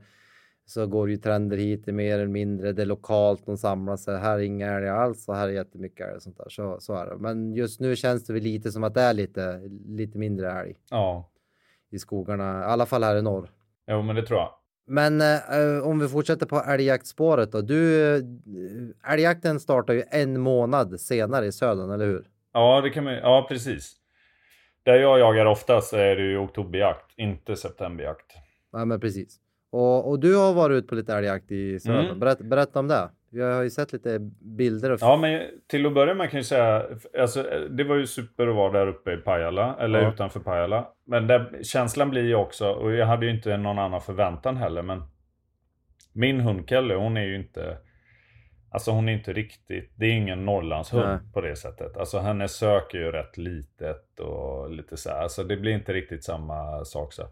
så 0.70 0.88
går 0.88 1.08
det 1.08 1.12
ju 1.14 1.18
trender 1.20 1.58
hit 1.58 1.88
i 1.88 1.92
mer 1.92 2.14
eller 2.16 2.28
mindre. 2.28 2.72
Det 2.72 2.82
är 2.82 2.86
lokalt, 2.86 3.46
de 3.46 3.58
samlar 3.58 3.98
sig. 3.98 4.18
Här 4.18 4.34
är 4.38 4.42
inga 4.44 4.68
älgar 4.78 4.96
alls 4.96 5.28
och 5.28 5.36
här 5.36 5.48
är 5.48 5.52
jättemycket 5.52 6.08
älg 6.08 6.16
och 6.16 6.22
sånt 6.22 6.38
där. 6.38 6.50
Så, 6.50 6.78
så 6.80 6.94
är 6.94 7.06
det. 7.06 7.18
Men 7.18 7.54
just 7.54 7.80
nu 7.80 7.96
känns 7.96 8.26
det 8.26 8.34
väl 8.34 8.44
lite 8.44 8.72
som 8.72 8.84
att 8.84 8.94
det 8.94 9.02
är 9.02 9.14
lite, 9.14 9.62
lite 9.88 10.18
mindre 10.18 10.52
älg 10.52 10.76
Ja, 10.90 11.30
i 11.90 12.00
skogarna. 12.00 12.62
I 12.62 12.64
alla 12.64 12.86
fall 12.86 13.04
här 13.04 13.16
i 13.16 13.22
norr. 13.22 13.50
jo 13.88 14.02
men 14.02 14.16
det 14.16 14.22
tror 14.26 14.40
jag. 14.40 14.50
Men 14.88 15.22
eh, 15.22 15.88
om 15.88 16.00
vi 16.00 16.08
fortsätter 16.08 16.46
på 16.46 16.60
älgjaktspåret 16.68 17.52
då. 17.52 17.62
Du, 17.62 18.16
älgjakten 19.08 19.60
startar 19.60 19.94
ju 19.94 20.04
en 20.12 20.40
månad 20.42 21.00
senare 21.02 21.46
i 21.46 21.52
södern, 21.52 21.92
eller 21.92 22.06
hur? 22.06 22.28
Ja, 22.54 22.82
det 22.82 22.90
kan 22.90 23.04
man, 23.04 23.14
ja 23.14 23.46
precis. 23.50 23.96
Där 24.84 24.96
jag 24.96 25.20
jagar 25.20 25.46
oftast 25.46 25.94
är 25.94 26.16
det 26.16 26.22
ju 26.22 26.38
oktoberjakt, 26.38 27.06
inte 27.18 27.56
septemberjakt. 27.56 28.26
Ja, 28.72 28.86
men 28.86 29.00
precis. 29.00 29.40
Och, 29.72 30.10
och 30.10 30.20
du 30.20 30.36
har 30.36 30.54
varit 30.54 30.76
ute 30.76 30.88
på 30.88 30.96
lite 30.96 31.14
älgjakt 31.14 31.52
i 31.52 31.80
södern. 31.80 32.06
Mm. 32.06 32.20
Berätta, 32.20 32.44
berätta 32.44 32.80
om 32.80 32.88
det. 32.88 33.10
Jag 33.32 33.56
har 33.56 33.64
ju 33.64 33.70
sett 33.70 33.94
lite 33.94 34.20
bilder. 34.42 34.92
Och 34.92 34.98
Ja, 35.02 35.18
men 35.18 35.42
till 35.68 35.86
att 35.86 35.94
börja 35.94 36.14
med 36.14 36.30
kan 36.30 36.38
jag 36.38 36.46
säga, 36.46 36.86
alltså, 37.20 37.44
det 37.70 37.84
var 37.84 37.96
ju 37.96 38.08
super 38.08 38.48
att 38.48 38.56
vara 38.56 38.72
där 38.72 38.88
uppe 38.88 39.14
i 39.14 39.18
Pajala, 39.18 39.76
eller 39.80 40.02
Ja. 40.02 40.14
utanför 40.14 40.40
Pajala. 40.40 40.88
Men 41.06 41.28
där, 41.28 41.60
känslan 41.64 42.10
blir 42.10 42.24
ju 42.26 42.36
också, 42.36 42.70
och 42.70 42.92
jag 42.94 43.06
hade 43.06 43.26
ju 43.26 43.32
inte 43.32 43.58
någon 43.58 43.80
annan 43.80 44.02
förväntan 44.02 44.58
heller, 44.58 44.82
men 44.82 45.02
min 46.14 46.40
hund 46.40 46.70
Kelly, 46.70 46.96
hon 46.96 47.18
är 47.18 47.26
ju 47.26 47.36
inte, 47.36 47.78
alltså 48.72 48.92
hon 48.92 49.10
är 49.10 49.14
inte 49.14 49.34
riktigt, 49.34 49.92
det 49.96 50.06
är 50.06 50.12
ingen 50.12 50.46
Norrlandshund 50.46 51.08
Nej. 51.08 51.20
på 51.34 51.42
det 51.42 51.56
sättet. 51.56 51.98
Alltså 51.98 52.20
hennes 52.20 52.52
sök 52.58 52.94
är 52.94 52.98
ju 53.00 53.12
rätt 53.12 53.38
litet 53.38 54.20
och 54.20 54.72
lite 54.72 54.98
så 54.98 55.10
här, 55.10 55.22
alltså 55.22 55.44
det 55.44 55.58
blir 55.58 55.72
inte 55.72 55.94
riktigt 55.94 56.24
samma 56.24 56.86
sak 56.86 57.14
så. 57.14 57.24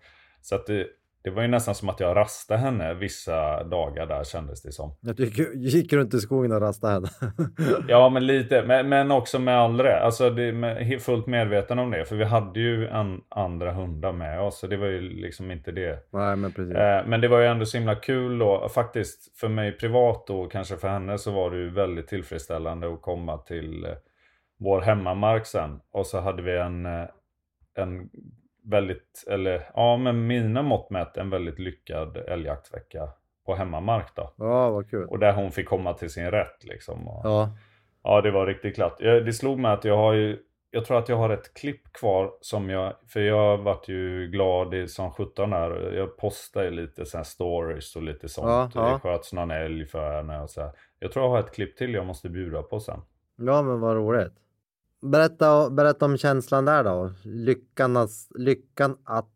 Så 0.41 0.55
att 0.55 0.65
det, 0.65 0.87
det 1.27 1.31
var 1.35 1.41
ju 1.41 1.47
nästan 1.47 1.75
som 1.75 1.89
att 1.89 1.99
jag 1.99 2.15
rastade 2.15 2.59
henne 2.59 2.93
vissa 2.93 3.63
dagar 3.63 4.05
där 4.05 4.23
kändes 4.23 4.61
det 4.61 4.71
som. 4.71 4.95
Jag 5.01 5.19
gick, 5.19 5.39
gick 5.55 5.93
runt 5.93 6.13
i 6.13 6.19
skogen 6.19 6.51
och 6.51 6.61
rastade 6.61 6.93
henne. 6.93 7.07
Ja, 7.87 8.09
men 8.09 8.27
lite. 8.27 8.63
Men, 8.63 8.89
men 8.89 9.11
också 9.11 9.39
med 9.39 9.57
all 9.57 9.81
rätt. 9.81 10.03
Alltså, 10.03 10.29
det, 10.29 10.51
med, 10.51 11.01
fullt 11.01 11.27
medveten 11.27 11.79
om 11.79 11.91
det. 11.91 12.05
För 12.05 12.15
vi 12.15 12.23
hade 12.23 12.59
ju 12.59 12.87
en, 12.87 13.21
andra 13.29 13.73
hundar 13.73 14.11
med 14.11 14.41
oss. 14.41 14.59
Så 14.59 14.67
det 14.67 14.77
var 14.77 14.87
ju 14.87 15.01
liksom 15.01 15.51
inte 15.51 15.71
det. 15.71 15.99
Nej, 16.13 16.35
men 16.35 16.51
precis. 16.51 16.75
Eh, 16.75 17.07
men 17.07 17.21
det 17.21 17.27
var 17.27 17.39
ju 17.39 17.45
ändå 17.45 17.65
så 17.65 17.77
himla 17.77 17.95
kul 17.95 18.41
och 18.41 18.71
faktiskt 18.71 19.39
för 19.39 19.47
mig 19.47 19.71
privat 19.71 20.29
och 20.29 20.51
kanske 20.51 20.77
för 20.77 20.87
henne 20.87 21.17
så 21.17 21.31
var 21.31 21.51
det 21.51 21.57
ju 21.57 21.69
väldigt 21.69 22.07
tillfredsställande 22.07 22.93
att 22.93 23.01
komma 23.01 23.37
till 23.37 23.85
eh, 23.85 23.91
vår 24.59 24.81
hemmamark 24.81 25.45
sen. 25.45 25.79
Och 25.91 26.05
så 26.05 26.19
hade 26.19 26.41
vi 26.41 26.57
en, 26.57 26.85
eh, 26.85 27.05
en 27.75 28.09
väldigt, 28.69 29.23
eller 29.27 29.69
ja 29.75 29.97
med 29.97 30.15
mina 30.15 30.61
mått 30.61 30.89
mätt 30.89 31.17
en 31.17 31.29
väldigt 31.29 31.59
lyckad 31.59 32.17
älgjaktvecka 32.17 33.09
på 33.45 33.55
hemmamark 33.55 34.15
då. 34.15 34.33
Ja, 34.37 34.69
vad 34.69 34.89
kul. 34.89 35.07
Och 35.07 35.19
där 35.19 35.33
hon 35.33 35.51
fick 35.51 35.67
komma 35.67 35.93
till 35.93 36.09
sin 36.09 36.31
rätt 36.31 36.63
liksom. 36.63 37.07
Och, 37.07 37.21
Ja, 37.23 37.49
Ja, 38.07 38.21
det 38.21 38.31
var 38.31 38.45
riktigt 38.45 38.75
glatt. 38.75 38.95
Jag, 38.99 39.25
det 39.25 39.33
slog 39.33 39.59
mig 39.59 39.71
att 39.71 39.85
jag 39.85 39.97
har 39.97 40.13
ju, 40.13 40.39
jag 40.71 40.85
tror 40.85 40.97
att 40.97 41.09
jag 41.09 41.17
har 41.17 41.29
ett 41.29 41.53
klipp 41.53 41.93
kvar 41.93 42.31
som 42.41 42.69
jag, 42.69 42.93
för 43.07 43.19
jag 43.19 43.57
vart 43.57 43.87
ju 43.87 44.27
glad 44.27 44.73
i, 44.73 44.87
som 44.87 45.11
17 45.11 45.53
här. 45.53 45.93
Jag 45.95 46.17
postade 46.17 46.69
lite 46.69 47.03
här 47.13 47.23
stories 47.23 47.95
och 47.95 48.03
lite 48.03 48.29
sånt. 48.29 48.75
Ja, 48.75 48.87
ja. 48.87 48.93
Det 48.93 48.99
sköts 48.99 49.33
någon 49.33 49.51
älg 49.51 49.85
för 49.85 50.11
henne 50.11 50.41
och 50.41 50.49
så 50.49 50.61
här. 50.61 50.71
Jag 50.99 51.11
tror 51.11 51.25
jag 51.25 51.29
har 51.29 51.39
ett 51.39 51.53
klipp 51.53 51.77
till 51.77 51.93
jag 51.93 52.05
måste 52.05 52.29
bjuda 52.29 52.61
på 52.61 52.79
sen. 52.79 52.99
ja 53.37 53.61
men 53.61 53.79
vad 53.79 53.95
roligt. 53.95 54.33
Berätta, 55.01 55.69
berätta 55.69 56.05
om 56.05 56.17
känslan 56.17 56.65
där 56.65 56.83
då. 56.83 57.11
Lyckan, 57.23 58.07
lyckan 58.35 58.97
att 59.05 59.29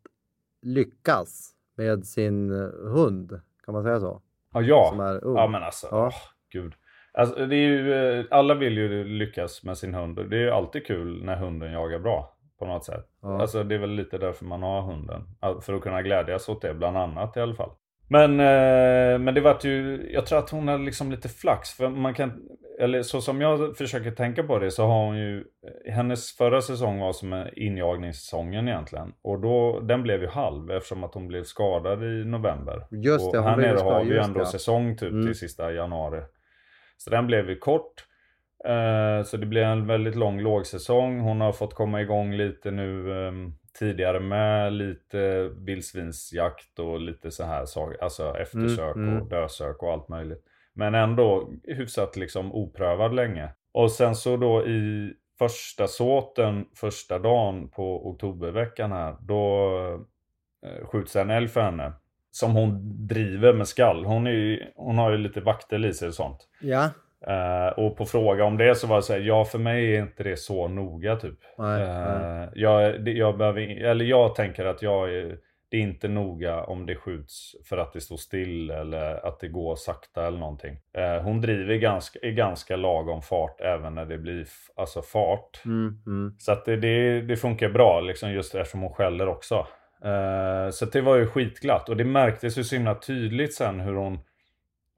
lyckas 0.62 1.50
med 1.76 2.06
sin 2.06 2.50
eh, 2.52 2.68
hund. 2.92 3.40
Kan 3.64 3.74
man 3.74 3.82
säga 3.82 4.00
så? 4.00 4.22
Ja, 4.52 4.60
ja. 4.60 5.20
Ja 5.22 5.46
men 5.46 5.62
alltså, 5.62 5.88
Ja. 5.90 6.06
åh, 6.06 6.14
gud. 6.52 6.72
Alltså, 7.14 7.46
det 7.46 7.56
är 7.56 7.68
ju, 7.68 7.92
eh, 7.94 8.24
alla 8.30 8.54
vill 8.54 8.78
ju 8.78 9.04
lyckas 9.04 9.64
med 9.64 9.78
sin 9.78 9.94
hund. 9.94 10.16
Det 10.30 10.36
är 10.36 10.40
ju 10.40 10.50
alltid 10.50 10.86
kul 10.86 11.24
när 11.24 11.36
hunden 11.36 11.72
jagar 11.72 11.98
bra. 11.98 12.36
På 12.58 12.66
något 12.66 12.84
sätt. 12.84 13.06
Ja. 13.22 13.40
Alltså 13.40 13.64
det 13.64 13.74
är 13.74 13.78
väl 13.78 13.90
lite 13.90 14.18
därför 14.18 14.44
man 14.44 14.62
har 14.62 14.82
hunden. 14.82 15.22
För 15.62 15.74
att 15.74 15.82
kunna 15.82 16.02
glädjas 16.02 16.48
åt 16.48 16.62
det 16.62 16.74
bland 16.74 16.96
annat 16.98 17.36
i 17.36 17.40
alla 17.40 17.54
fall. 17.54 17.70
Men, 18.12 18.40
eh, 18.40 19.18
men 19.18 19.34
det 19.34 19.40
vart 19.40 19.64
ju, 19.64 20.08
jag 20.12 20.26
tror 20.26 20.38
att 20.38 20.50
hon 20.50 20.68
hade 20.68 20.84
liksom 20.84 21.10
lite 21.10 21.28
flax. 21.28 21.70
För 21.70 21.88
man 21.88 22.14
kan, 22.14 22.32
eller 22.80 23.02
så 23.02 23.20
som 23.20 23.40
jag 23.40 23.76
försöker 23.76 24.10
tänka 24.10 24.42
på 24.42 24.58
det 24.58 24.70
så 24.70 24.86
har 24.86 25.04
hon 25.06 25.18
ju, 25.18 25.44
hennes 25.90 26.36
förra 26.36 26.60
säsong 26.62 26.98
var 27.00 27.12
som 27.12 27.46
injagningssäsongen 27.56 28.68
egentligen. 28.68 29.12
Och 29.22 29.40
då, 29.40 29.80
den 29.80 30.02
blev 30.02 30.20
ju 30.22 30.28
halv 30.28 30.70
eftersom 30.70 31.04
att 31.04 31.14
hon 31.14 31.28
blev 31.28 31.44
skadad 31.44 32.02
i 32.02 32.24
november. 32.24 32.86
Just 32.90 33.32
det, 33.32 33.38
och 33.38 33.44
hon 33.44 33.50
här 33.50 33.56
blev 33.56 33.68
nere 33.68 33.78
skadad, 33.78 33.94
har 33.98 34.04
vi 34.04 34.10
ju 34.10 34.18
ändå 34.18 34.38
det. 34.40 34.46
säsong 34.46 34.96
typ 34.96 35.10
Mm. 35.12 35.26
till 35.26 35.34
sista 35.38 35.72
januari. 35.72 36.20
Så 36.96 37.10
den 37.10 37.26
blev 37.26 37.50
ju 37.50 37.56
kort. 37.58 38.04
Eh, 38.64 39.24
Så 39.24 39.36
det 39.36 39.46
blir 39.46 39.62
en 39.62 39.86
väldigt 39.86 40.14
lång 40.16 40.40
lågsäsong. 40.40 41.20
Hon 41.20 41.40
har 41.40 41.52
fått 41.52 41.74
komma 41.74 42.00
igång 42.02 42.32
lite 42.34 42.70
nu 42.70 43.12
ehm, 43.28 43.52
tidigare 43.78 44.20
med 44.20 44.72
lite 44.72 45.48
vildsvinsjakt 45.48 46.78
och 46.78 47.00
lite 47.00 47.30
så 47.30 47.44
här 47.44 47.64
saker. 47.64 48.02
Alltså 48.04 48.36
eftersök 48.38 48.96
Mm, 48.96 49.08
mm. 49.08 49.22
och 49.22 49.28
dösök 49.28 49.82
och 49.82 49.92
allt 49.92 50.08
möjligt. 50.08 50.44
Men 50.74 50.94
ändå 50.94 51.52
hyfsat 51.64 52.16
liksom 52.16 52.52
oprövad 52.52 53.14
länge. 53.14 53.48
Och 53.72 53.90
sen 53.90 54.14
så 54.14 54.36
då 54.36 54.66
i 54.66 55.12
första 55.38 55.86
såten, 55.86 56.64
första 56.74 57.18
dagen 57.18 57.68
på 57.68 58.08
oktoberveckan 58.10 58.92
här, 58.92 59.16
då 59.20 59.68
eh, 60.66 60.86
skjuts 60.86 61.16
en 61.16 61.30
älg 61.30 61.48
för 61.48 61.60
henne. 61.60 61.92
Som 62.30 62.52
hon 62.52 62.80
driver 63.06 63.52
med 63.52 63.68
skall. 63.68 64.04
Hon, 64.04 64.26
är 64.26 64.30
ju, 64.30 64.64
hon 64.76 64.98
har 64.98 65.10
ju 65.10 65.18
lite 65.18 65.40
vakter 65.40 65.86
i 65.86 65.92
sig 65.92 66.08
och 66.08 66.14
sånt. 66.14 66.48
Ja, 66.60 66.90
Eh, 67.26 67.78
och 67.78 67.96
på 67.96 68.04
fråga 68.04 68.44
om 68.44 68.56
det 68.56 68.74
så 68.74 68.86
var 68.86 68.96
det 68.96 69.02
så 69.02 69.12
här, 69.12 69.20
ja 69.20 69.44
för 69.44 69.58
mig 69.58 69.96
är 69.96 70.02
inte 70.02 70.22
det 70.22 70.36
så 70.36 70.68
noga 70.68 71.16
typ. 71.16 71.38
nej, 71.58 71.82
Eh, 71.82 72.20
nej. 72.20 72.48
jag, 72.54 73.08
jag, 73.08 73.38
behöver, 73.38 73.84
eller 73.84 74.04
jag 74.04 74.34
tänker 74.34 74.64
att 74.64 74.82
jag 74.82 75.14
är, 75.14 75.36
det 75.70 75.76
är 75.76 75.80
inte 75.80 76.08
noga 76.08 76.64
om 76.64 76.86
det 76.86 76.96
skjuts 76.96 77.52
för 77.68 77.76
att 77.78 77.92
det 77.92 78.00
står 78.00 78.16
still 78.16 78.70
eller 78.70 79.26
att 79.26 79.40
det 79.40 79.48
går 79.48 79.76
sakta 79.76 80.26
eller 80.26 80.38
någonting. 80.38 80.76
Eh, 80.96 81.22
hon 81.22 81.40
driver 81.40 81.74
ganska, 81.74 82.18
i 82.18 82.32
ganska 82.32 82.76
lagom 82.76 83.22
fart 83.22 83.60
även 83.60 83.94
när 83.94 84.04
det 84.04 84.18
blir 84.18 84.46
alltså 84.76 85.02
fart. 85.02 85.62
Mm, 85.64 86.02
mm. 86.06 86.34
Så 86.38 86.52
att 86.52 86.64
det, 86.64 86.76
det, 86.76 87.20
det 87.20 87.36
funkar 87.36 87.68
bra 87.68 88.00
liksom 88.00 88.32
just 88.32 88.54
eftersom 88.54 88.80
hon 88.80 88.92
skäller 88.92 89.28
också. 89.28 89.66
Så 90.72 90.84
det 90.84 91.00
var 91.00 91.16
ju 91.16 91.26
skitglatt 91.26 91.88
och 91.88 91.96
det 91.96 92.04
märktes 92.04 92.58
ju 92.58 92.64
så 92.64 92.74
himla 92.74 92.94
tydligt 92.94 93.54
sen 93.54 93.80
hur 93.80 93.94
hon 93.94 94.18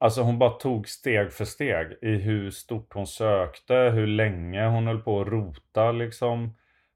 Alltså 0.05 0.21
hon 0.21 0.39
bara 0.39 0.49
tog 0.49 0.87
steg 0.87 1.31
för 1.31 1.45
steg 1.45 1.97
i 2.01 2.15
hur 2.15 2.51
stort 2.51 2.93
hon 2.93 3.07
sökte, 3.07 3.73
hur 3.73 4.07
länge 4.07 4.67
hon 4.67 4.87
höll 4.87 4.99
på 4.99 5.21
att 5.21 5.27
rota 5.27 5.91
liksom. 5.91 6.55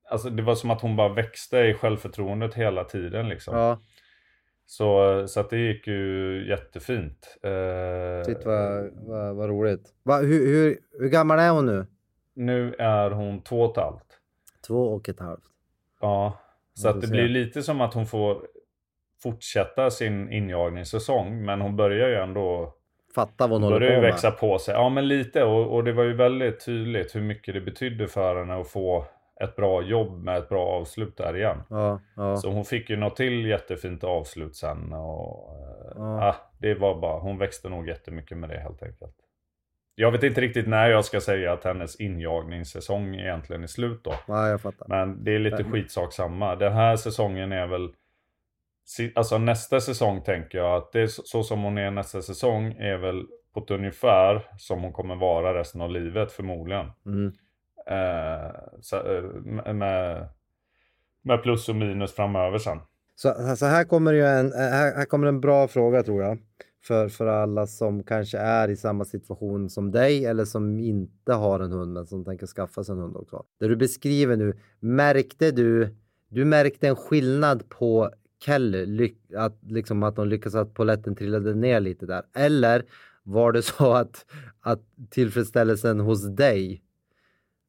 Alltså 0.09 0.29
det 0.29 0.43
var 0.43 0.55
som 0.55 0.71
att 0.71 0.81
hon 0.81 0.95
bara 0.95 1.13
växte 1.13 1.57
i 1.59 1.73
självförtroendet 1.73 2.53
hela 2.53 2.83
tiden 2.83 3.29
liksom. 3.29 3.57
Ja, 3.57 3.79
Så, 4.65 5.23
så 5.27 5.39
att 5.39 5.49
det 5.49 5.57
gick 5.57 5.87
ju 5.87 6.45
jättefint. 6.49 7.37
Eh, 7.43 8.25
shit 8.25 8.45
vad, 8.45 8.89
vad, 8.93 9.35
vad 9.35 9.49
roligt. 9.49 9.93
Va, 10.03 10.17
hur, 10.17 10.47
hur, 10.47 10.79
hur 10.99 11.09
gammal 11.09 11.39
är 11.39 11.51
hon 11.51 11.65
nu? 11.65 11.85
Nu 12.33 12.73
är 12.73 13.11
hon 13.11 13.43
två 13.43 13.61
och 13.61 13.71
ett 13.71 13.83
halvt. 13.83 14.19
Två 14.67 14.83
och 14.83 15.09
ett 15.09 15.19
halvt. 15.19 15.43
Ja, 16.01 16.39
så 16.73 16.89
att 16.89 17.01
det 17.01 17.07
blir 17.07 17.29
lite 17.29 17.63
som 17.63 17.81
att 17.81 17.93
hon 17.93 18.05
får 18.05 18.47
fortsätta 19.23 19.89
sin 19.91 20.31
injagningssäsong. 20.31 21.45
Men 21.45 21.61
hon 21.61 21.75
börjar 21.75 22.09
ju 22.09 22.15
ändå 22.15 22.75
Fatta 23.15 23.47
vad 23.47 23.61
hon 23.61 23.71
håller 23.73 23.87
på 23.87 23.93
med. 23.93 24.01
växa 24.01 24.31
på 24.31 24.59
sig. 24.59 24.73
Ja, 24.73 24.89
men 24.89 25.07
lite. 25.07 25.43
Och, 25.43 25.75
och 25.75 25.83
det 25.83 25.93
var 25.93 26.03
ju 26.03 26.13
väldigt 26.13 26.65
tydligt 26.65 27.15
hur 27.15 27.21
mycket 27.21 27.53
det 27.53 27.61
betydde 27.61 28.07
för 28.07 28.35
henne 28.35 28.61
att 28.61 28.67
få 28.69 29.05
ett 29.43 29.55
bra 29.55 29.81
jobb 29.81 30.23
med 30.23 30.37
ett 30.37 30.49
bra 30.49 30.65
avslut 30.67 31.17
där 31.17 31.37
igen. 31.37 31.57
Ja, 31.69 31.99
ja. 32.15 32.37
Så 32.37 32.49
hon 32.51 32.65
fick 32.65 32.89
ju 32.89 32.95
något 32.97 33.15
till 33.15 33.45
jättefint 33.45 34.03
avslut 34.03 34.55
sen 34.55 34.93
och 34.93 35.55
eh, 35.55 35.91
Ja. 35.95 36.27
ah, 36.29 36.35
det 36.59 36.73
var 36.75 36.99
bara, 37.01 37.19
hon 37.19 37.37
växte 37.37 37.69
nog 37.69 37.87
jättemycket 37.87 38.37
med 38.37 38.49
det 38.49 38.59
helt 38.59 38.83
enkelt. 38.83 39.15
Jag 39.95 40.11
vet 40.11 40.23
inte 40.23 40.41
riktigt 40.41 40.67
när 40.67 40.89
jag 40.89 41.05
ska 41.05 41.21
säga 41.21 41.53
att 41.53 41.63
hennes 41.63 41.95
injagningssäsong 42.01 43.15
egentligen 43.15 43.63
är 43.63 43.67
slut 43.67 44.03
då. 44.03 44.13
ja, 44.27 44.47
jag 44.47 44.61
fattar. 44.61 44.85
Men 44.89 45.23
det 45.23 45.35
är 45.35 45.39
lite 45.39 45.63
skitsak 45.63 46.13
samma. 46.13 46.55
Den 46.55 46.73
här 46.73 46.95
säsongen 46.95 47.51
är 47.51 47.67
väl... 47.67 47.89
Alltså 49.15 49.37
nästa 49.37 49.81
säsong 49.81 50.21
tänker 50.21 50.57
jag 50.57 50.77
att 50.77 50.91
det 50.91 51.01
är 51.01 51.07
så 51.07 51.43
som 51.43 51.63
hon 51.63 51.77
är 51.77 51.91
nästa 51.91 52.21
säsong 52.21 52.73
är 52.73 52.97
väl 52.97 53.25
på 53.53 53.59
ett 53.59 53.71
ungefär 53.71 54.47
som 54.57 54.81
hon 54.81 54.93
kommer 54.93 55.15
vara 55.15 55.59
resten 55.59 55.81
av 55.81 55.91
livet 55.91 56.31
förmodligen. 56.31 56.85
Mm. 57.05 57.33
Eh, 57.87 58.51
så, 58.81 58.95
eh, 58.95 59.23
med, 59.73 60.27
med 61.21 61.43
plus 61.43 61.69
och 61.69 61.75
minus 61.75 62.15
framöver 62.15 62.57
sen. 62.57 62.79
Så, 63.15 63.55
så 63.57 63.65
här 63.65 63.83
kommer 63.83 64.13
ju 64.13 64.25
en, 64.25 64.51
här, 64.51 64.95
här 64.95 65.05
kommer 65.05 65.27
en 65.27 65.41
bra 65.41 65.67
fråga 65.67 66.03
tror 66.03 66.23
jag. 66.23 66.37
För, 66.83 67.09
för 67.09 67.27
alla 67.27 67.67
som 67.67 68.03
kanske 68.03 68.37
är 68.37 68.69
i 68.69 68.75
samma 68.75 69.05
situation 69.05 69.69
som 69.69 69.91
dig 69.91 70.25
eller 70.25 70.45
som 70.45 70.79
inte 70.79 71.33
har 71.33 71.59
en 71.59 71.71
hund 71.71 71.93
men 71.93 72.07
som 72.07 72.25
tänker 72.25 72.47
skaffa 72.47 72.83
sig 72.83 72.93
en 72.93 72.99
hund 72.99 73.17
också. 73.17 73.43
Det 73.59 73.67
du 73.67 73.75
beskriver 73.75 74.35
nu, 74.35 74.57
märkte 74.79 75.51
du, 75.51 75.95
du 76.27 76.45
märkte 76.45 76.87
en 76.87 76.95
skillnad 76.95 77.69
på 77.69 78.11
Lyck, 78.85 79.17
att, 79.37 79.57
liksom 79.67 80.03
att 80.03 80.15
de 80.15 80.27
lyckades 80.27 80.55
att 80.55 80.73
poletten 80.73 81.15
trillade 81.15 81.53
ner 81.55 81.79
lite 81.79 82.05
där? 82.05 82.21
Eller 82.35 82.83
var 83.23 83.51
det 83.51 83.61
så 83.77 83.93
att, 83.93 84.25
att 84.61 84.79
tillfredsställelsen 85.09 85.99
hos 85.99 86.35
dig 86.35 86.81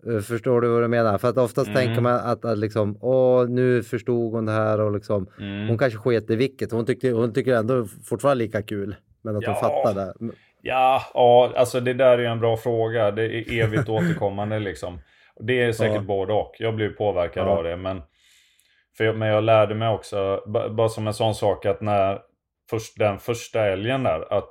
Eh, 0.06 0.20
Förstår 0.20 0.60
du 0.60 0.68
vad 0.68 0.82
jag 0.82 0.90
menar? 0.90 1.18
För 1.18 1.28
att 1.28 1.36
oftast 1.36 1.68
Mm. 1.68 1.76
tänker 1.84 2.02
man 2.02 2.14
att, 2.14 2.44
att 2.44 2.58
liksom, 2.58 2.98
åh, 3.00 3.48
nu 3.48 3.82
förstod 3.82 4.32
hon 4.32 4.46
det 4.46 4.52
här 4.52 4.80
och 4.80 4.92
liksom, 4.92 5.26
Mm. 5.40 5.68
hon 5.68 5.78
kanske 5.78 5.98
sket 5.98 6.30
i 6.30 6.36
vilket. 6.36 6.72
Hon 6.72 6.86
tycker, 6.86 7.12
hon 7.12 7.32
tycker 7.32 7.54
ändå 7.54 7.84
fortfarande 8.04 8.44
lika 8.44 8.62
kul. 8.62 8.96
Men 9.22 9.36
att 9.36 9.44
hon 9.46 9.54
Ja. 9.60 9.92
det. 9.94 10.14
Mm, 10.20 10.34
Ja, 10.62 11.02
ja, 11.14 11.52
alltså 11.56 11.80
det 11.80 11.92
där 11.94 12.18
är 12.18 12.24
en 12.24 12.40
bra 12.40 12.56
fråga. 12.56 13.10
Det 13.10 13.22
är 13.24 13.52
evigt 13.64 13.88
återkommande 13.88 14.58
liksom. 14.58 14.98
Det 15.40 15.60
är 15.62 15.72
säkert 15.72 15.94
Ja. 15.96 16.02
både 16.02 16.32
och. 16.32 16.52
Jag 16.58 16.74
blir 16.74 16.88
påverkad 16.88 17.46
Ja. 17.46 17.50
av 17.50 17.64
det. 17.64 17.76
Men, 17.76 18.02
för 19.00 19.04
jag, 19.04 19.16
men 19.16 19.28
jag 19.28 19.44
lärde 19.44 19.74
mig 19.74 19.88
också, 19.88 20.42
ba- 20.46 20.68
bara 20.68 20.88
som 20.88 21.06
en 21.06 21.14
sån 21.14 21.34
sak 21.34 21.66
att 21.66 21.80
när 21.80 22.22
först, 22.70 22.98
den 22.98 23.18
första 23.18 23.66
älgen 23.66 24.02
där, 24.02 24.32
att, 24.32 24.50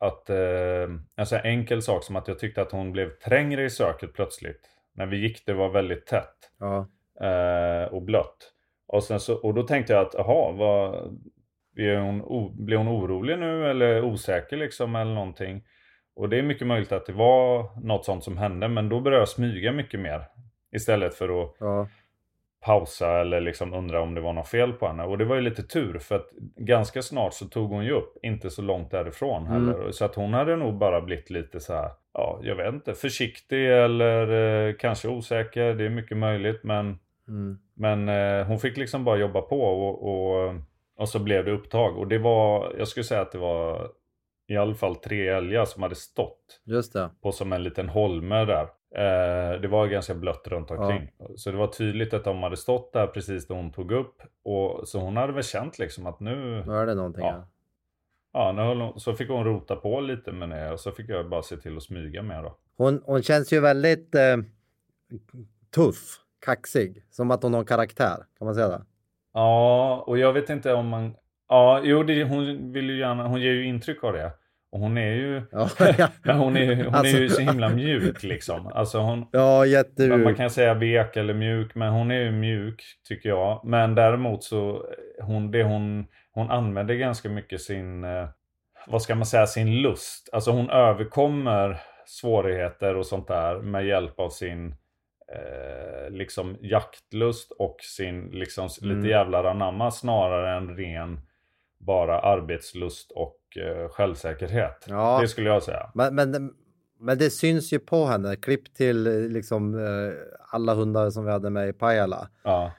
att 0.00 0.30
eh, 0.30 0.88
en 1.16 1.26
sån 1.26 1.38
enkel 1.38 1.82
sak 1.82 2.04
som 2.04 2.16
att 2.16 2.28
jag 2.28 2.38
tyckte 2.38 2.62
att 2.62 2.72
hon 2.72 2.92
blev 2.92 3.10
trängre 3.10 3.64
i 3.64 3.70
söket 3.70 4.14
plötsligt. 4.14 4.60
När 4.94 5.06
vi 5.06 5.16
gick, 5.16 5.46
det 5.46 5.52
var 5.52 5.68
väldigt 5.68 6.06
tätt 6.06 6.34
Ja, 6.58 6.88
eh, 7.26 7.84
och 7.84 8.02
blött. 8.02 8.52
Och, 8.88 9.04
sen 9.04 9.20
så, 9.20 9.34
och 9.34 9.54
då 9.54 9.62
tänkte 9.62 9.92
jag 9.92 10.06
att, 10.06 10.14
jaha, 10.14 10.52
vad, 10.52 10.94
är 11.76 11.96
hon, 11.96 12.22
o, 12.22 12.50
blir 12.58 12.76
hon 12.76 12.88
orolig 12.88 13.38
nu 13.38 13.70
eller 13.70 14.04
osäker 14.04 14.56
liksom 14.56 14.96
eller 14.96 15.14
någonting? 15.14 15.62
Och 16.16 16.28
det 16.28 16.38
är 16.38 16.42
mycket 16.42 16.66
möjligt 16.66 16.92
att 16.92 17.06
det 17.06 17.12
var 17.12 17.80
något 17.82 18.04
sånt 18.04 18.24
som 18.24 18.38
hände, 18.38 18.68
men 18.68 18.88
då 18.88 19.00
började 19.00 19.20
jag 19.20 19.28
smyga 19.28 19.72
mycket 19.72 20.00
mer. 20.00 20.24
Istället 20.76 21.14
för 21.14 21.42
att 21.42 21.56
ja, 21.60 21.88
pausa 22.60 23.20
eller 23.20 23.40
liksom 23.40 23.74
undra 23.74 24.00
om 24.00 24.14
det 24.14 24.20
var 24.20 24.32
något 24.32 24.48
fel 24.48 24.72
på 24.72 24.86
henne. 24.86 25.04
Och 25.04 25.18
det 25.18 25.24
var 25.24 25.36
ju 25.36 25.42
lite 25.42 25.62
tur 25.62 25.98
för 25.98 26.16
att 26.16 26.30
ganska 26.56 27.02
snart 27.02 27.34
så 27.34 27.44
tog 27.44 27.70
hon 27.70 27.84
ju 27.84 27.92
upp, 27.92 28.18
inte 28.22 28.50
så 28.50 28.62
långt 28.62 28.90
därifrån 28.90 29.46
heller. 29.46 29.90
Så 29.90 30.04
att 30.04 30.14
hon 30.14 30.34
hade 30.34 30.56
nog 30.56 30.74
bara 30.78 31.00
blivit 31.00 31.30
lite 31.30 31.60
så 31.60 31.74
här, 31.74 31.90
ja 32.14 32.40
jag 32.42 32.56
vet 32.56 32.74
inte, 32.74 32.94
försiktig 32.94 33.70
eller 33.70 34.28
eh, 34.68 34.74
kanske 34.74 35.08
osäker. 35.08 35.74
Det 35.74 35.84
är 35.84 35.90
mycket 35.90 36.16
möjligt 36.16 36.64
men 36.64 36.98
mm, 37.28 37.58
men 37.74 38.08
eh, 38.08 38.46
hon 38.46 38.58
fick 38.58 38.76
liksom 38.76 39.04
bara 39.04 39.16
jobba 39.16 39.40
på 39.40 39.60
och, 39.62 40.08
och, 40.08 40.54
och 40.96 41.08
så 41.08 41.18
blev 41.18 41.44
det 41.44 41.52
upptag. 41.52 41.98
Och 41.98 42.08
det 42.08 42.18
var, 42.18 42.74
jag 42.78 42.88
skulle 42.88 43.04
säga 43.04 43.20
att 43.20 43.32
det 43.32 43.38
var 43.38 43.90
i 44.48 44.56
alla 44.56 44.74
fall 44.74 44.96
tre 44.96 45.28
älgar 45.28 45.64
som 45.64 45.82
hade 45.82 45.94
stått 45.94 46.60
på 47.22 47.32
som 47.32 47.52
en 47.52 47.62
liten 47.62 47.88
holme 47.88 48.44
där. 48.44 48.68
Eh, 48.94 49.60
det 49.60 49.68
var 49.68 49.86
ganska 49.86 50.14
blött 50.14 50.48
runt 50.48 50.70
omkring. 50.70 51.12
Så 51.36 51.50
det 51.50 51.56
var 51.56 51.66
tydligt 51.66 52.14
att 52.14 52.24
de 52.24 52.42
hade 52.42 52.56
stått 52.56 52.92
där 52.92 53.06
precis 53.06 53.46
då 53.46 53.54
hon 53.54 53.72
tog 53.72 53.92
upp. 53.92 54.22
Och, 54.44 54.88
så 54.88 55.00
hon 55.00 55.16
hade 55.16 55.32
väl 55.32 55.42
känt 55.42 55.78
liksom 55.78 56.06
att 56.06 56.20
nu, 56.20 56.64
Nu 56.66 56.74
är 56.74 56.86
det 56.86 56.94
någonting. 56.94 57.24
Ja. 57.24 57.48
ja, 58.32 58.52
nu 58.52 58.62
hon, 58.62 59.00
så 59.00 59.14
fick 59.14 59.28
hon 59.28 59.44
rota 59.44 59.76
på 59.76 60.00
lite 60.00 60.32
med 60.32 60.50
det 60.50 60.72
och 60.72 60.80
så 60.80 60.92
fick 60.92 61.08
jag 61.08 61.28
bara 61.28 61.42
se 61.42 61.56
till 61.56 61.76
att 61.76 61.82
smyga 61.82 62.22
med 62.22 62.44
då. 62.44 62.56
Hon, 62.76 63.02
hon 63.04 63.22
känns 63.22 63.52
ju 63.52 63.60
väldigt 63.60 64.14
eh, 64.14 64.36
tuff, 65.74 66.18
kaxig. 66.44 67.04
Som 67.10 67.30
att 67.30 67.42
hon 67.42 67.54
har 67.54 67.64
karaktär. 67.64 68.16
Kan 68.38 68.44
man 68.46 68.54
säga 68.54 68.68
det? 68.68 68.82
Ja, 69.32 70.04
och 70.06 70.18
jag 70.18 70.32
vet 70.32 70.50
inte 70.50 70.72
om 70.72 70.88
man... 70.88 71.16
Ja, 71.48 71.80
jo, 71.84 72.02
det, 72.02 72.24
hon 72.24 72.72
vill 72.72 72.90
ju 72.90 72.98
gärna... 72.98 73.28
Hon 73.28 73.40
ger 73.40 73.52
ju 73.52 73.66
intryck 73.66 74.04
av 74.04 74.12
det. 74.12 74.32
Och 74.72 74.80
hon 74.80 74.98
är 74.98 75.12
ju... 75.12 75.42
Ja, 75.52 75.68
Men 76.22 76.36
hon 76.38 76.56
är, 76.56 76.84
hon 76.84 76.94
Alltså- 76.94 77.16
är 77.16 77.20
ju 77.20 77.28
så 77.28 77.40
himla 77.42 77.68
mjuk 77.68 78.22
liksom. 78.22 78.66
Alltså 78.66 78.98
hon... 78.98 79.26
ja 79.32 79.58
Man 79.58 79.70
jättemjuk. 79.70 80.36
kan 80.36 80.50
säga 80.50 80.74
vek 80.74 81.16
eller 81.16 81.34
mjuk, 81.34 81.74
men 81.74 81.92
hon 81.92 82.10
är 82.10 82.20
ju 82.20 82.30
mjuk 82.30 82.82
tycker 83.08 83.28
jag. 83.28 83.60
Men 83.64 83.94
däremot 83.94 84.44
så, 84.44 84.84
hon, 85.22 85.50
det 85.50 85.62
hon, 85.62 86.06
hon 86.32 86.50
använder 86.50 86.94
ganska 86.94 87.28
mycket 87.28 87.60
sin, 87.60 88.04
eh, 88.04 88.28
vad 88.86 89.02
ska 89.02 89.14
man 89.14 89.26
säga, 89.26 89.46
sin 89.46 89.82
lust. 89.82 90.28
Alltså 90.32 90.50
hon 90.50 90.70
överkommer 90.70 91.80
svårigheter 92.06 92.96
och 92.96 93.06
sånt 93.06 93.28
där 93.28 93.58
med 93.58 93.86
hjälp 93.86 94.20
av 94.20 94.28
sin 94.30 94.74
eh, 95.32 96.10
liksom 96.10 96.56
jaktlust 96.60 97.52
och 97.58 97.76
sin 97.80 98.24
liksom 98.32 98.68
Mm. 98.82 98.96
lite 98.96 99.08
jävlar 99.08 99.44
anamma 99.44 99.90
snarare 99.90 100.56
än 100.56 100.76
ren 100.76 101.20
bara 101.80 102.20
arbetslust 102.20 103.10
och 103.10 103.56
eh, 103.56 103.88
självsäkerhet. 103.88 104.84
Ja. 104.88 105.18
Det 105.20 105.28
skulle 105.28 105.48
jag 105.48 105.62
säga. 105.62 105.90
Men, 105.94 106.14
men, 106.14 106.54
men 106.98 107.18
det 107.18 107.30
syns 107.30 107.72
ju 107.72 107.78
på 107.78 108.06
henne. 108.06 108.36
Klipp 108.36 108.74
till 108.74 109.06
eh, 109.06 109.12
liksom 109.12 109.74
eh, 109.74 110.12
alla 110.50 110.74
hundar 110.74 111.10
som 111.10 111.24
vi 111.24 111.30
hade 111.30 111.50
med 111.50 111.68
i 111.68 111.72
Pajala. 111.72 112.28
Ja, 112.42 112.72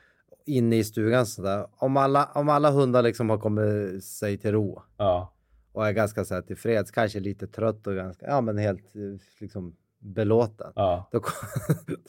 Inne 0.45 0.75
i 0.75 0.83
stugan 0.83 1.25
sådär. 1.25 1.67
Om 1.77 1.97
alla, 1.97 2.29
om 2.35 2.49
alla 2.49 2.71
hundar 2.71 3.01
liksom 3.01 3.29
har 3.29 3.37
kommit 3.37 4.03
sig 4.03 4.37
till 4.37 4.51
ro 4.51 4.81
ja, 4.97 5.33
och 5.71 5.87
är 5.87 5.91
ganska 5.91 6.25
så 6.25 6.33
här 6.33 6.41
tillfreds, 6.41 6.91
kanske 6.91 7.19
lite 7.19 7.47
trött 7.47 7.87
och 7.87 7.95
ganska, 7.95 8.25
ja 8.25 8.41
men 8.41 8.57
helt 8.57 8.93
liksom 9.39 9.75
belåten. 10.01 10.71
ja. 10.75 11.09
Då, 11.11 11.19
kom, 11.19 11.33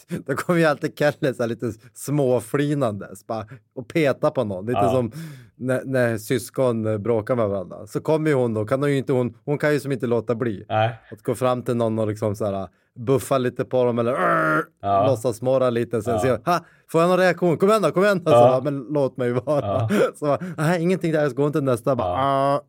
då 0.27 0.35
kommer 0.37 0.59
ju 0.61 0.65
alltid 0.67 0.99
Kelle 0.99 1.35
så 1.35 1.47
lite 1.47 1.73
småflinandes 1.95 3.27
bara, 3.27 3.47
och 3.75 3.89
peta 3.89 4.31
på 4.31 4.45
någon. 4.45 4.67
Lite 4.67 4.79
Ja. 4.83 4.91
som 4.93 5.13
när, 5.57 5.83
när 5.85 6.19
syskon 6.19 7.03
bråkar 7.03 7.37
med 7.37 7.49
varandra. 7.49 7.87
Så 7.87 8.01
kommer 8.01 8.31
ju 8.31 8.37
hon 8.37 8.55
då, 8.55 8.65
kan 8.67 8.81
hon, 8.83 8.91
ju 8.91 8.97
inte, 8.99 9.13
hon, 9.13 9.35
hon 9.45 9.59
kan 9.59 9.73
ju 9.73 9.81
som 9.81 9.93
inte 9.93 10.07
låta 10.07 10.35
bli. 10.35 10.65
Nej. 10.69 11.01
Att 11.13 11.23
gå 11.23 11.35
fram 11.35 11.63
till 11.63 11.77
någon 11.77 11.99
och 11.99 12.07
liksom 12.07 12.37
så 12.37 12.45
här 12.45 12.69
buffa 12.99 13.39
lite 13.39 13.65
på 13.65 13.85
dem 13.85 13.99
eller! 13.99 14.13
Ja. 14.83 15.07
låtsas 15.07 15.43
morra 15.43 15.71
lite. 15.71 16.03
Sen 16.03 16.15
Ja. 16.15 16.21
säger 16.21 16.41
ha, 16.45 16.61
får 16.89 17.01
jag 17.01 17.09
någon 17.11 17.19
reaktion? 17.19 17.57
Kom 17.59 17.69
igen 17.69 17.83
då, 17.83 17.91
kom 17.91 18.05
igen 18.05 18.25
då! 18.25 18.31
Så, 18.31 18.37
Ja. 18.37 18.49
bara, 18.49 18.61
men 18.61 18.87
låt 18.91 19.17
mig 19.17 19.33
vara. 19.33 19.61
Ja. 19.67 19.89
Så 20.15 20.39
nej, 20.57 20.83
ingenting 20.83 21.13
där, 21.13 21.23
jag 21.23 21.35
går 21.35 21.47
inte 21.47 21.59
till 21.59 21.65
nästa. 21.65 21.97
Bara, 21.97 22.15
"Ah." 22.19 22.61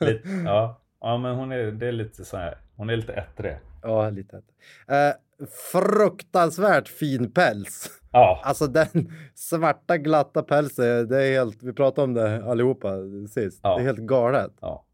Lite, 0.00 0.28
ja. 0.44 0.80
ja, 1.00 1.18
men 1.18 1.34
hon 1.36 1.52
är, 1.52 1.70
det 1.72 1.86
är 1.88 1.92
lite 1.92 2.24
så 2.24 2.36
här, 2.36 2.58
hon 2.76 2.90
är 2.90 2.96
lite 2.96 3.12
ettrig. 3.12 3.56
Ja, 3.82 4.10
lite. 4.10 4.36
Eh, 4.88 5.12
fruktansvärt 5.72 6.88
fin 6.88 7.32
päls. 7.32 8.00
Ja, 8.12 8.40
Alltså 8.44 8.66
den 8.66 8.88
svarta 9.34 9.96
glatta 9.98 10.42
pälsen, 10.42 11.08
det 11.08 11.24
är 11.24 11.32
helt, 11.32 11.62
vi 11.62 11.72
pratade 11.72 12.04
om 12.04 12.14
det 12.14 12.44
allihopa 12.44 12.94
sist. 13.28 13.60
Ja. 13.62 13.76
Det 13.76 13.82
är 13.82 13.86
helt 13.86 13.98
galet. 13.98 14.52
ja. 14.60 14.84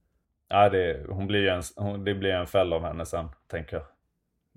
ja 0.49 0.69
det, 0.69 1.07
hon 1.09 1.27
blir 1.27 1.47
en, 1.49 1.63
hon, 1.77 2.05
det 2.05 2.15
blir 2.15 2.31
en 2.31 2.47
fälla 2.47 2.77
av 2.77 2.83
henne 2.83 3.07
sen, 3.07 3.29
tänker 3.51 3.77
jag. 3.77 3.85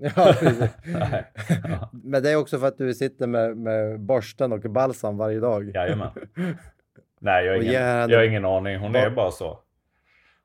Ja, 0.15 0.33
precis. 0.39 0.69
Nej. 0.85 1.25
Ja. 1.63 1.89
Men 2.03 2.23
det 2.23 2.31
är 2.31 2.35
också 2.35 2.59
för 2.59 2.67
att 2.67 2.77
du 2.77 2.93
sitter 2.93 3.27
med, 3.27 3.57
med 3.57 3.99
borsten 3.99 4.51
och 4.53 4.59
balsam 4.61 5.17
varje 5.17 5.39
dag. 5.39 5.71
Jajamän. 5.75 6.09
Nej, 7.19 7.45
jag 7.45 7.53
har 7.53 7.61
ingen, 7.61 7.73
jag 8.09 8.17
har 8.17 8.23
ingen 8.23 8.45
aning. 8.45 8.79
Hon 8.79 8.95
är 8.95 9.03
Ja. 9.03 9.09
bara 9.09 9.31
så. 9.31 9.59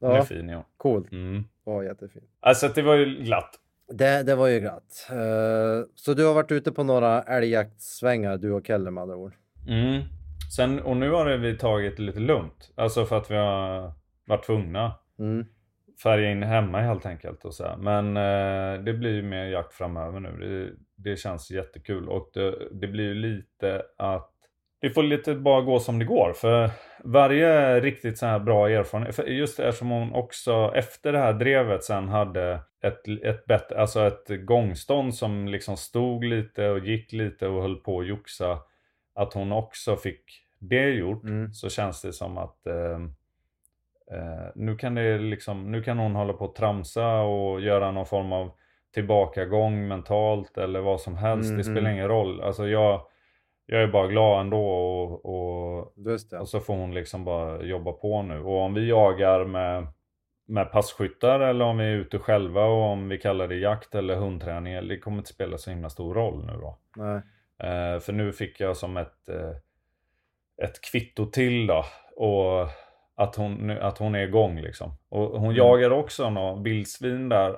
Hon 0.00 0.10
är 0.10 0.16
Ja, 0.16 0.24
fin, 0.24 0.48
ja. 0.48 0.64
coolt. 0.76 1.12
Mm. 1.12 1.44
Ja, 1.66 1.84
jättefint. 1.84 2.24
Alltså 2.40 2.68
det 2.68 2.82
var 2.82 2.94
ju 2.94 3.04
glatt. 3.24 3.50
Det, 3.88 4.22
det 4.22 4.34
var 4.34 4.46
ju 4.48 4.60
glatt. 4.60 5.08
Eh, 5.10 5.88
så 5.94 6.14
du 6.14 6.26
har 6.26 6.34
varit 6.34 6.52
ute 6.52 6.72
på 6.72 6.84
några 6.84 7.22
älgjaktsvängar, 7.22 8.36
du 8.36 8.52
och 8.52 8.66
Kelle 8.66 8.90
med 8.90 9.02
andra 9.02 9.16
ord. 9.16 9.32
Mm. 9.68 10.02
Sen, 10.56 10.80
och 10.80 10.96
nu 10.96 11.10
har 11.10 11.36
vi 11.36 11.58
tagit 11.58 11.96
det 11.96 12.02
lite 12.02 12.20
lugnt. 12.20 12.72
Alltså 12.74 13.04
för 13.06 13.16
att 13.16 13.30
vi 13.30 13.36
har 13.36 13.92
varit 14.26 14.46
tvungna. 14.46 14.92
Mm. 15.18 15.46
färga 16.02 16.30
in 16.30 16.42
hemma 16.42 16.80
helt 16.80 17.06
enkelt. 17.06 17.44
Och 17.44 17.54
så 17.54 17.64
här. 17.64 17.76
Men 17.76 18.16
eh, 18.16 18.84
det 18.84 18.92
blir 18.92 19.14
ju 19.14 19.22
mer 19.22 19.44
jakt 19.44 19.74
framöver 19.74 20.20
nu. 20.20 20.30
Det, 20.40 21.10
det 21.10 21.16
känns 21.16 21.50
jättekul 21.50 22.08
och 22.08 22.30
det, 22.34 22.68
det 22.72 22.86
blir 22.86 23.04
ju 23.04 23.14
lite 23.14 23.82
att 23.98 24.33
vi 24.84 24.90
får 24.90 25.02
lite 25.02 25.34
bara 25.34 25.60
gå 25.60 25.80
som 25.80 25.98
det 25.98 26.04
går. 26.04 26.32
För 26.32 26.70
varje 27.04 27.80
riktigt 27.80 28.18
så 28.18 28.26
här 28.26 28.38
bra 28.38 28.70
erfarenhet, 28.70 29.20
just 29.26 29.60
eftersom 29.60 29.90
hon 29.90 30.12
också 30.12 30.72
efter 30.74 31.12
det 31.12 31.18
här 31.18 31.32
drevet 31.32 31.84
sen 31.84 32.08
hade 32.08 32.60
ett, 32.82 33.08
ett, 33.24 33.46
bättre, 33.46 33.80
alltså 33.80 34.00
ett 34.06 34.46
gångstånd 34.46 35.14
som 35.14 35.48
liksom 35.48 35.76
stod 35.76 36.24
lite 36.24 36.68
och 36.68 36.78
gick 36.78 37.12
lite 37.12 37.48
och 37.48 37.62
höll 37.62 37.76
på 37.76 38.00
att 38.00 38.06
joxa. 38.06 38.58
Att 39.14 39.32
hon 39.32 39.52
också 39.52 39.96
fick 39.96 40.24
det 40.58 40.90
gjort 40.90 41.24
Mm. 41.24 41.52
så 41.52 41.68
känns 41.68 42.02
det 42.02 42.12
som 42.12 42.38
att 42.38 42.66
eh, 42.66 43.00
eh, 44.18 44.46
nu, 44.54 44.76
kan 44.76 44.94
det 44.94 45.18
liksom, 45.18 45.72
nu 45.72 45.82
kan 45.82 45.98
hon 45.98 46.14
hålla 46.14 46.32
på 46.32 46.44
att 46.44 46.54
tramsa 46.54 47.20
och 47.20 47.60
göra 47.60 47.90
någon 47.90 48.06
form 48.06 48.32
av 48.32 48.50
tillbakagång 48.94 49.88
mentalt 49.88 50.58
eller 50.58 50.80
vad 50.80 51.00
som 51.00 51.16
helst. 51.16 51.48
Mm, 51.48 51.58
det 51.58 51.64
spelar 51.64 51.80
mm. 51.80 51.92
ingen 51.92 52.08
roll. 52.08 52.40
Alltså 52.40 52.68
jag, 52.68 53.00
jag 53.66 53.82
är 53.82 53.86
bara 53.86 54.06
glad 54.06 54.40
ändå 54.40 54.68
och, 54.68 55.24
och, 55.24 55.92
och 56.40 56.48
så 56.48 56.60
får 56.60 56.74
hon 56.74 56.94
liksom 56.94 57.24
bara 57.24 57.62
jobba 57.62 57.92
på 57.92 58.22
nu. 58.22 58.40
Och 58.40 58.58
om 58.60 58.74
vi 58.74 58.88
jagar 58.88 59.44
med, 59.44 59.86
med 60.46 60.72
passkyttar 60.72 61.40
eller 61.40 61.64
om 61.64 61.78
vi 61.78 61.84
är 61.84 61.96
ute 61.96 62.18
själva 62.18 62.64
och 62.64 62.82
om 62.82 63.08
vi 63.08 63.18
kallar 63.18 63.48
det 63.48 63.56
jakt 63.56 63.94
eller 63.94 64.16
hundträning. 64.16 64.88
Det 64.88 64.98
kommer 64.98 65.18
inte 65.18 65.30
spela 65.30 65.58
så 65.58 65.70
himla 65.70 65.88
stor 65.90 66.14
roll 66.14 66.46
nu 66.46 66.52
då. 66.52 66.78
Nej. 66.96 67.16
Eh, 67.58 68.00
för 68.00 68.12
nu 68.12 68.32
fick 68.32 68.60
jag 68.60 68.76
som 68.76 68.96
ett, 68.96 69.28
eh, 69.28 69.56
ett 70.62 70.80
kvitto 70.80 71.26
till 71.26 71.66
då. 71.66 71.84
Och 72.16 72.68
att 73.16 73.36
hon, 73.36 73.70
att 73.70 73.98
hon 73.98 74.14
är 74.14 74.22
igång 74.26 74.60
liksom. 74.60 74.90
Och 75.08 75.40
hon 75.40 75.44
Mm. 75.44 75.56
jagar 75.56 75.90
också 75.90 76.30
några 76.30 76.62
vildsvin 76.62 77.28
där. 77.28 77.50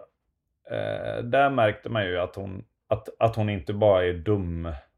Eh, 0.70 1.22
där 1.22 1.50
märkte 1.50 1.88
man 1.88 2.06
ju 2.06 2.18
att 2.20 2.36
hon, 2.36 2.64
att, 2.88 3.08
att 3.18 3.36
hon 3.36 3.50
inte 3.50 3.72
bara 3.72 4.04
är 4.04 4.12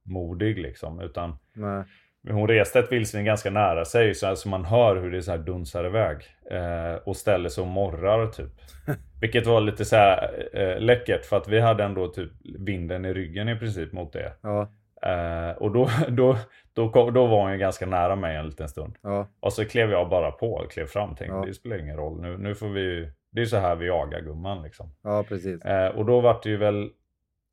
dummodig 0.09 0.59
liksom. 0.59 1.01
Utan 1.01 1.39
Nej. 1.53 1.85
hon 2.31 2.49
reste 2.49 2.79
ett 2.79 2.93
vildsvin 2.93 3.25
ganska 3.25 3.51
nära 3.51 3.85
sig 3.85 4.15
så 4.15 4.27
alltså 4.27 4.49
man 4.49 4.65
hör 4.65 4.97
hur 4.97 5.11
det 5.11 5.23
så 5.23 5.31
här 5.31 5.39
dunsar 5.39 5.85
iväg. 5.85 6.17
Eh, 6.51 6.95
och 6.95 7.17
ställer 7.17 7.49
sig 7.49 7.63
och 7.63 7.69
morrar 7.69 8.27
typ. 8.27 8.53
Vilket 9.21 9.47
var 9.47 9.61
lite 9.61 9.85
så 9.85 9.97
här 9.97 10.49
eh, 10.53 10.81
läckert 10.81 11.25
för 11.25 11.37
att 11.37 11.49
vi 11.49 11.61
hade 11.61 11.85
ändå 11.85 12.09
typ 12.09 12.31
vinden 12.59 13.05
i 13.05 13.13
ryggen 13.15 13.49
i 13.49 13.57
princip 13.57 13.93
mot 13.93 14.13
det. 14.13 14.33
Ja. 14.43 14.73
Eh, 15.03 15.57
och 15.57 15.73
då, 15.73 15.89
då, 16.09 16.37
då, 16.73 16.91
kom, 16.91 17.15
då 17.15 17.27
var 17.27 17.43
hon 17.43 17.53
ju 17.53 17.59
ganska 17.59 17.87
nära 17.87 18.17
mig 18.17 18.37
en 18.37 18.47
liten 18.47 18.69
stund. 18.69 18.97
Ja. 19.03 19.29
Och 19.41 19.53
så 19.53 19.65
klev 19.65 19.91
jag 19.91 20.09
bara 20.09 20.31
på, 20.31 20.67
klev 20.71 20.87
fram 20.87 21.09
tänkte 21.09 21.37
Ja. 21.37 21.45
det 21.47 21.55
spelar 21.55 21.79
ingen 21.79 21.97
roll. 21.97 22.21
Nu, 22.21 22.39
nu 22.39 22.55
får 22.55 22.69
vi, 22.69 23.11
det 23.31 23.41
är 23.41 23.45
så 23.45 23.57
här 23.57 23.77
vi 23.77 23.87
jagar 23.87 24.21
gumman 24.21 24.63
liksom. 24.63 24.91
Ja, 25.03 25.25
precis. 25.29 25.63
Eh, 25.65 25.89
och 25.89 26.07
då 26.07 26.21
var 26.21 26.41
det 26.43 26.49
ju 26.51 26.57
väl 26.57 26.91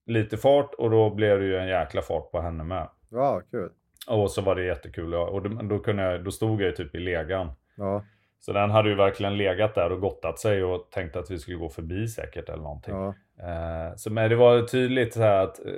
lite 0.05 0.37
fart 0.37 0.73
och 0.73 0.89
då 0.89 1.09
blev 1.09 1.39
det 1.39 1.45
ju 1.45 1.57
en 1.57 1.67
jäkla 1.67 2.01
fart 2.01 2.31
på 2.31 2.41
henne 2.41 2.63
med. 2.63 2.89
Ja, 3.09 3.41
kul. 3.51 3.69
Och 4.07 4.31
så 4.31 4.41
var 4.41 4.55
det 4.55 4.65
jättekul 4.65 5.13
och 5.13 5.65
då, 5.65 5.79
kunde 5.79 6.03
jag, 6.03 6.23
då 6.23 6.31
stod 6.31 6.61
jag 6.61 6.67
ju 6.67 6.71
typ 6.71 6.95
i 6.95 6.99
legan. 6.99 7.51
Ja. 7.77 8.05
Så 8.39 8.53
den 8.53 8.69
hade 8.69 8.89
ju 8.89 8.95
verkligen 8.95 9.37
legat 9.37 9.75
där 9.75 9.91
och 9.91 10.01
gottat 10.01 10.39
sig 10.39 10.63
och 10.63 10.87
tänkt 10.91 11.15
att 11.15 11.31
vi 11.31 11.39
skulle 11.39 11.57
gå 11.57 11.69
förbi 11.69 12.07
säkert 12.07 12.49
eller 12.49 12.63
någonting. 12.63 12.93
Ja. 12.93 13.15
Eh, 13.39 13.95
så 13.95 14.11
men 14.11 14.29
det 14.29 14.35
var 14.35 14.61
tydligt 14.61 15.13
så 15.13 15.21
här 15.21 15.43
att 15.43 15.65
eh, 15.65 15.73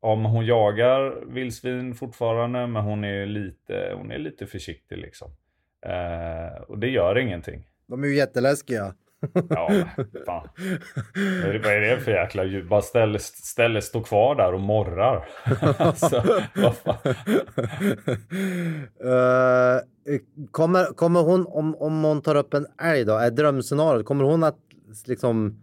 om 0.00 0.24
hon 0.24 0.46
jagar 0.46 1.24
vildsvin 1.26 1.94
fortfarande 1.94 2.66
men 2.66 2.82
hon 2.82 3.04
är 3.04 3.26
lite, 3.26 3.94
hon 3.96 4.10
är 4.10 4.18
lite 4.18 4.46
försiktig 4.46 4.98
liksom. 4.98 5.30
Eh, 5.86 6.62
och 6.62 6.78
det 6.78 6.88
gör 6.88 7.18
ingenting. 7.18 7.68
De 7.86 8.04
är 8.04 8.08
ju 8.08 8.16
jätteläskiga. 8.16 8.94
Ja, 9.50 9.70
fan. 10.26 10.48
Vad 11.64 11.72
är 11.72 11.80
det- 11.80 12.00
för 12.00 12.10
jäkla 12.12 12.44
ljud? 12.44 12.68
Bara 12.68 12.82
ställer, 12.82 13.18
ställer 13.18 13.80
stå 13.80 14.02
kvar 14.02 14.34
där 14.34 14.54
och 14.54 14.60
morrar. 14.60 15.28
alltså, 15.78 16.22
vad 16.56 16.76
fan. 16.76 16.96
Eh, 19.00 19.80
kommer, 20.50 20.84
kommer 20.94 21.20
hon, 21.22 21.46
om, 21.46 21.74
om 21.74 22.04
hon 22.04 22.22
tar 22.22 22.34
upp 22.34 22.54
en 22.54 22.66
älg 22.82 23.04
då, 23.04 23.12
är 23.16 23.30
drömscenariot, 23.30 24.06
kommer 24.06 24.24
hon 24.24 24.44
att 24.44 24.58
liksom 25.06 25.60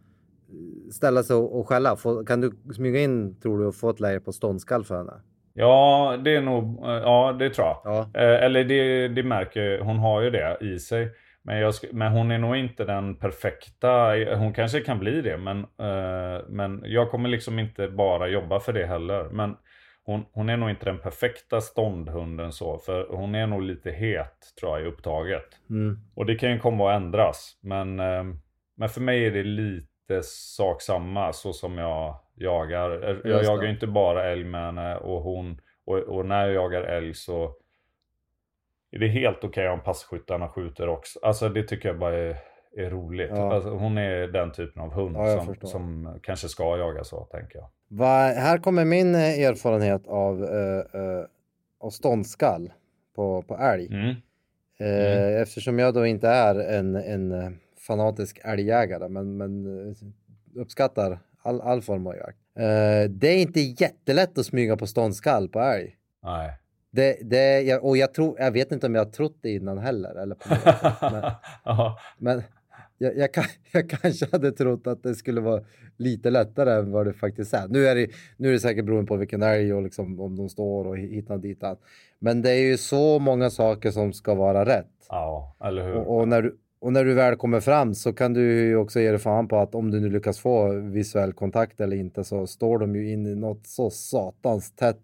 ställa 0.92 1.24
sig 1.24 1.36
och, 1.36 1.60
och 1.60 1.68
skälla? 1.68 1.96
Få, 1.96 2.26
kan 2.26 2.42
du 2.42 2.52
smyga 2.76 3.00
in, 3.00 3.40
tror 3.40 3.60
du, 3.60 3.66
och 3.66 3.76
få 3.76 3.90
ett 3.90 4.00
läge 4.00 4.20
på 4.20 4.32
ståndskall 4.32 4.84
för 4.84 4.98
henne? 4.98 5.14
Ja, 5.54 6.18
det 6.24 6.36
är 6.36 6.42
nog, 6.42 6.86
eh, 6.86 6.92
ja 6.92 7.36
det 7.40 7.50
tror 7.50 7.68
jag. 7.68 7.82
Ja. 7.84 8.00
Eh, 8.14 8.44
eller 8.44 8.64
det, 8.64 9.08
det 9.08 9.24
märker 9.24 9.80
hon 9.80 10.00
har 10.00 10.22
ju 10.22 10.30
det 10.30 10.58
i 10.62 10.80
sig. 10.80 11.10
Men, 11.44 11.60
jag, 11.60 11.74
men 11.92 12.12
hon 12.12 12.32
är 12.32 12.38
nog 12.38 12.56
inte 12.56 12.86
den 12.86 13.16
perfekta, 13.16 14.16
hon 14.36 14.54
kanske 14.54 14.80
kan 14.80 15.00
bli 15.00 15.22
det 15.22 15.38
men, 15.38 15.58
eh, 15.60 16.42
men 16.48 16.84
jag 16.86 17.12
kommer 17.12 17.30
liksom 17.30 17.60
inte 17.60 17.88
bara 17.88 18.28
jobba 18.28 18.60
för 18.60 18.74
det 18.74 18.86
heller. 18.86 19.30
Men 19.30 19.58
hon, 20.04 20.26
hon 20.32 20.50
är 20.50 20.58
nog 20.58 20.70
inte 20.70 20.86
den 20.86 21.00
perfekta 21.00 21.62
ståndhunden 21.62 22.52
så, 22.52 22.78
för 22.78 23.08
hon 23.10 23.36
är 23.36 23.48
nog 23.48 23.62
lite 23.62 23.92
het 23.92 24.54
tror 24.60 24.78
jag 24.78 24.88
i 24.88 24.92
upptaget. 24.92 25.48
Mm. 25.70 26.00
Och 26.16 26.26
det 26.26 26.36
kan 26.36 26.52
ju 26.52 26.60
komma 26.60 26.92
att 26.92 27.02
ändras. 27.02 27.58
Men, 27.62 28.00
eh, 28.00 28.24
men 28.78 28.90
för 28.90 29.02
mig 29.02 29.26
är 29.26 29.32
det 29.32 29.44
lite 29.44 30.24
sak 30.24 30.82
samma 30.82 31.34
så 31.34 31.54
som 31.54 31.78
jag 31.78 32.16
jagar. 32.36 33.22
Jag 33.24 33.44
jagar 33.44 33.64
ju 33.64 33.70
inte 33.70 33.88
bara 33.88 34.30
älg 34.30 34.44
med 34.44 34.66
henne 34.66 34.96
och 34.96 35.22
hon. 35.22 35.62
Och, 35.86 35.98
och 35.98 36.26
när 36.26 36.46
jag 36.46 36.54
jagar 36.54 36.82
älg 36.82 37.14
så 37.14 37.56
är 38.92 39.00
det 39.00 39.08
helt 39.08 39.44
okej 39.44 39.70
om 39.70 39.80
passkyttarna 39.84 40.50
skjuter 40.50 40.90
också. 40.90 41.20
Alltså 41.22 41.50
det 41.50 41.64
tycker 41.64 41.90
jag 41.90 42.00
bara 42.00 42.18
är, 42.18 42.38
är 42.78 42.90
roligt. 42.90 43.30
Ja. 43.30 43.54
Alltså, 43.54 43.70
hon 43.70 43.98
är 43.98 44.28
den 44.28 44.52
typen 44.52 44.82
av 44.82 44.94
hund 44.94 45.16
Ja, 45.16 45.46
som, 45.46 45.68
som 45.68 46.14
kanske 46.24 46.48
ska 46.48 46.78
jaga 46.78 47.04
så, 47.04 47.24
tänker 47.26 47.58
jag. 47.58 47.70
Va, 47.88 48.18
här 48.18 48.58
kommer 48.58 48.86
min 48.86 49.16
eh, 49.16 49.40
erfarenhet 49.40 50.08
av, 50.08 50.44
eh, 50.44 51.02
eh, 51.02 51.26
av 51.80 51.90
ståndskall 51.90 52.74
på, 53.16 53.42
på 53.42 53.58
älg. 53.58 53.88
Mm. 53.88 54.16
Eh, 54.80 55.42
Eftersom 55.42 55.80
jag 55.80 55.94
då 55.94 56.06
inte 56.06 56.28
är 56.28 56.56
en, 56.56 56.96
en 56.96 57.32
eh, 57.32 57.50
fanatisk 57.88 58.40
älgjägare 58.44 59.10
men, 59.10 59.38
men 59.38 59.66
eh, 59.90 59.96
uppskattar 60.62 61.20
all, 61.42 61.62
all 61.62 61.82
form 61.82 62.08
av 62.08 62.16
jakt. 62.16 62.38
Det 63.10 63.28
är 63.28 63.38
inte 63.42 63.60
jättelätt 63.60 64.38
att 64.38 64.46
smyga 64.46 64.78
på 64.78 64.88
ståndskall 64.88 65.50
på 65.50 65.60
älg. 65.60 65.96
Nej. 66.24 66.54
Det, 66.92 67.18
det, 67.22 67.62
jag, 67.62 67.86
och 67.86 67.98
jag, 67.98 68.14
tror, 68.14 68.40
jag 68.40 68.52
vet 68.52 68.72
inte 68.72 68.88
om 68.88 68.96
jag 68.96 69.06
har 69.06 69.12
trott 69.12 69.38
det 69.42 69.50
innan 69.50 69.78
heller. 69.78 70.16
Eller 70.16 70.36
på 70.36 70.50
något 70.50 70.62
sätt. 70.62 71.02
men, 71.12 71.92
men 72.18 72.44
jag, 73.02 73.18
jag, 73.18 73.34
kan, 73.34 73.44
jag 73.72 73.90
kanske 73.90 74.26
hade 74.32 74.52
trott 74.52 74.88
att 74.88 75.04
det 75.04 75.16
skulle 75.16 75.42
vara 75.42 75.62
lite 75.98 76.30
lättare 76.30 76.74
än 76.74 76.92
vad 76.92 77.06
det 77.06 77.14
faktiskt 77.14 77.54
är. 77.54 77.68
Nu 77.68 77.88
är 77.88 77.96
det, 77.96 78.08
nu 78.38 78.48
är 78.48 78.52
det 78.52 78.60
säkert 78.60 78.86
beroende 78.86 79.08
på 79.08 79.16
vilken 79.16 79.42
älg 79.42 79.74
och 79.74 79.84
liksom, 79.84 80.20
om 80.20 80.36
de 80.36 80.50
står 80.50 80.86
och 80.86 80.98
och 81.30 81.40
ditan. 81.40 81.78
Men 82.20 82.42
det 82.42 82.52
är 82.52 82.62
ju 82.62 82.78
så 82.78 83.20
många 83.20 83.50
saker 83.50 83.92
som 83.92 84.14
ska 84.14 84.36
vara 84.36 84.66
rätt. 84.66 84.92
ja, 85.10 85.56
eller 85.64 85.86
hur? 85.86 85.96
Och, 85.96 86.18
och, 86.18 86.28
när 86.28 86.42
du, 86.42 86.58
och 86.80 86.94
när 86.94 87.06
du 87.06 87.14
väl 87.14 87.36
kommer 87.36 87.60
fram 87.60 87.96
så 87.96 88.14
kan 88.14 88.34
du 88.34 88.42
ju 88.42 88.76
också 88.76 89.00
ge 89.00 89.10
dig 89.10 89.20
fan 89.20 89.48
på 89.48 89.58
att 89.58 89.76
om 89.76 89.92
du 89.92 90.00
nu 90.00 90.10
lyckas 90.10 90.40
få 90.40 90.74
visuell 90.74 91.34
kontakt 91.34 91.82
eller 91.82 91.98
inte 91.98 92.24
så 92.24 92.48
står 92.48 92.80
de 92.80 92.96
ju 92.96 93.12
in 93.12 93.26
i 93.28 93.36
något 93.36 93.68
så 93.68 93.90
satans 93.90 94.72
tätt 94.72 95.02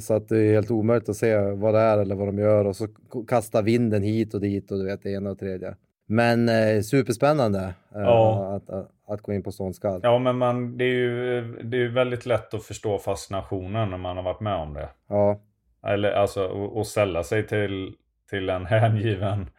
så 0.00 0.14
att 0.14 0.28
det 0.28 0.38
är 0.38 0.52
helt 0.52 0.70
omöjligt 0.70 1.08
att 1.08 1.16
se 1.16 1.36
vad 1.38 1.74
det 1.74 1.80
är 1.80 1.98
eller 1.98 2.14
vad 2.14 2.28
de 2.28 2.38
gör 2.38 2.64
och 2.64 2.76
så 2.76 2.88
kastar 3.28 3.62
vinden 3.62 4.02
hit 4.02 4.34
och 4.34 4.40
dit 4.40 4.70
och 4.72 4.78
du 4.78 4.84
vet 4.84 5.02
det 5.02 5.10
ena 5.10 5.30
och 5.30 5.38
tredje. 5.38 5.74
Men 6.06 6.48
eh, 6.48 6.80
superspännande 6.80 7.58
eh, 7.94 8.00
Ja. 8.00 8.56
att, 8.56 8.70
att, 8.70 8.90
att 9.08 9.20
gå 9.22 9.32
in 9.32 9.42
på 9.42 9.52
ståndskall. 9.52 10.00
Ja, 10.02 10.18
men 10.18 10.38
man, 10.38 10.78
det 10.78 10.84
är 10.84 10.88
ju 10.94 11.42
det 11.62 11.76
är 11.76 11.80
ju 11.80 11.88
väldigt 11.92 12.26
lätt 12.26 12.54
att 12.54 12.62
förstå 12.64 12.98
fascinationen 12.98 13.90
när 13.90 13.98
man 13.98 14.16
har 14.16 14.24
varit 14.24 14.40
med 14.40 14.54
om 14.56 14.74
det. 14.74 14.88
Ja, 15.08 15.40
Eller 15.86 16.12
alltså 16.12 16.44
och, 16.46 16.76
och 16.76 16.86
ställa 16.86 17.22
sig 17.22 17.46
till, 17.46 17.94
till 18.30 18.50
en 18.50 18.66
hängiven 18.66 19.50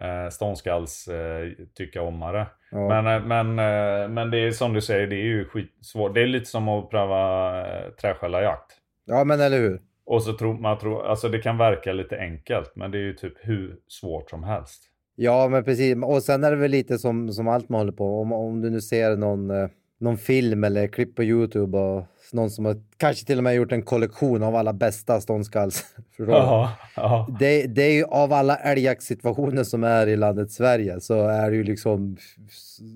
eh, 0.00 0.28
ståndskalls 0.30 1.08
eh, 1.08 1.48
tycka 1.74 2.02
omare. 2.02 2.46
ja. 2.70 2.88
Men, 3.02 3.06
eh, 3.06 3.26
men, 3.26 3.48
eh, 3.58 4.08
men 4.08 4.30
det 4.30 4.38
är 4.38 4.50
som 4.50 4.72
du 4.72 4.80
säger, 4.80 5.06
det 5.06 5.16
är 5.16 5.24
ju 5.26 5.44
skitsvårt. 5.44 6.14
Det 6.14 6.22
är 6.22 6.26
lite 6.26 6.46
som 6.46 6.68
att 6.68 6.90
pröva 6.90 7.50
eh, 7.60 7.90
träskällarjakt. 7.90 8.72
Ja 9.06 9.24
men 9.24 9.40
eller 9.40 9.58
hur. 9.58 9.80
Och 10.06 10.22
så 10.22 10.32
tror 10.32 10.54
man, 10.54 10.78
tror, 10.78 11.06
alltså 11.06 11.28
det 11.28 11.38
kan 11.38 11.58
verka 11.58 11.92
lite 11.92 12.18
enkelt, 12.18 12.72
men 12.76 12.90
det 12.90 12.98
är 12.98 13.02
ju 13.02 13.14
typ 13.14 13.34
hur 13.40 13.76
svårt 13.88 14.30
som 14.30 14.44
helst. 14.44 14.82
Ja, 15.16 15.48
men 15.48 15.64
precis. 15.64 15.96
Och 16.04 16.22
sen 16.22 16.44
är 16.44 16.50
det 16.50 16.56
väl 16.56 16.70
lite 16.70 16.98
som, 16.98 17.32
som 17.32 17.48
allt 17.48 17.68
man 17.68 17.80
håller 17.80 17.92
på. 17.92 18.20
Om, 18.20 18.32
om 18.32 18.60
du 18.60 18.70
nu 18.70 18.80
ser 18.80 19.16
någon, 19.16 19.50
eh, 19.50 19.68
någon 19.98 20.18
film 20.18 20.64
eller 20.64 20.86
klipp 20.86 21.14
på 21.16 21.24
Youtube 21.24 21.78
och 21.78 22.04
någon 22.32 22.50
som 22.50 22.64
har 22.64 22.76
kanske 22.96 23.26
till 23.26 23.38
och 23.38 23.44
med 23.44 23.54
gjort 23.54 23.72
en 23.72 23.82
kollektion 23.82 24.42
av 24.42 24.56
alla 24.56 24.72
bästa 24.72 25.20
ståndskalls. 25.20 25.84
Ja, 26.18 26.72
ja. 26.96 27.28
det, 27.40 27.66
det 27.66 27.82
är 27.82 27.92
ju 27.92 28.04
av 28.04 28.32
alla 28.32 28.56
älgjaktssituationer 28.56 29.64
som 29.64 29.84
är 29.84 30.06
i 30.06 30.16
landet 30.16 30.50
Sverige 30.50 31.00
så 31.00 31.28
är 31.28 31.50
det 31.50 31.56
ju 31.56 31.64
liksom 31.64 32.16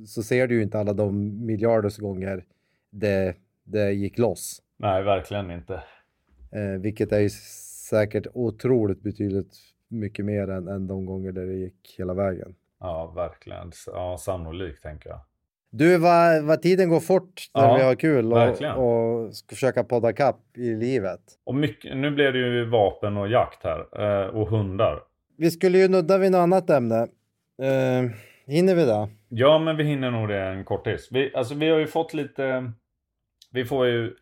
så 0.07 0.23
ser 0.23 0.47
du 0.47 0.55
ju 0.55 0.63
inte 0.63 0.79
alla 0.79 0.93
de 0.93 1.45
miljarders 1.47 1.99
gånger 1.99 2.45
det, 2.91 3.35
det 3.65 3.93
gick 3.93 4.19
loss. 4.19 4.63
Nej, 4.79 5.03
verkligen 5.03 5.51
inte. 5.51 5.83
Eh, 6.53 6.80
vilket 6.80 7.12
är 7.12 7.20
ju 7.20 7.30
säkert 7.90 8.26
otroligt 8.34 9.03
betydligt 9.03 9.57
mycket 9.88 10.24
mer 10.24 10.51
än, 10.51 10.68
än 10.68 10.86
de 10.86 11.07
gånger 11.07 11.32
där 11.32 11.46
det 11.46 11.55
gick 11.55 11.94
hela 11.98 12.14
vägen. 12.14 12.55
Ja, 12.80 13.12
verkligen. 13.16 13.72
Ja, 13.86 14.16
sannolikt 14.18 14.82
tänker 14.82 15.11
jag. 15.11 15.20
Du, 15.72 15.98
vad, 15.98 16.44
vad 16.44 16.62
tiden 16.62 16.88
går 16.88 17.01
fort 17.01 17.51
när 17.55 17.62
Ja, 17.62 17.76
vi 17.76 17.82
har 17.82 17.94
kul 17.94 18.32
och, 18.32 18.78
och 18.78 19.36
ska 19.36 19.55
försöka 19.55 19.84
podda 19.84 20.12
kapp 20.12 20.40
i 20.57 20.74
livet. 20.74 21.20
Och 21.44 21.55
mycket, 21.55 21.96
nu 21.96 22.11
blev 22.11 22.32
det 22.32 22.38
ju 22.38 22.64
vapen 22.64 23.16
och 23.16 23.28
jakt 23.28 23.64
här. 23.64 24.03
Eh, 24.03 24.26
och 24.26 24.48
hundar. 24.48 25.03
Vi 25.36 25.51
skulle 25.51 25.78
ju 25.78 25.88
nudda 25.88 26.18
vid 26.18 26.32
något 26.32 26.38
annat 26.38 26.70
ämne. 26.70 27.07
Uh, 27.62 28.11
hinner 28.46 28.74
vi 28.74 28.84
det? 28.84 29.09
Ja, 29.28 29.59
men 29.59 29.76
vi 29.76 29.84
hinner 29.84 30.11
nog 30.11 30.28
det 30.28 30.40
en 30.40 30.64
kortis. 30.64 31.09
Vi, 31.11 31.34
alltså, 31.34 31.55
vi 31.55 31.70
har 31.70 31.78
ju 31.78 31.86
fått 31.86 32.14
lite... 32.14 32.72
Vi 33.53 33.64
får 33.64 33.86
ju 33.86 34.14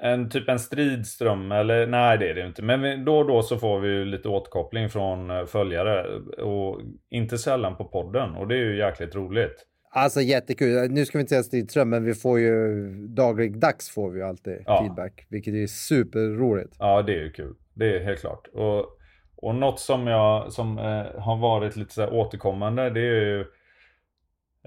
en, 0.00 0.30
typ 0.30 0.48
en 0.48 0.58
stridström, 0.58 1.52
eller 1.52 1.86
nej 1.86 2.18
det 2.18 2.30
är 2.30 2.34
det 2.34 2.46
inte. 2.46 2.62
Men 2.62 3.04
då 3.04 3.18
och 3.18 3.26
då 3.26 3.42
så 3.42 3.56
får 3.58 3.80
vi 3.80 3.88
ju 3.88 4.04
lite 4.04 4.28
återkoppling 4.28 4.88
från 4.88 5.30
eh, 5.30 5.44
följare. 5.44 6.04
Och 6.42 6.80
inte 7.10 7.38
sällan 7.38 7.76
på 7.76 7.84
podden. 7.84 8.34
Och 8.34 8.48
det 8.48 8.54
är 8.54 8.58
ju 8.64 8.76
jäkligt 8.78 9.14
roligt. 9.14 9.66
Alltså 9.94 10.20
jättekul. 10.20 10.90
Nu 10.90 11.04
ska 11.04 11.18
vi 11.18 11.20
inte 11.20 11.30
säga 11.30 11.42
stridström, 11.42 11.90
men 11.90 12.04
vi 12.04 12.14
får 12.14 12.40
ju 12.40 12.84
dagligdags 13.08 13.90
får 13.94 14.10
vi 14.10 14.18
ju 14.18 14.24
alltid 14.26 14.62
Ja. 14.66 14.80
feedback, 14.82 15.26
vilket 15.30 15.54
är 15.54 15.66
superroligt. 15.66 16.76
Ja, 16.78 17.02
det 17.02 17.12
är 17.12 17.22
ju 17.22 17.30
kul. 17.32 17.54
Det 17.74 17.96
är 17.96 18.04
helt 18.04 18.20
klart. 18.20 18.48
Och, 18.52 18.86
och 19.36 19.54
något 19.54 19.80
som, 19.80 20.06
jag, 20.06 20.52
som 20.52 20.78
eh, 20.78 21.20
har 21.22 21.36
varit 21.40 21.76
lite 21.76 21.94
så 21.94 22.06
återkommande, 22.08 22.90
det 22.90 23.00
är 23.00 23.04
ju 23.24 23.40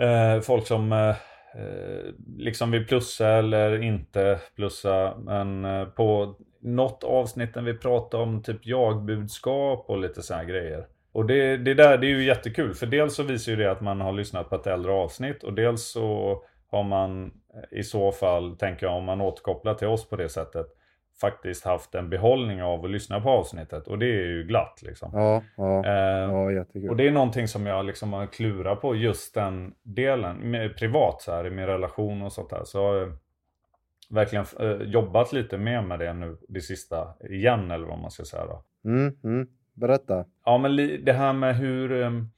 eh, 0.01 0.41
folk 0.41 0.67
som 0.67 0.91
eh, 0.91 1.15
Eh, 1.57 2.13
liksom 2.37 2.71
vill 2.71 2.87
plussa 2.87 3.29
eller 3.29 3.81
inte 3.83 4.39
plussa. 4.55 5.17
Men 5.17 5.65
eh, 5.65 5.85
på 5.85 6.35
något 6.61 7.03
avsnitt 7.03 7.55
när 7.55 7.61
vi 7.61 7.73
pratar 7.73 8.17
om 8.17 8.43
typ 8.43 8.65
jagbudskap 8.65 9.85
och 9.89 9.97
lite 9.97 10.21
sådana 10.21 10.43
grejer. 10.43 10.87
Och 11.11 11.25
det, 11.25 11.57
det 11.57 11.73
där 11.73 11.97
det 11.97 12.07
är 12.07 12.09
ju 12.09 12.25
jättekul. 12.25 12.73
För 12.73 12.85
dels 12.85 13.15
så 13.15 13.23
visar 13.23 13.51
ju 13.51 13.57
det 13.57 13.71
att 13.71 13.81
man 13.81 14.01
har 14.01 14.13
lyssnat 14.13 14.49
på 14.49 14.55
ett 14.55 14.67
äldre 14.67 14.91
avsnitt. 14.91 15.43
Och 15.43 15.53
dels 15.53 15.83
så 15.83 16.41
har 16.71 16.83
man 16.83 17.25
eh, 17.25 17.79
i 17.79 17.83
så 17.83 18.11
fall, 18.11 18.57
tänker 18.57 18.85
jag, 18.85 18.95
om 18.95 19.03
man 19.03 19.21
återkopplar 19.21 19.73
till 19.73 19.87
oss 19.87 20.09
på 20.09 20.15
det 20.15 20.29
sättet. 20.29 20.67
Faktiskt 21.21 21.65
haft 21.65 21.95
en 21.95 22.09
behållning 22.09 22.63
av 22.63 22.85
att 22.85 22.91
lyssna 22.91 23.21
på 23.21 23.29
avsnittet. 23.29 23.87
Och 23.87 23.99
det 23.99 24.05
är 24.05 24.25
ju 24.25 24.43
glatt 24.43 24.79
liksom. 24.81 25.11
Ja, 25.13 25.43
ja, 25.57 25.85
Eh, 25.85 26.31
ja 26.31 26.51
jättekul. 26.51 26.89
och 26.89 26.95
det 26.95 27.07
är 27.07 27.11
någonting 27.11 27.47
som 27.47 27.65
jag 27.65 27.85
liksom 27.85 28.13
har 28.13 28.25
klurat 28.25 28.81
på 28.81 28.95
just 28.95 29.33
den 29.33 29.73
delen. 29.83 30.51
Med, 30.51 30.77
privat 30.77 31.21
så 31.21 31.31
här 31.31 31.47
i 31.47 31.49
min 31.49 31.65
relation 31.65 32.21
och 32.21 32.33
sånt 32.33 32.49
där. 32.49 32.63
Så 32.63 32.87
har 32.87 32.95
jag 32.95 33.17
verkligen 34.09 34.45
eh, 34.59 34.87
jobbat 34.87 35.33
lite 35.33 35.57
mer 35.57 35.81
med 35.81 35.99
det 35.99 36.13
nu 36.13 36.37
det 36.47 36.61
sista 36.61 37.13
igen 37.29 37.71
eller 37.71 37.87
vad 37.87 37.99
man 37.99 38.11
ska 38.11 38.23
säga 38.23 38.45
då. 38.45 38.63
Mm, 38.89 39.17
mm. 39.23 39.47
Berätta. 39.73 40.25
Ja 40.45 40.57
men 40.57 40.75
det 41.05 41.13
här 41.13 41.33
med 41.33 41.55
hur 41.55 41.91
um, 41.91 42.31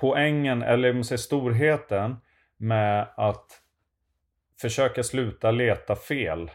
poängen 0.00 0.62
eller 0.62 0.92
man 0.92 1.04
säger 1.04 1.18
storheten 1.18 2.16
med 2.56 3.08
att 3.16 3.46
försöka 4.60 5.02
sluta 5.02 5.50
leta 5.50 5.96
fel 5.96 6.42
eh, 6.42 6.50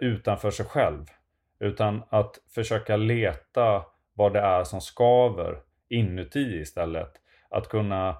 utanför 0.00 0.50
sig 0.50 0.66
själv. 0.66 1.04
Utan 1.60 2.02
att 2.08 2.38
försöka 2.54 2.96
leta 2.96 3.82
vad 4.14 4.32
det 4.32 4.40
är 4.40 4.64
som 4.64 4.80
skaver 4.80 5.58
inuti 5.88 6.60
istället. 6.60 7.12
Att 7.50 7.68
kunna 7.68 8.16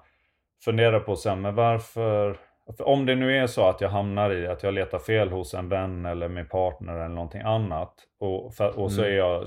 fundera 0.65 0.99
på 0.99 1.15
sen, 1.15 1.41
men 1.41 1.55
varför 1.55 2.37
för 2.77 2.87
om 2.87 3.05
det 3.05 3.15
nu 3.15 3.37
är 3.37 3.47
så 3.47 3.69
att 3.69 3.81
jag 3.81 3.89
hamnar 3.89 4.31
i 4.33 4.47
att 4.47 4.63
jag 4.63 4.73
letar 4.73 4.99
fel 4.99 5.29
hos 5.29 5.53
en 5.53 5.69
vän 5.69 6.05
eller 6.05 6.27
min 6.27 6.47
partner 6.47 6.93
eller 6.93 7.15
någonting 7.15 7.41
annat. 7.41 7.93
Och, 8.19 8.53
för, 8.55 8.79
och 8.79 8.91
så 8.91 9.01
är 9.03 9.15
jag, 9.17 9.43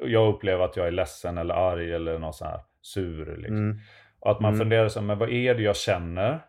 jag 0.00 0.34
upplever 0.34 0.64
att 0.64 0.76
jag 0.76 0.86
är 0.86 0.90
ledsen 0.90 1.38
eller 1.38 1.54
arg 1.54 1.92
eller 1.94 2.18
något 2.18 2.34
så 2.34 2.44
här 2.44 2.60
sur. 2.82 3.36
Liksom. 3.36 3.56
Mm. 3.56 3.78
Och 4.20 4.30
att 4.30 4.40
man 4.40 4.48
Mm. 4.54 4.58
funderar 4.58 4.88
så 4.88 5.02
men 5.02 5.18
vad 5.18 5.30
är 5.30 5.54
det 5.54 5.62
jag 5.62 5.76
känner? 5.76 6.40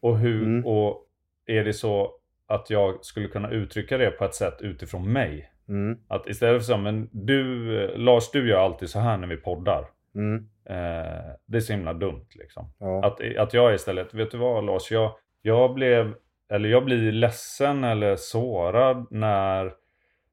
Och 0.00 0.18
hur, 0.18 0.42
Mm. 0.42 0.66
och 0.66 1.06
är 1.46 1.64
det 1.64 1.72
så 1.72 2.10
att 2.48 2.70
jag 2.70 3.04
skulle 3.04 3.28
kunna 3.28 3.50
uttrycka 3.50 3.98
det 3.98 4.10
på 4.10 4.24
ett 4.24 4.34
sätt 4.34 4.56
utifrån 4.60 5.12
mig? 5.12 5.52
Mm. 5.68 5.98
Att 6.08 6.28
istället 6.28 6.62
för 6.62 6.66
så, 6.72 6.76
men 6.76 7.08
du, 7.12 7.76
Lars 7.96 8.30
du 8.30 8.48
gör 8.48 8.58
alltid 8.58 8.90
så 8.90 8.98
här 8.98 9.16
när 9.16 9.26
vi 9.26 9.36
poddar. 9.36 9.84
Mm. 10.14 10.48
Eh, 10.64 11.22
det 11.46 11.56
är 11.56 11.60
så 11.60 11.72
himla 11.72 11.92
dumt 11.92 12.26
liksom. 12.34 12.72
Ja. 12.78 13.04
Att, 13.06 13.36
att 13.38 13.54
jag 13.54 13.74
istället, 13.74 14.14
vet 14.14 14.30
du 14.30 14.38
vad 14.38 14.64
Lars, 14.64 14.90
jag, 14.90 15.12
jag 15.42 15.74
blev, 15.74 16.14
eller 16.52 16.68
jag 16.68 16.84
blir 16.84 17.12
ledsen 17.12 17.84
eller 17.84 18.16
sårad 18.16 19.06
när, 19.10 19.72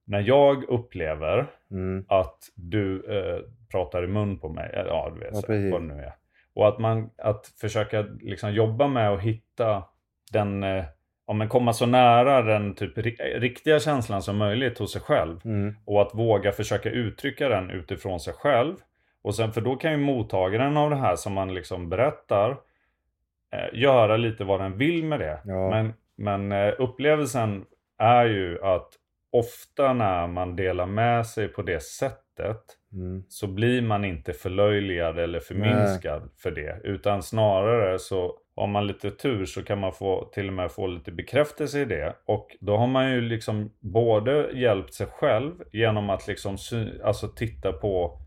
när 0.05 0.20
jag 0.22 0.64
upplever 0.64 1.47
Mm. 1.72 2.05
att 2.07 2.38
du 2.55 3.05
eh, 3.18 3.39
pratar 3.72 4.03
i 4.03 4.07
mun 4.07 4.39
på 4.39 4.49
mig. 4.49 4.72
Ja, 4.74 5.12
du 5.14 5.20
vet 5.20 5.30
Ja, 5.34 5.41
så, 5.41 5.47
vad 5.72 5.82
det 5.82 5.95
nu 5.95 6.01
är. 6.01 6.14
Och 6.53 6.68
att 6.68 6.80
man, 6.80 7.10
att 7.18 7.45
försöka 7.62 8.01
liksom 8.22 8.53
jobba 8.53 8.88
med 8.88 9.10
att 9.10 9.22
hitta 9.22 9.84
den, 10.32 10.64
eh, 10.64 10.86
om 11.30 11.38
man 11.38 11.50
komma 11.50 11.74
så 11.74 11.86
nära 11.86 12.42
den 12.42 12.76
typ 12.76 12.98
ri- 12.98 13.40
riktiga 13.40 13.80
känslan 13.80 14.22
som 14.22 14.38
möjligt 14.38 14.80
hos 14.80 14.94
sig 14.94 15.02
själv. 15.02 15.40
Mm. 15.46 15.76
Och 15.86 16.02
att 16.02 16.16
våga 16.16 16.52
försöka 16.52 16.90
uttrycka 16.90 17.50
den 17.50 17.70
utifrån 17.70 18.20
sig 18.20 18.34
själv. 18.34 18.76
Och 19.22 19.36
sen, 19.36 19.52
för 19.54 19.62
då 19.62 19.76
kan 19.76 19.92
ju 19.92 19.98
mottagaren 19.98 20.78
av 20.78 20.90
det 20.90 20.96
här 20.96 21.16
som 21.16 21.34
man 21.34 21.54
liksom 21.54 21.90
berättar 21.90 22.50
eh, 23.54 23.80
göra 23.80 24.18
lite 24.18 24.44
vad 24.44 24.60
den 24.60 24.78
vill 24.78 25.04
med 25.06 25.20
det. 25.20 25.40
Ja. 25.46 25.70
Men, 25.70 25.94
men 26.18 26.52
eh, 26.52 26.74
upplevelsen 26.80 27.66
är 27.98 28.26
ju 28.26 28.64
att 28.64 28.88
ofta 29.32 29.94
när 29.94 30.28
man 30.28 30.56
delar 30.56 30.86
med 30.86 31.28
sig 31.28 31.48
på 31.48 31.62
det 31.62 31.84
sättet 31.84 32.62
Mm. 32.94 33.24
så 33.30 33.48
blir 33.48 33.82
man 33.82 34.06
inte 34.06 34.34
förlöjligad 34.34 35.20
eller 35.20 35.40
förminskad 35.40 36.30
för 36.38 36.52
det. 36.52 36.82
Utan 36.84 37.24
snarare 37.24 38.00
så 38.00 38.36
har 38.60 38.68
man 38.68 38.88
lite 38.88 39.12
tur 39.12 39.45
så 39.45 39.64
kan 39.64 39.80
man 39.80 39.93
få, 39.93 40.30
till 40.34 40.47
och 40.47 40.53
med 40.53 40.72
få 40.72 40.88
lite 40.88 41.12
bekräftelse 41.12 41.80
i 41.82 41.86
det. 41.86 42.16
Och 42.26 42.57
då 42.60 42.78
har 42.78 42.88
man 42.88 43.12
ju 43.12 43.22
liksom 43.22 43.72
både 43.80 44.49
hjälpt 44.53 44.93
sig 44.93 45.07
själv 45.07 45.53
genom 45.72 46.10
att 46.10 46.28
liksom 46.28 46.57
alltså 47.03 47.28
titta 47.28 47.74
på 47.74 48.20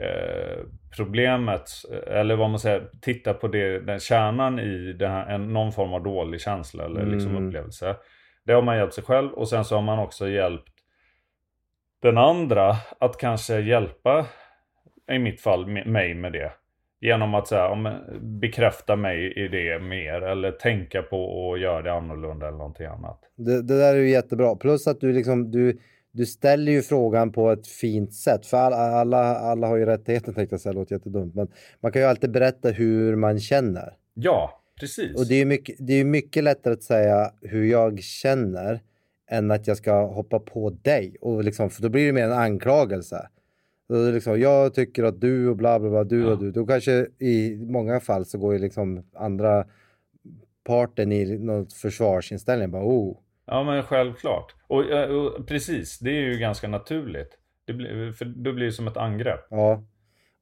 eh, 0.00 0.64
problemet, 0.96 1.70
eller 2.06 2.36
vad 2.36 2.50
man 2.50 2.58
säger, 2.58 2.88
titta 3.02 3.34
på 3.34 3.48
det, 3.48 3.78
den 3.78 4.00
kärnan 4.00 4.58
i 4.58 4.92
den 4.92 5.10
här, 5.10 5.26
en, 5.26 5.52
någon 5.52 5.72
form 5.72 5.94
av 5.94 6.02
dålig 6.02 6.40
känsla 6.40 6.84
eller 6.84 7.06
liksom 7.06 7.30
Mm. 7.30 7.46
upplevelse. 7.48 7.96
Det 8.44 8.52
har 8.52 8.62
man 8.62 8.76
hjälpt 8.76 8.94
sig 8.94 9.04
själv 9.04 9.32
och 9.32 9.48
sen 9.48 9.64
så 9.64 9.74
har 9.74 9.82
man 9.82 9.98
också 9.98 10.28
hjälpt 10.28 10.72
den 12.02 12.18
andra 12.18 12.76
att 13.00 13.18
kanske 13.18 13.60
hjälpa, 13.60 14.26
i 15.12 15.18
mitt 15.18 15.40
fall, 15.40 15.66
mig 15.66 16.14
med 16.14 16.32
det. 16.32 16.52
Genom 17.06 17.34
att 17.34 17.48
säga, 17.48 17.68
om, 17.68 17.98
bekräfta 18.20 18.96
mig 18.96 19.32
i 19.44 19.48
det 19.48 19.78
mer 19.78 20.22
eller 20.22 20.52
tänka 20.52 21.02
på 21.02 21.52
att 21.52 21.60
göra 21.60 21.82
det 21.82 21.92
annorlunda 21.92 22.48
eller 22.48 22.58
någonting 22.58 22.86
annat. 22.86 23.20
Det, 23.36 23.62
det 23.62 23.78
där 23.78 23.94
är 23.94 23.98
ju 23.98 24.10
jättebra. 24.10 24.56
Plus 24.56 24.86
att 24.86 25.00
du 25.00 25.12
liksom, 25.12 25.50
du, 25.50 25.78
du 26.12 26.26
ställer 26.26 26.72
ju 26.72 26.82
frågan 26.82 27.32
på 27.32 27.50
ett 27.50 27.66
fint 27.66 28.14
sätt. 28.14 28.46
För 28.46 28.56
alla, 28.56 28.76
alla, 28.76 29.36
alla 29.36 29.66
har 29.66 29.76
ju 29.76 29.86
rättigheten 29.86 30.34
tänkte 30.34 30.54
jag 30.54 30.60
säga, 30.60 30.72
det 30.72 30.78
låter 30.78 30.94
jättedumt. 30.94 31.34
Men 31.34 31.48
man 31.80 31.92
kan 31.92 32.02
ju 32.02 32.08
alltid 32.08 32.30
berätta 32.30 32.68
hur 32.68 33.16
man 33.16 33.40
känner. 33.40 33.92
Ja, 34.14 34.62
precis. 34.80 35.16
Och 35.16 35.26
det 35.26 35.34
är 35.34 35.38
ju 35.38 35.44
mycket, 35.44 35.76
det 35.78 35.92
är 35.92 35.98
ju 35.98 36.04
mycket 36.04 36.44
lättare 36.44 36.74
att 36.74 36.82
säga 36.82 37.30
hur 37.42 37.64
jag 37.64 38.02
känner 38.02 38.80
än 39.30 39.50
att 39.50 39.66
jag 39.66 39.76
ska 39.76 40.06
hoppa 40.06 40.38
på 40.38 40.70
dig. 40.70 41.16
Och 41.20 41.44
liksom, 41.44 41.70
för 41.70 41.82
då 41.82 41.88
blir 41.88 42.06
det 42.06 42.12
mer 42.12 42.24
en 42.24 42.32
anklagelse. 42.32 43.28
Det 43.88 44.12
liksom, 44.12 44.40
jag 44.40 44.74
tycker 44.74 45.04
att 45.04 45.20
du 45.20 45.48
och 45.48 45.56
bla 45.56 45.78
bla 45.80 45.90
bla, 45.90 46.04
du 46.04 46.20
Ja. 46.22 46.32
och 46.32 46.38
du. 46.38 46.50
Då 46.52 46.66
kanske 46.66 47.06
i 47.18 47.56
många 47.56 48.00
fall 48.00 48.24
så 48.24 48.38
går 48.38 48.52
ju 48.52 48.58
liksom 48.58 49.04
andra 49.14 49.64
parten 50.64 51.12
i 51.12 51.38
något 51.38 51.72
försvarsinställning. 51.72 52.70
Bara, 52.70 52.84
oh, 52.84 53.16
Ja 53.46 53.64
men 53.64 53.82
självklart. 53.82 54.54
Och, 54.68 54.90
eh, 54.90 55.10
och 55.10 55.46
precis, 55.46 55.98
det 55.98 56.10
är 56.10 56.20
ju 56.32 56.38
ganska 56.38 56.68
naturligt. 56.68 57.38
Det 57.64 57.72
blir, 57.72 58.12
för 58.12 58.24
då 58.24 58.52
blir 58.52 58.66
det 58.66 58.72
som 58.72 58.86
ett 58.88 58.96
angrepp. 58.96 59.40
Ja, 59.50 59.82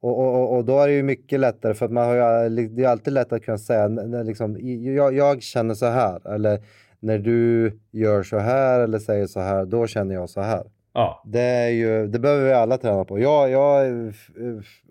och, 0.01 0.19
och, 0.19 0.57
och- 0.57 0.65
då 0.65 0.79
är 0.79 0.87
det 0.87 0.93
ju 0.93 1.03
mycket 1.03 1.39
lättare 1.39 1.73
för 1.73 1.85
att 1.85 1.91
man 1.91 2.05
har 2.07 2.43
ju, 2.49 2.67
det 2.67 2.83
är 2.83 2.87
alltid 2.87 3.13
lätt 3.13 3.33
att 3.33 3.43
kunna 3.45 3.57
säga 3.57 3.87
liksom, 4.23 4.57
jag, 4.95 5.13
jag 5.15 5.41
känner 5.41 5.73
så 5.73 5.85
här 5.85 6.33
eller 6.33 6.59
när 6.99 7.19
du 7.19 7.71
gör 7.91 8.23
så 8.23 8.37
här 8.37 8.79
eller 8.79 8.99
säger 8.99 9.27
så 9.27 9.39
här, 9.39 9.65
då 9.65 9.87
känner 9.87 10.15
jag 10.15 10.29
så 10.29 10.41
här. 10.41 10.63
Ja, 10.97 11.23
Det, 11.25 11.41
är 11.41 11.69
ju, 11.69 12.07
det 12.07 12.19
behöver 12.19 12.45
vi 12.45 12.53
alla 12.53 12.77
träna 12.77 13.05
på. 13.05 13.19
Jag, 13.19 13.49
jag 13.49 13.87
eh, 13.87 14.13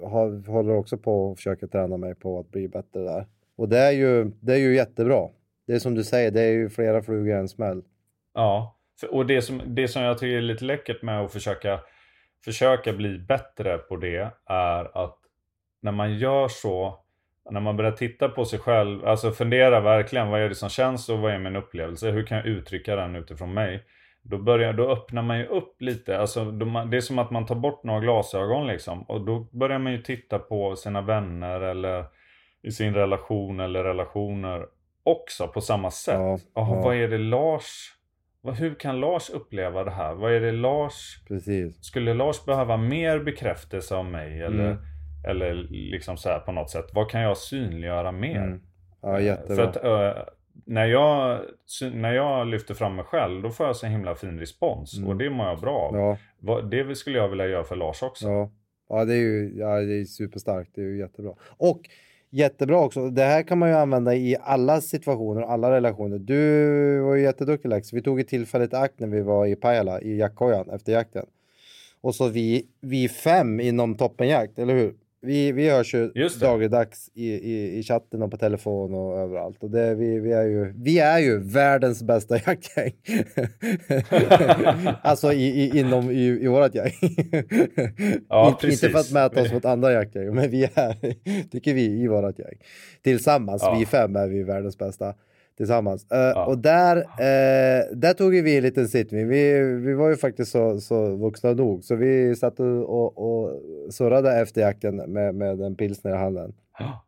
har, 0.03 0.47
håller 0.47 0.77
också 0.77 0.99
på 0.99 1.31
att 1.31 1.37
försöka 1.37 1.67
träna 1.67 1.97
mig 1.97 2.15
på 2.15 2.39
att 2.39 2.51
bli 2.51 2.69
bättre 2.69 3.01
där. 3.01 3.27
Och 3.57 3.69
det 3.69 3.79
är 3.79 3.91
ju, 3.93 4.25
det 4.41 4.53
är 4.53 4.59
ju 4.59 4.75
jättebra. 4.75 5.29
Det 5.67 5.73
är 5.73 5.79
som 5.79 5.95
du 5.95 6.05
säger, 6.05 6.31
det 6.31 6.41
är 6.41 6.53
ju 6.53 6.71
flera 6.71 7.03
flugor 7.03 7.29
i 7.29 7.33
en 7.41 7.49
smäll. 7.49 7.83
ja. 8.35 8.71
Och 9.11 9.27
det 9.27 9.43
som, 9.43 9.63
det 9.67 9.89
som 9.89 10.03
jag 10.03 10.19
tycker 10.19 10.37
är 10.37 10.41
lite 10.43 10.65
läckert 10.65 11.03
med 11.03 11.21
att 11.21 11.33
försöka, 11.33 11.81
försöka 12.45 12.93
bli 12.93 13.19
bättre 13.19 13.79
på 13.79 13.97
det 13.97 14.31
är 14.47 15.05
att 15.05 15.19
när 15.83 15.93
man 15.93 16.19
gör 16.19 16.49
så, 16.49 16.99
när 17.51 17.61
man 17.61 17.77
börjar 17.77 17.93
titta 17.93 18.29
på 18.29 18.45
sig 18.45 18.59
själv, 18.59 19.05
alltså 19.07 19.31
fundera 19.31 19.81
verkligen 19.81 20.31
vad 20.31 20.41
är 20.41 20.49
det 20.49 20.55
som 20.55 20.69
känns 20.69 21.09
och 21.09 21.19
vad 21.19 21.33
är 21.33 21.39
min 21.39 21.57
upplevelse, 21.57 22.11
hur 22.11 22.27
kan 22.27 22.37
jag 22.39 22.47
uttrycka 22.47 22.97
den 22.97 23.17
utifrån 23.17 23.55
mig? 23.55 23.83
Då, 24.27 24.39
börjar, 24.39 24.72
då 24.72 24.91
öppnar 24.93 25.22
man 25.22 25.39
ju 25.39 25.47
upp 25.47 25.83
lite, 25.83 26.18
alltså 26.18 26.45
då 26.45 26.64
det 26.91 26.97
är 26.97 27.01
som 27.01 27.18
att 27.18 27.31
man 27.31 27.47
tar 27.47 27.55
bort 27.55 27.85
några 27.85 28.01
glasögon 28.01 28.66
liksom. 28.66 29.03
Och 29.03 29.20
då 29.25 29.47
börjar 29.53 29.79
man 29.79 29.93
ju 29.93 30.03
titta 30.03 30.39
på 30.39 30.77
sina 30.77 31.01
vänner 31.01 31.61
eller 31.61 32.05
i 32.62 32.70
sin 32.70 32.95
relation 32.95 33.61
eller 33.61 33.85
relationer 33.85 34.66
också 35.03 35.49
på 35.49 35.61
samma 35.61 35.91
sätt. 35.91 36.14
Ja, 36.14 36.35
Oh, 36.35 36.41
ja. 36.55 36.81
Vad 36.85 36.97
är 36.97 37.09
det 37.09 37.18
Lars... 37.18 37.93
vad- 38.41 38.55
Hur 38.55 38.75
kan 38.75 39.01
Lars 39.01 39.31
uppleva 39.31 39.85
det 39.85 39.91
här? 39.91 40.14
Vad 40.14 40.33
är 40.33 40.41
det 40.41 40.53
Lars... 40.53 41.25
Precis. 41.29 41.85
Skulle 41.85 42.14
Lars 42.14 42.45
behöva 42.45 42.77
mer 42.77 43.18
bekräftelse 43.18 43.97
av 43.97 44.05
mig? 44.05 44.41
Eller, 44.43 44.64
Mm. 44.70 44.79
eller 45.29 45.55
liksom 45.70 46.16
så 46.16 46.29
här 46.29 46.39
på 46.39 46.53
något 46.53 46.70
sätt. 46.70 46.87
Vad 46.93 47.11
kan 47.11 47.20
jag 47.20 47.37
synliggöra 47.37 48.12
mer? 48.12 48.37
Mm. 48.43 48.61
Ja, 49.03 49.18
Eh, 49.18 49.25
jättebra. 49.25 49.57
För 49.57 49.62
att 49.62 50.16
eh, 50.16 50.22
när, 50.65 50.87
jag, 50.87 51.41
när 51.93 52.13
jag 52.13 52.47
lyfter 52.47 52.75
fram 52.75 52.97
mig 52.97 53.05
själv, 53.05 53.43
då 53.43 53.51
får 53.51 53.67
jag 53.67 53.77
så 53.77 53.87
himla 53.87 54.15
fin 54.15 54.39
respons. 54.39 54.97
Mm. 54.97 55.09
Och 55.09 55.17
det 55.17 55.31
mår 55.31 55.47
jag 55.47 55.61
bra 55.61 55.79
av. 55.79 56.19
Ja, 56.41 56.61
Det 56.61 56.95
skulle 56.95 57.19
jag 57.19 57.29
vilja 57.29 57.47
göra 57.47 57.65
för 57.65 57.77
Lars 57.77 58.03
också. 58.03 58.29
ja. 58.29 58.51
ja, 58.89 59.05
det 59.05 59.15
är 59.15 59.19
ju 59.19 59.55
ja, 59.59 59.81
det 59.81 60.01
är 60.01 60.05
superstarkt. 60.05 60.71
Det 60.75 60.81
är 60.81 60.85
ju 60.85 60.99
jättebra. 60.99 61.35
Och 61.57 61.81
jättebra 62.31 62.81
också. 62.81 63.11
Det 63.11 63.23
här 63.23 63.43
kan 63.43 63.59
man 63.59 63.69
ju 63.69 63.75
använda 63.75 64.15
i 64.15 64.37
alla 64.41 64.81
situationer 64.81 65.43
och 65.43 65.53
alla 65.53 65.71
relationer. 65.71 66.19
Du 66.19 67.01
var 67.01 67.15
ju 67.15 67.23
jätteduktig 67.23 67.69
Lex. 67.69 67.93
Vi 67.93 68.03
tog 68.03 68.21
ett 68.21 68.29
tillfället 68.29 68.73
i 68.73 68.77
akt 68.77 69.01
när 69.01 69.09
vi 69.09 69.21
var 69.21 69.47
i 69.47 69.57
Pajala 69.57 70.01
i 70.01 70.17
jaktkojan 70.17 70.71
efter 70.71 70.93
jakten. 70.93 71.27
Och 72.01 72.15
så 72.15 72.29
vi, 72.29 72.67
vi 72.81 73.09
fem 73.09 73.61
inom 73.61 73.95
toppenjakt, 73.95 74.59
eller 74.59 74.75
hur? 74.75 74.95
Vi, 75.25 75.53
vi 75.53 75.70
hörs 75.70 75.95
ju 75.95 76.11
dagligdags 76.41 77.11
i, 77.14 77.31
i, 77.33 77.79
i 77.79 77.83
chatten 77.83 78.22
och 78.22 78.31
på 78.31 78.37
telefon 78.37 78.95
och 78.95 79.18
överallt. 79.18 79.62
Och 79.62 79.70
det, 79.70 79.95
vi, 79.95 80.20
vi, 80.20 80.33
är 80.33 80.43
ju, 80.45 80.72
vi 80.77 80.99
är 80.99 81.18
ju 81.18 81.39
världens 81.39 82.03
bästa 82.03 82.37
jaktgäng. 82.47 82.93
alltså 85.03 85.33
i, 85.33 85.45
i, 85.64 85.79
inom 85.79 86.11
i, 86.11 86.25
i 86.27 86.47
vårat 86.47 86.75
gäng. 86.75 86.93
Ja, 88.29 88.49
Inte- 88.49 88.66
Inte 88.66 88.77
för 88.79 88.87
att 88.87 88.93
precis. 88.93 89.12
mäta 89.12 89.43
oss 89.43 89.53
mot 89.53 89.64
andra 89.64 89.93
jaktgäng, 89.93 90.35
men 90.35 90.51
vi 90.51 90.64
är, 90.75 90.97
tycker 91.51 91.75
vi, 91.75 91.85
i 92.03 92.07
vårat 92.09 92.39
gäng. 92.39 92.59
Tillsammans, 93.03 93.62
Ja. 93.62 93.77
vi 93.79 93.87
fem 93.87 94.16
är 94.16 94.29
vi 94.29 94.43
världens 94.43 94.79
bästa. 94.79 95.14
Tillsammans. 95.57 96.11
Eh, 96.11 96.19
Ja. 96.19 96.47
Och 96.47 96.59
där, 96.59 96.97
eh, 96.97 97.97
där 97.97 98.15
tog 98.15 98.31
vi 98.33 98.57
en 98.57 98.63
liten 98.63 98.89
sittning. 98.89 99.29
Vi, 99.29 99.61
vi 99.61 99.95
var 99.95 100.09
ju 100.09 100.17
faktiskt 100.17 100.53
så, 100.53 100.81
så 100.81 101.17
vuxna 101.17 101.53
nog, 101.53 101.85
så 101.85 101.95
vi 101.95 102.37
satt 102.37 102.61
och, 102.61 103.19
och, 103.19 103.61
surrade 103.91 104.41
efter 104.41 104.61
jakten 104.61 104.97
med, 104.97 105.35
med 105.35 105.61
en 105.61 105.75
pilsner 105.75 106.13
i 106.13 106.17
handen. 106.17 106.53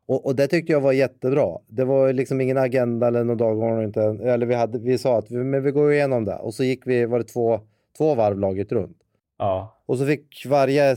Och, 0.07 0.27
och 0.27 0.37
det 0.37 0.47
tyckte 0.47 0.73
jag 0.73 0.81
var 0.81 0.93
jättebra. 0.93 1.59
Det 1.67 1.85
var 1.85 2.13
liksom 2.13 2.41
ingen 2.41 2.59
agenda 2.59 3.07
eller 3.07 3.25
någon 3.25 3.37
dagordning. 3.37 3.85
Inte, 3.85 4.03
eller 4.03 4.47
vi, 4.47 4.55
hade, 4.55 4.79
vi 4.79 4.99
sa 4.99 5.19
att 5.19 5.31
vi, 5.31 5.37
men 5.37 5.63
vi 5.63 5.71
går 5.71 5.93
igenom 5.93 6.25
det. 6.25 6.37
Och 6.37 6.55
så 6.55 6.65
gick 6.65 6.87
vi, 6.87 7.07
var 7.07 7.19
det 7.19 7.25
två, 7.25 7.61
två 7.99 8.15
varv 8.15 8.39
laget 8.39 8.73
runt. 8.73 8.97
Ja. 9.39 9.77
Och 9.87 9.99
så 9.99 10.07
fick 10.07 10.47
varje 10.47 10.97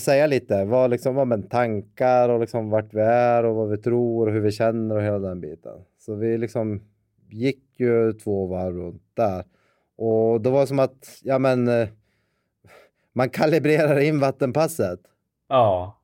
säga 0.00 0.26
lite, 0.26 0.64
vad 0.64 0.90
liksom, 0.90 1.14
vad 1.14 1.26
men 1.26 1.42
tankar 1.42 2.28
och 2.28 2.40
liksom 2.40 2.70
vart 2.70 2.94
vi 2.94 3.00
är 3.00 3.44
och 3.44 3.54
vad 3.54 3.68
vi 3.68 3.76
tror 3.76 4.26
och 4.26 4.32
hur 4.32 4.40
vi 4.40 4.50
känner 4.50 4.96
och 4.96 5.02
hela 5.02 5.18
den 5.18 5.40
biten. 5.40 5.78
Så 6.04 6.14
vi 6.14 6.38
liksom 6.38 6.80
gick 7.30 7.64
ju 7.80 8.12
två 8.12 8.46
varv 8.46 8.76
runt 8.76 9.02
där. 9.14 9.44
Och 9.96 10.40
det 10.40 10.50
var 10.50 10.66
som 10.66 10.78
att, 10.78 11.18
ja 11.22 11.38
men, 11.38 11.68
eh, 11.68 11.88
man 13.12 13.28
kalibrerar 13.30 14.00
in 14.00 14.20
vattenpasset. 14.20 15.00
Ja, 15.48 15.98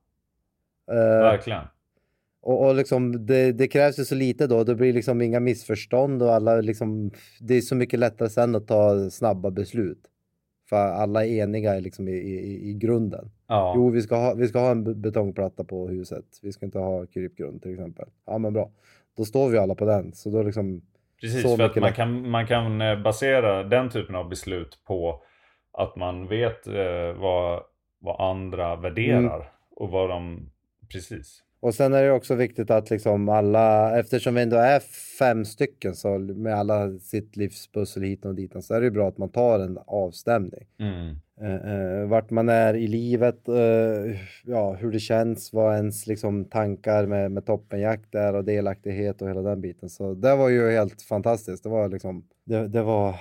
Eh, 0.91 0.95
verkligen. 1.23 1.63
och, 2.41 2.67
och 2.67 2.75
liksom, 2.75 3.27
det, 3.27 3.53
det 3.53 3.69
krävs 3.69 3.99
ju 3.99 4.05
så 4.05 4.15
lite 4.15 4.47
då, 4.47 4.65
det 4.65 4.75
blir 4.75 4.93
liksom 4.93 5.23
inga 5.23 5.41
missförstånd 5.41 6.23
och 6.23 6.33
alla 6.35 6.61
liksom, 6.61 7.11
det 7.41 7.55
är 7.55 7.61
så 7.61 7.75
mycket 7.75 8.01
lättare 8.01 8.29
sen 8.29 8.55
att 8.55 8.67
ta 8.67 9.11
snabba 9.11 9.51
beslut. 9.51 9.99
För 10.69 10.77
alla 10.77 11.27
är 11.27 11.43
eniga 11.43 11.75
liksom 11.79 12.09
i, 12.09 12.13
i, 12.13 12.69
i 12.71 12.75
grunden. 12.75 13.31
Ja. 13.47 13.73
Jo, 13.77 13.91
vi 13.91 14.03
ska, 14.03 14.17
ha, 14.17 14.35
vi 14.35 14.49
ska 14.49 14.59
ha 14.59 14.71
en 14.71 14.85
be- 14.85 14.95
betongplatta 14.95 15.65
på 15.65 15.89
huset. 15.89 16.25
Vi 16.43 16.53
ska 16.53 16.67
inte 16.67 16.79
ha 16.79 17.07
krypgrund 17.07 17.63
till 17.63 17.73
exempel. 17.73 18.09
Ja, 18.27 18.39
men 18.39 18.53
bra. 18.53 18.71
Då 19.19 19.25
står 19.25 19.49
vi 19.49 19.59
alla 19.59 19.75
på 19.75 19.85
den. 19.85 20.13
Så 20.13 20.31
då 20.31 20.43
liksom, 20.43 20.83
Precis, 21.21 21.43
så 21.43 21.57
för 21.57 21.65
att 21.65 21.77
man 21.77 21.85
lätt- 21.85 21.97
kan, 21.97 22.31
man 22.31 22.47
kan 22.47 22.81
eh, 22.81 23.03
basera 23.03 23.63
den 23.65 23.91
typen 23.91 24.15
av 24.15 24.29
beslut 24.29 24.79
på 24.87 25.23
att 25.73 25.97
man 25.97 26.29
vet 26.29 26.67
eh, 26.67 27.13
vad, 27.21 27.63
vad 27.99 28.31
andra 28.31 28.77
värderar 28.77 29.19
Mm. 29.37 29.47
och 29.77 29.91
vad 29.91 30.11
de... 30.11 30.51
Precis. 30.93 31.43
Och 31.61 31.75
sen 31.75 31.93
är 31.95 32.03
det 32.03 32.13
också 32.13 32.35
viktigt 32.35 32.71
att 32.71 32.91
liksom 32.91 33.29
alla, 33.29 33.99
eftersom 33.99 34.35
vi 34.35 34.43
ändå 34.43 34.57
är 34.57 34.81
fem 35.19 35.45
stycken 35.45 35.95
så 35.95 36.19
med 36.19 36.55
alla 36.55 36.99
sitt 36.99 37.37
livspussel 37.37 38.03
hit 38.03 38.25
och 38.25 38.35
dit 38.35 38.65
så 38.65 38.75
är 38.75 38.81
det 38.81 38.85
ju 38.85 38.91
bra 38.91 39.09
att 39.09 39.19
man 39.19 39.29
tar 39.33 39.59
en 39.61 39.79
avstämning. 39.87 40.67
Mm. 40.79 41.17
Eh, 41.41 41.73
eh, 41.73 42.09
vart 42.09 42.31
man 42.31 42.49
är 42.49 42.75
i 42.75 42.87
livet, 42.87 43.49
eh, 43.49 44.21
ja, 44.45 44.73
hur 44.73 44.93
det 44.93 45.01
känns, 45.01 45.53
vad 45.53 45.77
ens 45.77 46.07
liksom, 46.07 46.45
tankar 46.45 47.07
med, 47.07 47.33
med 47.33 47.47
toppenjakt 47.47 48.15
är 48.15 48.35
och 48.35 48.45
delaktighet 48.45 49.23
och 49.23 49.29
hela 49.29 49.43
den 49.43 49.61
biten. 49.61 49.89
Så 49.89 50.15
det 50.15 50.37
var 50.37 50.49
ju 50.49 50.71
helt 50.71 51.03
fantastiskt. 51.03 51.63
Det 51.63 51.69
var 51.69 51.89
liksom, 51.89 52.25
det, 52.45 52.69
det 52.69 52.83
var 52.83 53.15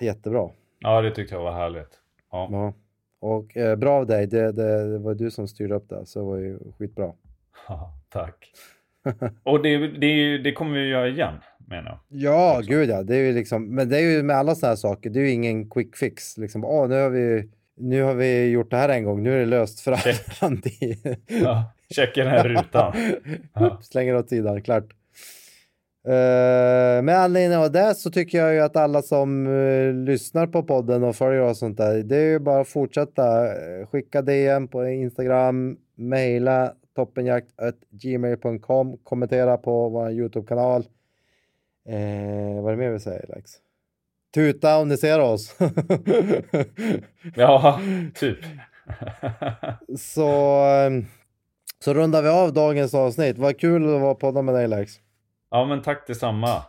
jättebra. 0.00 0.50
Ja, 0.78 1.00
det 1.00 1.10
tyckte 1.10 1.34
jag 1.34 1.42
var 1.42 1.52
härligt. 1.52 1.98
Ja. 2.32 2.48
Ja. 2.52 2.74
Och 3.20 3.56
eh, 3.56 3.76
bra 3.76 3.92
av 3.92 4.06
dig, 4.06 4.26
det, 4.26 4.52
det, 4.52 4.92
det 4.92 4.98
var 4.98 5.14
du 5.14 5.30
som 5.30 5.48
styrde 5.48 5.74
upp 5.74 5.88
det, 5.88 6.06
så 6.06 6.18
det 6.18 6.24
var 6.24 6.36
ju 6.36 6.58
skitbra. 6.78 7.12
Tack. 8.08 8.52
Och 9.42 9.62
det, 9.62 9.88
det, 9.88 10.38
det 10.38 10.52
kommer 10.52 10.78
vi 10.78 10.88
göra 10.88 11.08
igen, 11.08 11.34
menar 11.66 12.00
jag. 12.08 12.20
Ja, 12.20 12.60
gud 12.64 12.90
ja. 12.90 13.02
Det 13.02 13.16
är 13.16 13.20
ju 13.20 13.32
liksom, 13.32 13.74
men 13.74 13.88
det 13.88 13.98
är 13.98 14.10
ju 14.10 14.22
med 14.22 14.36
alla 14.36 14.54
sådana 14.54 14.70
här 14.70 14.76
saker, 14.76 15.10
det 15.10 15.20
är 15.20 15.24
ju 15.24 15.30
ingen 15.30 15.70
quick 15.70 15.96
fix. 15.96 16.38
Liksom, 16.38 16.64
åh, 16.64 16.88
nu 16.88 17.02
har 17.02 17.10
vi 17.10 17.48
nu 17.76 18.02
har 18.02 18.14
vi 18.14 18.50
gjort 18.50 18.70
det 18.70 18.76
här 18.76 18.88
en 18.88 19.04
gång, 19.04 19.22
nu 19.22 19.34
är 19.34 19.38
det 19.38 19.46
löst 19.46 19.80
för 19.80 19.92
all 19.92 19.98
framtid. 20.12 21.16
Ja, 21.26 21.72
checka 21.90 22.24
den 22.24 22.30
här 22.30 22.48
rutan. 22.48 22.92
Ja. 23.54 23.78
Slänger 23.82 24.16
åt 24.16 24.28
sidan, 24.28 24.62
klart. 24.62 24.84
Uh, 26.08 27.02
med 27.02 27.18
anledning 27.18 27.58
av 27.58 27.72
det 27.72 27.94
så 27.94 28.10
tycker 28.10 28.38
jag 28.38 28.54
ju 28.54 28.60
att 28.60 28.76
alla 28.76 29.02
som 29.02 29.46
eh, 29.46 29.92
lyssnar 29.92 30.46
på 30.46 30.62
podden 30.62 31.04
och 31.04 31.16
följer 31.16 31.40
och 31.42 31.56
sånt 31.56 31.76
där, 31.76 32.02
det 32.02 32.16
är 32.16 32.30
ju 32.30 32.38
bara 32.38 32.60
att 32.60 32.68
fortsätta. 32.68 33.46
eh, 33.46 33.86
skicka 33.86 34.22
DM 34.22 34.68
på 34.68 34.88
Instagram, 34.88 35.76
mejla 35.94 36.72
toppenjakt.gmail.com, 36.96 38.96
kommentera 39.02 39.56
på 39.56 39.88
vår 39.88 40.10
YouTube-kanal. 40.10 40.80
Eh, 41.88 42.62
vad 42.62 42.72
är 42.72 42.76
det 42.76 42.82
mer 42.82 42.90
vi 42.90 43.00
säger, 43.00 43.26
Lex? 43.28 43.50
Tuta 44.34 44.78
om 44.78 44.88
ni 44.88 44.96
ser 44.96 45.20
oss. 45.20 45.54
Ja, 47.36 47.80
typ. 48.14 48.38
så, 49.98 50.28
eh, 50.64 50.90
så 51.84 51.94
rundar 51.94 52.22
vi 52.22 52.28
av 52.28 52.52
dagens 52.52 52.94
avsnitt. 52.94 53.38
Vad 53.38 53.58
kul 53.60 53.94
att 53.94 54.00
vara 54.00 54.14
podda 54.14 54.42
med 54.42 54.54
dig, 54.54 54.68
Lex. 54.68 54.92
Ja, 55.50 55.64
men 55.64 55.82
tack 55.82 56.06
detsamma. 56.06 56.62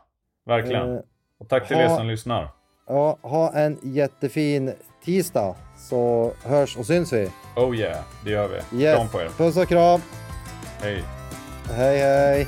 Verkligen. 0.46 0.92
Eh, 0.96 1.00
Och 1.40 1.50
tack 1.50 1.68
till 1.68 1.76
ha- 1.78 1.84
er 1.84 1.98
som 1.98 2.08
lyssnar. 2.08 2.50
Ja, 2.88 3.18
ha 3.22 3.54
en 3.54 3.78
jättefin 3.84 4.74
tisdag 5.06 5.56
så 5.78 6.32
hörs 6.44 6.78
och 6.78 6.86
syns 6.86 7.14
vi. 7.14 7.30
Oh 7.56 7.76
yeah, 7.76 8.04
det 8.26 8.30
gör 8.32 8.48
vi. 8.48 8.84
Yes. 8.84 8.96
Kram 8.96 9.08
på 9.10 9.22
er. 9.22 9.30
Puss 9.38 9.58
och 9.58 9.68
kram. 9.68 10.00
Hej. 10.82 11.04
Hej 11.72 11.98
hej. 12.00 12.48